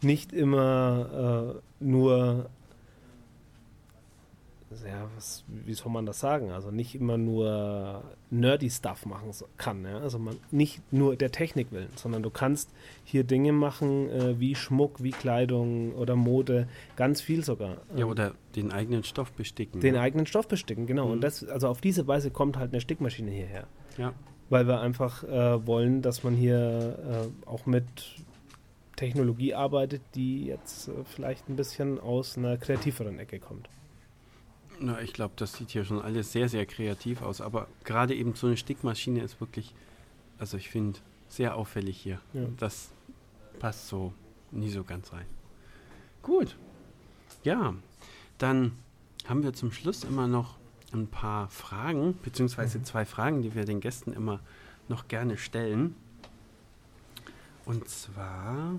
nicht 0.00 0.32
immer 0.32 1.54
äh, 1.80 1.84
nur 1.84 2.48
ja, 4.84 5.08
was, 5.14 5.44
wie 5.46 5.74
soll 5.74 5.92
man 5.92 6.06
das 6.06 6.18
sagen? 6.18 6.50
Also 6.50 6.70
nicht 6.70 6.94
immer 6.94 7.16
nur 7.16 8.02
nerdy 8.30 8.68
Stuff 8.68 9.06
machen 9.06 9.30
kann. 9.56 9.84
Ja? 9.84 9.98
Also 9.98 10.18
man 10.18 10.36
nicht 10.50 10.80
nur 10.92 11.16
der 11.16 11.30
Technik 11.30 11.70
willen, 11.70 11.90
sondern 11.94 12.22
du 12.22 12.30
kannst 12.30 12.70
hier 13.04 13.22
Dinge 13.22 13.52
machen 13.52 14.10
äh, 14.10 14.40
wie 14.40 14.54
Schmuck, 14.54 15.02
wie 15.02 15.10
Kleidung 15.10 15.94
oder 15.94 16.16
Mode, 16.16 16.68
ganz 16.96 17.20
viel 17.20 17.44
sogar. 17.44 17.76
Ja, 17.94 18.04
ähm, 18.04 18.08
oder 18.08 18.32
den 18.56 18.72
eigenen 18.72 19.04
Stoff 19.04 19.32
besticken. 19.32 19.80
Den 19.80 19.94
ja. 19.94 20.00
eigenen 20.00 20.26
Stoff 20.26 20.48
besticken, 20.48 20.86
genau. 20.86 21.06
Mhm. 21.06 21.12
Und 21.12 21.20
das, 21.20 21.44
also 21.44 21.68
auf 21.68 21.80
diese 21.80 22.06
Weise 22.08 22.30
kommt 22.30 22.58
halt 22.58 22.72
eine 22.72 22.80
Stickmaschine 22.80 23.30
hierher. 23.30 23.68
Ja. 23.96 24.14
Weil 24.50 24.66
wir 24.66 24.80
einfach 24.80 25.22
äh, 25.24 25.66
wollen, 25.66 26.02
dass 26.02 26.24
man 26.24 26.34
hier 26.34 27.28
äh, 27.44 27.48
auch 27.48 27.66
mit 27.66 27.84
Technologie 28.96 29.54
arbeitet, 29.54 30.02
die 30.14 30.46
jetzt 30.46 30.88
äh, 30.88 30.92
vielleicht 31.04 31.48
ein 31.48 31.56
bisschen 31.56 32.00
aus 32.00 32.36
einer 32.36 32.56
kreativeren 32.56 33.18
Ecke 33.18 33.38
kommt. 33.38 33.68
Na, 34.78 35.00
ich 35.00 35.12
glaube, 35.12 35.34
das 35.36 35.54
sieht 35.54 35.70
hier 35.70 35.84
schon 35.84 36.02
alles 36.02 36.32
sehr, 36.32 36.48
sehr 36.48 36.66
kreativ 36.66 37.22
aus. 37.22 37.40
Aber 37.40 37.68
gerade 37.84 38.14
eben 38.14 38.34
so 38.34 38.46
eine 38.46 38.56
Stickmaschine 38.56 39.22
ist 39.22 39.40
wirklich, 39.40 39.74
also 40.38 40.56
ich 40.56 40.68
finde, 40.68 40.98
sehr 41.28 41.56
auffällig 41.56 41.96
hier. 41.96 42.20
Ja. 42.32 42.42
Das 42.58 42.90
passt 43.58 43.88
so 43.88 44.12
nie 44.50 44.70
so 44.70 44.84
ganz 44.84 45.12
rein. 45.12 45.26
Gut. 46.22 46.56
Ja, 47.42 47.74
dann 48.38 48.72
haben 49.26 49.42
wir 49.42 49.52
zum 49.52 49.72
Schluss 49.72 50.04
immer 50.04 50.26
noch 50.26 50.56
ein 50.92 51.06
paar 51.06 51.48
Fragen, 51.48 52.18
beziehungsweise 52.22 52.78
mhm. 52.78 52.84
zwei 52.84 53.04
Fragen, 53.04 53.42
die 53.42 53.54
wir 53.54 53.64
den 53.64 53.80
Gästen 53.80 54.12
immer 54.12 54.40
noch 54.88 55.08
gerne 55.08 55.36
stellen. 55.36 55.94
Und 57.64 57.88
zwar, 57.88 58.78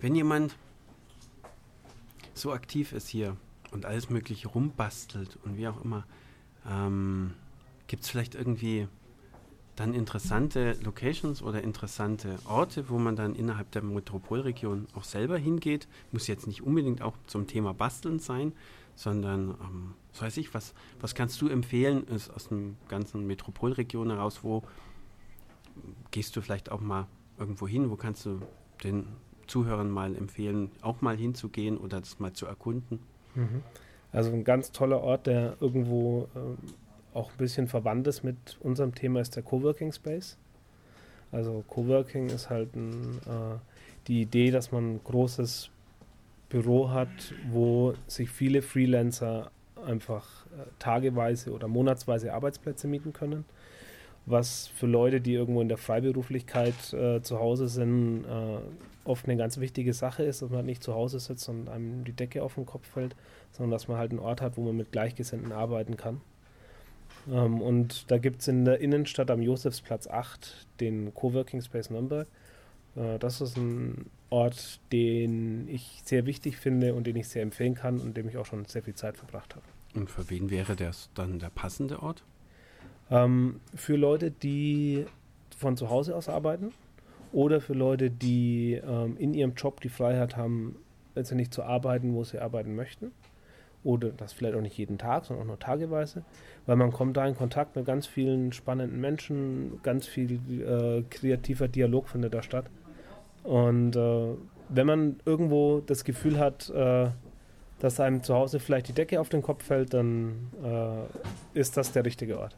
wenn 0.00 0.14
jemand 0.14 0.56
so 2.40 2.52
aktiv 2.52 2.92
ist 2.92 3.08
hier 3.08 3.36
und 3.70 3.86
alles 3.86 4.10
Mögliche 4.10 4.48
rumbastelt 4.48 5.38
und 5.44 5.56
wie 5.56 5.68
auch 5.68 5.84
immer, 5.84 6.04
ähm, 6.68 7.34
gibt 7.86 8.02
es 8.02 8.08
vielleicht 8.08 8.34
irgendwie 8.34 8.88
dann 9.76 9.94
interessante 9.94 10.76
Locations 10.82 11.42
oder 11.42 11.62
interessante 11.62 12.38
Orte, 12.44 12.90
wo 12.90 12.98
man 12.98 13.16
dann 13.16 13.34
innerhalb 13.34 13.70
der 13.70 13.82
Metropolregion 13.82 14.86
auch 14.94 15.04
selber 15.04 15.38
hingeht. 15.38 15.88
Muss 16.12 16.26
jetzt 16.26 16.46
nicht 16.46 16.62
unbedingt 16.62 17.00
auch 17.00 17.14
zum 17.26 17.46
Thema 17.46 17.72
Basteln 17.72 18.18
sein, 18.18 18.52
sondern, 18.94 19.50
ähm, 19.62 19.94
was 20.12 20.22
weiß 20.22 20.36
ich, 20.36 20.52
was, 20.52 20.74
was 21.00 21.14
kannst 21.14 21.40
du 21.40 21.48
empfehlen 21.48 22.06
ist 22.08 22.30
aus 22.30 22.48
der 22.48 22.58
ganzen 22.88 23.26
Metropolregion 23.26 24.10
heraus, 24.10 24.40
wo 24.42 24.62
gehst 26.10 26.36
du 26.36 26.42
vielleicht 26.42 26.70
auch 26.70 26.80
mal 26.80 27.06
irgendwo 27.38 27.66
hin, 27.66 27.90
wo 27.90 27.96
kannst 27.96 28.26
du 28.26 28.40
den 28.84 29.06
Zuhörern 29.50 29.90
mal 29.90 30.16
empfehlen, 30.16 30.70
auch 30.80 31.00
mal 31.00 31.16
hinzugehen 31.16 31.76
oder 31.76 32.00
das 32.00 32.20
mal 32.20 32.32
zu 32.32 32.46
erkunden? 32.46 33.00
Mhm. 33.34 33.62
Also 34.12 34.30
ein 34.32 34.44
ganz 34.44 34.72
toller 34.72 35.00
Ort, 35.00 35.26
der 35.26 35.56
irgendwo 35.60 36.28
äh, 36.34 37.16
auch 37.16 37.30
ein 37.30 37.36
bisschen 37.36 37.68
verwandt 37.68 38.06
ist 38.06 38.22
mit 38.22 38.36
unserem 38.60 38.94
Thema, 38.94 39.20
ist 39.20 39.36
der 39.36 39.42
Coworking 39.42 39.92
Space. 39.92 40.36
Also 41.32 41.64
Coworking 41.68 42.28
ist 42.28 42.50
halt 42.50 42.74
ein, 42.74 43.18
äh, 43.26 43.58
die 44.06 44.22
Idee, 44.22 44.50
dass 44.50 44.72
man 44.72 44.94
ein 44.94 45.00
großes 45.04 45.70
Büro 46.48 46.90
hat, 46.90 47.34
wo 47.50 47.94
sich 48.06 48.30
viele 48.30 48.62
Freelancer 48.62 49.50
einfach 49.84 50.46
äh, 50.46 50.64
tageweise 50.78 51.52
oder 51.52 51.68
monatsweise 51.68 52.32
Arbeitsplätze 52.32 52.88
mieten 52.88 53.12
können 53.12 53.44
was 54.26 54.68
für 54.68 54.86
Leute, 54.86 55.20
die 55.20 55.34
irgendwo 55.34 55.60
in 55.60 55.68
der 55.68 55.78
Freiberuflichkeit 55.78 56.92
äh, 56.92 57.22
zu 57.22 57.38
Hause 57.38 57.68
sind, 57.68 58.24
äh, 58.24 58.58
oft 59.04 59.26
eine 59.26 59.36
ganz 59.36 59.58
wichtige 59.58 59.94
Sache 59.94 60.22
ist, 60.22 60.42
dass 60.42 60.50
man 60.50 60.66
nicht 60.66 60.82
zu 60.82 60.94
Hause 60.94 61.20
sitzt 61.20 61.48
und 61.48 61.68
einem 61.68 62.04
die 62.04 62.12
Decke 62.12 62.42
auf 62.42 62.54
den 62.54 62.66
Kopf 62.66 62.86
fällt, 62.86 63.16
sondern 63.52 63.70
dass 63.70 63.88
man 63.88 63.98
halt 63.98 64.10
einen 64.10 64.20
Ort 64.20 64.40
hat, 64.40 64.56
wo 64.56 64.62
man 64.62 64.76
mit 64.76 64.92
Gleichgesinnten 64.92 65.52
arbeiten 65.52 65.96
kann. 65.96 66.20
Ähm, 67.30 67.60
und 67.60 68.10
da 68.10 68.18
gibt 68.18 68.42
es 68.42 68.48
in 68.48 68.64
der 68.64 68.80
Innenstadt 68.80 69.30
am 69.30 69.42
Josefsplatz 69.42 70.06
8 70.06 70.66
den 70.80 71.14
Coworking 71.14 71.62
Space 71.62 71.90
Nürnberg. 71.90 72.28
Äh, 72.96 73.18
das 73.18 73.40
ist 73.40 73.56
ein 73.56 74.06
Ort, 74.28 74.80
den 74.92 75.68
ich 75.68 76.02
sehr 76.04 76.26
wichtig 76.26 76.56
finde 76.56 76.94
und 76.94 77.06
den 77.06 77.16
ich 77.16 77.28
sehr 77.28 77.42
empfehlen 77.42 77.74
kann 77.74 77.98
und 77.98 78.16
dem 78.16 78.28
ich 78.28 78.36
auch 78.36 78.46
schon 78.46 78.64
sehr 78.66 78.82
viel 78.82 78.94
Zeit 78.94 79.16
verbracht 79.16 79.56
habe. 79.56 79.64
Und 79.94 80.10
für 80.10 80.30
wen 80.30 80.50
wäre 80.50 80.76
das 80.76 81.10
dann 81.14 81.38
der 81.38 81.50
passende 81.50 82.00
Ort? 82.00 82.22
Ähm, 83.10 83.60
für 83.74 83.96
Leute, 83.96 84.30
die 84.30 85.04
von 85.56 85.76
zu 85.76 85.90
Hause 85.90 86.14
aus 86.14 86.28
arbeiten 86.28 86.72
oder 87.32 87.60
für 87.60 87.74
Leute, 87.74 88.10
die 88.10 88.80
ähm, 88.84 89.16
in 89.18 89.34
ihrem 89.34 89.54
Job 89.54 89.80
die 89.80 89.88
Freiheit 89.88 90.36
haben, 90.36 90.76
letztendlich 91.14 91.50
zu 91.50 91.62
arbeiten, 91.62 92.14
wo 92.14 92.24
sie 92.24 92.38
arbeiten 92.38 92.74
möchten. 92.74 93.12
Oder 93.82 94.10
das 94.10 94.32
vielleicht 94.32 94.54
auch 94.56 94.60
nicht 94.60 94.76
jeden 94.76 94.98
Tag, 94.98 95.24
sondern 95.24 95.44
auch 95.44 95.48
nur 95.48 95.58
tageweise, 95.58 96.22
weil 96.66 96.76
man 96.76 96.92
kommt 96.92 97.16
da 97.16 97.26
in 97.26 97.34
Kontakt 97.34 97.76
mit 97.76 97.86
ganz 97.86 98.06
vielen 98.06 98.52
spannenden 98.52 99.00
Menschen, 99.00 99.80
ganz 99.82 100.06
viel 100.06 100.32
äh, 100.32 101.02
kreativer 101.08 101.66
Dialog 101.66 102.08
findet 102.08 102.34
da 102.34 102.42
statt. 102.42 102.66
Und 103.42 103.96
äh, 103.96 104.34
wenn 104.68 104.86
man 104.86 105.16
irgendwo 105.24 105.80
das 105.80 106.04
Gefühl 106.04 106.38
hat, 106.38 106.68
äh, 106.70 107.08
dass 107.78 107.98
einem 107.98 108.22
zu 108.22 108.34
Hause 108.34 108.60
vielleicht 108.60 108.88
die 108.88 108.92
Decke 108.92 109.18
auf 109.18 109.30
den 109.30 109.40
Kopf 109.40 109.64
fällt, 109.64 109.94
dann 109.94 110.50
äh, 110.62 111.58
ist 111.58 111.78
das 111.78 111.92
der 111.92 112.04
richtige 112.04 112.38
Ort. 112.38 112.54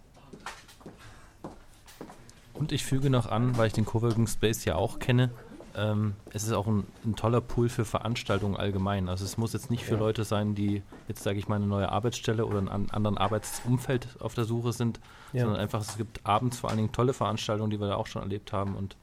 Und 2.62 2.70
ich 2.70 2.84
füge 2.84 3.10
noch 3.10 3.26
an, 3.26 3.58
weil 3.58 3.66
ich 3.66 3.72
den 3.72 3.84
Coworking 3.84 4.28
Space 4.28 4.64
ja 4.64 4.76
auch 4.76 5.00
kenne, 5.00 5.30
ähm, 5.74 6.14
es 6.30 6.44
ist 6.44 6.52
auch 6.52 6.68
ein, 6.68 6.86
ein, 7.04 7.16
toller 7.16 7.40
Pool 7.40 7.68
für 7.68 7.84
Veranstaltungen 7.84 8.56
allgemein. 8.56 9.08
Also 9.08 9.24
es 9.24 9.36
muss 9.36 9.52
jetzt 9.52 9.68
nicht 9.68 9.84
für 9.84 9.94
ja. 9.94 9.98
Leute 9.98 10.22
sein, 10.22 10.54
die 10.54 10.84
jetzt, 11.08 11.24
sage 11.24 11.40
ich 11.40 11.48
mal, 11.48 11.56
eine 11.56 11.66
neue 11.66 11.88
Arbeitsstelle 11.88 12.46
oder 12.46 12.58
einen 12.58 12.68
anderen 12.68 13.18
Arbeitsumfeld 13.18 14.06
auf 14.20 14.34
der 14.34 14.44
Suche 14.44 14.72
sind, 14.72 15.00
ja. 15.32 15.42
sondern 15.42 15.60
einfach, 15.60 15.80
es 15.80 15.96
gibt 15.96 16.24
abends 16.24 16.60
vor 16.60 16.70
allen 16.70 16.76
Dingen 16.76 16.92
tolle 16.92 17.14
Veranstaltungen, 17.14 17.72
die 17.72 17.80
wir 17.80 17.88
da 17.88 17.96
auch 17.96 18.06
schon 18.06 18.22
erlebt 18.22 18.52
haben. 18.52 18.76
Und 18.76 18.96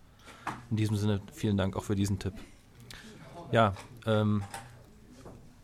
in 0.72 0.78
diesem 0.78 0.96
Sinne 0.96 1.20
vielen 1.34 1.58
Dank 1.58 1.76
auch 1.76 1.84
für 1.84 1.98
diesen 1.98 2.18
Tipp. 2.18 2.36
Ja, 3.52 3.74
ähm, 4.06 4.42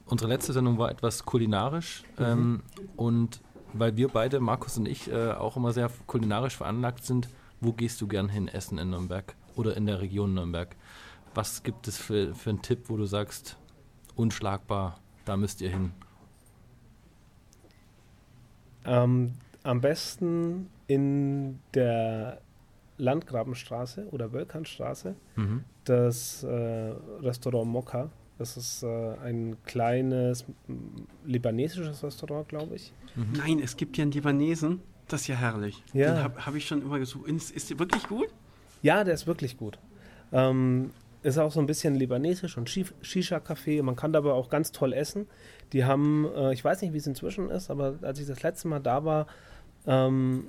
unsere 0.05 0.29
letzte 0.29 0.51
Sendung 0.51 0.77
war 0.79 0.91
etwas 0.91 1.23
kulinarisch 1.23 2.03
mhm. 2.17 2.25
ähm, 2.25 2.63
und 2.97 3.39
weil 3.71 3.95
wir 3.95 4.09
beide, 4.09 4.41
Markus 4.41 4.77
und 4.77 4.85
ich, 4.85 5.09
äh, 5.09 5.31
auch 5.31 5.55
immer 5.55 5.71
sehr 5.71 5.89
kulinarisch 6.07 6.57
veranlagt 6.57 7.05
sind, 7.05 7.29
wo 7.65 7.73
gehst 7.73 7.99
du 8.01 8.07
gern 8.07 8.29
hin 8.29 8.47
essen 8.47 8.77
in 8.77 8.91
Nürnberg 8.91 9.35
oder 9.55 9.75
in 9.75 9.85
der 9.85 9.99
Region 9.99 10.33
Nürnberg? 10.33 10.75
Was 11.33 11.63
gibt 11.63 11.87
es 11.87 11.97
für, 11.97 12.35
für 12.35 12.51
einen 12.51 12.61
Tipp, 12.61 12.83
wo 12.87 12.97
du 12.97 13.05
sagst, 13.05 13.57
unschlagbar, 14.15 14.99
da 15.25 15.35
müsst 15.35 15.61
ihr 15.61 15.69
hin? 15.69 15.91
Ähm, 18.85 19.33
am 19.63 19.81
besten 19.81 20.69
in 20.87 21.59
der 21.73 22.39
Landgrabenstraße 22.97 24.07
oder 24.11 24.31
Wölkernstraße 24.31 25.15
mhm. 25.35 25.63
das 25.83 26.43
äh, 26.43 26.93
Restaurant 27.21 27.69
Mokka. 27.69 28.09
Das 28.37 28.57
ist 28.57 28.83
äh, 28.83 29.15
ein 29.23 29.57
kleines 29.65 30.45
libanesisches 31.25 32.03
Restaurant, 32.03 32.47
glaube 32.47 32.75
ich. 32.75 32.93
Mhm. 33.15 33.33
Nein, 33.37 33.59
es 33.59 33.75
gibt 33.75 33.97
ja 33.97 34.03
einen 34.03 34.11
Libanesen. 34.11 34.81
Das 35.07 35.21
ist 35.21 35.27
ja 35.27 35.35
herrlich. 35.35 35.83
Ja. 35.93 36.13
Den 36.13 36.23
habe 36.23 36.45
hab 36.45 36.55
ich 36.55 36.67
schon 36.67 36.81
immer 36.81 36.99
gesucht. 36.99 37.27
Ist, 37.29 37.51
ist 37.51 37.69
der 37.69 37.79
wirklich 37.79 38.07
gut? 38.07 38.29
Ja, 38.81 39.03
der 39.03 39.13
ist 39.13 39.27
wirklich 39.27 39.57
gut. 39.57 39.77
Ähm, 40.31 40.91
ist 41.23 41.37
auch 41.37 41.51
so 41.51 41.59
ein 41.59 41.65
bisschen 41.65 41.95
libanesisch 41.95 42.57
und 42.57 42.69
Shisha-Café. 42.69 43.81
Man 43.81 43.95
kann 43.95 44.13
dabei 44.13 44.31
auch 44.31 44.49
ganz 44.49 44.71
toll 44.71 44.93
essen. 44.93 45.27
Die 45.73 45.85
haben, 45.85 46.27
äh, 46.35 46.53
ich 46.53 46.63
weiß 46.63 46.81
nicht, 46.81 46.93
wie 46.93 46.97
es 46.97 47.07
inzwischen 47.07 47.49
ist, 47.49 47.71
aber 47.71 47.95
als 48.01 48.19
ich 48.19 48.27
das 48.27 48.43
letzte 48.43 48.67
Mal 48.67 48.79
da 48.79 49.05
war, 49.05 49.27
ähm, 49.87 50.47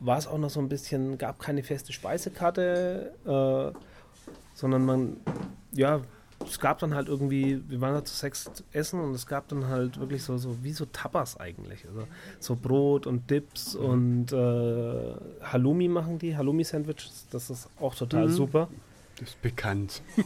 war 0.00 0.18
es 0.18 0.26
auch 0.26 0.38
noch 0.38 0.50
so 0.50 0.60
ein 0.60 0.68
bisschen, 0.68 1.18
gab 1.18 1.38
keine 1.38 1.62
feste 1.62 1.92
Speisekarte, 1.92 3.12
äh, 3.24 3.78
sondern 4.54 4.84
man, 4.84 5.16
ja, 5.72 6.00
es 6.46 6.60
gab 6.60 6.78
dann 6.78 6.94
halt 6.94 7.08
irgendwie, 7.08 7.62
wir 7.68 7.80
waren 7.80 7.94
da 7.94 8.04
zu 8.04 8.14
sechs 8.14 8.50
essen 8.72 9.00
und 9.00 9.14
es 9.14 9.26
gab 9.26 9.48
dann 9.48 9.68
halt 9.68 9.98
wirklich 9.98 10.22
so, 10.22 10.36
so 10.38 10.56
wie 10.62 10.72
so 10.72 10.84
Tapas 10.86 11.38
eigentlich. 11.38 11.86
Also 11.86 12.06
so 12.40 12.56
Brot 12.56 13.06
und 13.06 13.30
Dips 13.30 13.74
mhm. 13.74 13.84
und 13.84 14.32
äh, 14.32 15.14
Halloumi 15.42 15.88
machen 15.88 16.18
die, 16.18 16.36
Halloumi-Sandwiches, 16.36 17.26
das 17.30 17.50
ist 17.50 17.68
auch 17.80 17.94
total 17.94 18.28
mhm. 18.28 18.32
super. 18.32 18.68
Das 19.18 19.30
ist 19.30 19.42
bekannt. 19.42 20.02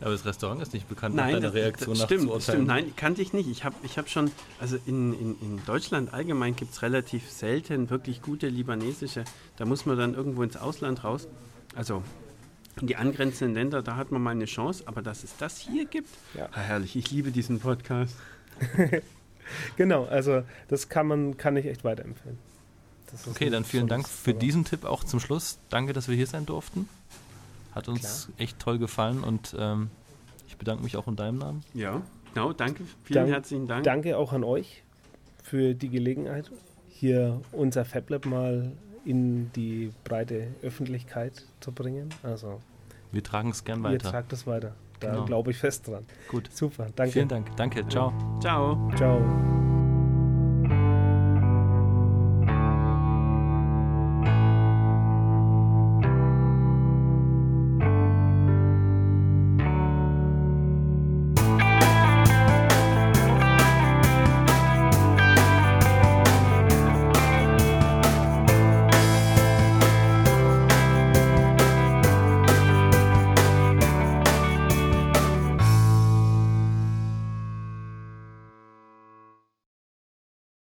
Aber 0.00 0.12
das 0.12 0.24
Restaurant 0.24 0.62
ist 0.62 0.72
nicht 0.74 0.88
bekannt 0.88 1.16
Nein, 1.16 1.26
nach 1.26 1.40
deiner 1.40 1.46
das, 1.48 1.54
Reaktion 1.54 1.90
das 1.90 1.98
nach 1.98 2.06
stimmt, 2.06 2.22
zu 2.22 2.34
das 2.34 2.42
stimmt. 2.44 2.66
Nein, 2.68 2.92
kannte 2.94 3.20
ich 3.20 3.32
nicht. 3.32 3.50
Ich 3.50 3.64
habe 3.64 3.74
ich 3.82 3.98
hab 3.98 4.08
schon, 4.08 4.30
also 4.60 4.76
in, 4.86 5.12
in, 5.12 5.40
in 5.40 5.60
Deutschland 5.66 6.14
allgemein 6.14 6.54
gibt 6.54 6.72
es 6.72 6.82
relativ 6.82 7.28
selten 7.28 7.90
wirklich 7.90 8.22
gute 8.22 8.48
libanesische. 8.48 9.24
Da 9.56 9.64
muss 9.64 9.86
man 9.86 9.98
dann 9.98 10.14
irgendwo 10.14 10.44
ins 10.44 10.56
Ausland 10.56 11.02
raus. 11.02 11.26
Also 11.74 12.04
die 12.82 12.96
angrenzenden 12.96 13.54
Länder, 13.54 13.82
da 13.82 13.96
hat 13.96 14.10
man 14.12 14.22
mal 14.22 14.30
eine 14.30 14.44
Chance. 14.46 14.84
Aber 14.86 15.02
dass 15.02 15.24
es 15.24 15.36
das 15.36 15.58
hier 15.58 15.84
gibt, 15.86 16.08
Ja. 16.34 16.48
ah, 16.52 16.60
herrlich. 16.60 16.96
Ich 16.96 17.10
liebe 17.10 17.30
diesen 17.30 17.60
Podcast. 17.60 18.16
Genau, 19.76 20.04
also 20.04 20.42
das 20.68 20.88
kann 20.90 21.06
man, 21.06 21.36
kann 21.38 21.56
ich 21.56 21.64
echt 21.66 21.82
weiterempfehlen. 21.84 22.36
Das 23.10 23.22
ist 23.22 23.28
Okay, 23.28 23.48
dann 23.48 23.64
vielen 23.64 23.88
Dank 23.88 24.06
für 24.06 24.34
diesen 24.34 24.64
Tipp 24.66 24.84
auch 24.84 25.04
zum 25.04 25.20
Schluss. 25.20 25.58
Danke, 25.70 25.94
dass 25.94 26.08
wir 26.08 26.14
hier 26.16 26.26
sein 26.26 26.44
durften. 26.44 26.86
Hat 27.74 27.88
uns 27.88 28.28
echt 28.36 28.58
toll 28.58 28.78
gefallen 28.78 29.24
und 29.24 29.56
ähm, 29.58 29.88
ich 30.48 30.56
bedanke 30.58 30.82
mich 30.84 30.96
auch 30.98 31.08
in 31.08 31.16
deinem 31.16 31.38
Namen. 31.38 31.64
Ja, 31.72 32.02
genau, 32.34 32.52
danke. 32.52 32.84
Vielen 33.04 33.20
Dank- 33.22 33.30
herzlichen 33.30 33.66
Dank. 33.68 33.84
Danke 33.84 34.18
auch 34.18 34.34
an 34.34 34.44
euch 34.44 34.82
für 35.42 35.74
die 35.74 35.88
Gelegenheit, 35.88 36.50
hier 36.90 37.40
unser 37.52 37.86
FabLab 37.86 38.26
mal 38.26 38.72
in 39.06 39.50
die 39.54 39.92
breite 40.04 40.48
Öffentlichkeit 40.62 41.46
zu 41.60 41.72
bringen. 41.72 42.10
Also, 42.22 42.60
Wir 43.12 43.22
tragen 43.22 43.50
es 43.50 43.64
gern 43.64 43.78
ihr 43.80 43.84
weiter. 43.84 44.10
tragt 44.10 44.32
es 44.32 44.46
weiter. 44.46 44.72
Da 45.00 45.10
Genau. 45.12 45.24
glaube 45.26 45.50
ich 45.52 45.58
fest 45.58 45.86
dran. 45.88 46.04
Gut. 46.28 46.50
Super, 46.52 46.86
danke. 46.96 47.12
Vielen 47.12 47.28
Dank. 47.28 47.54
Danke. 47.56 47.86
Ciao. 47.88 48.12
Ciao. 48.40 48.90
Ciao. 48.96 49.77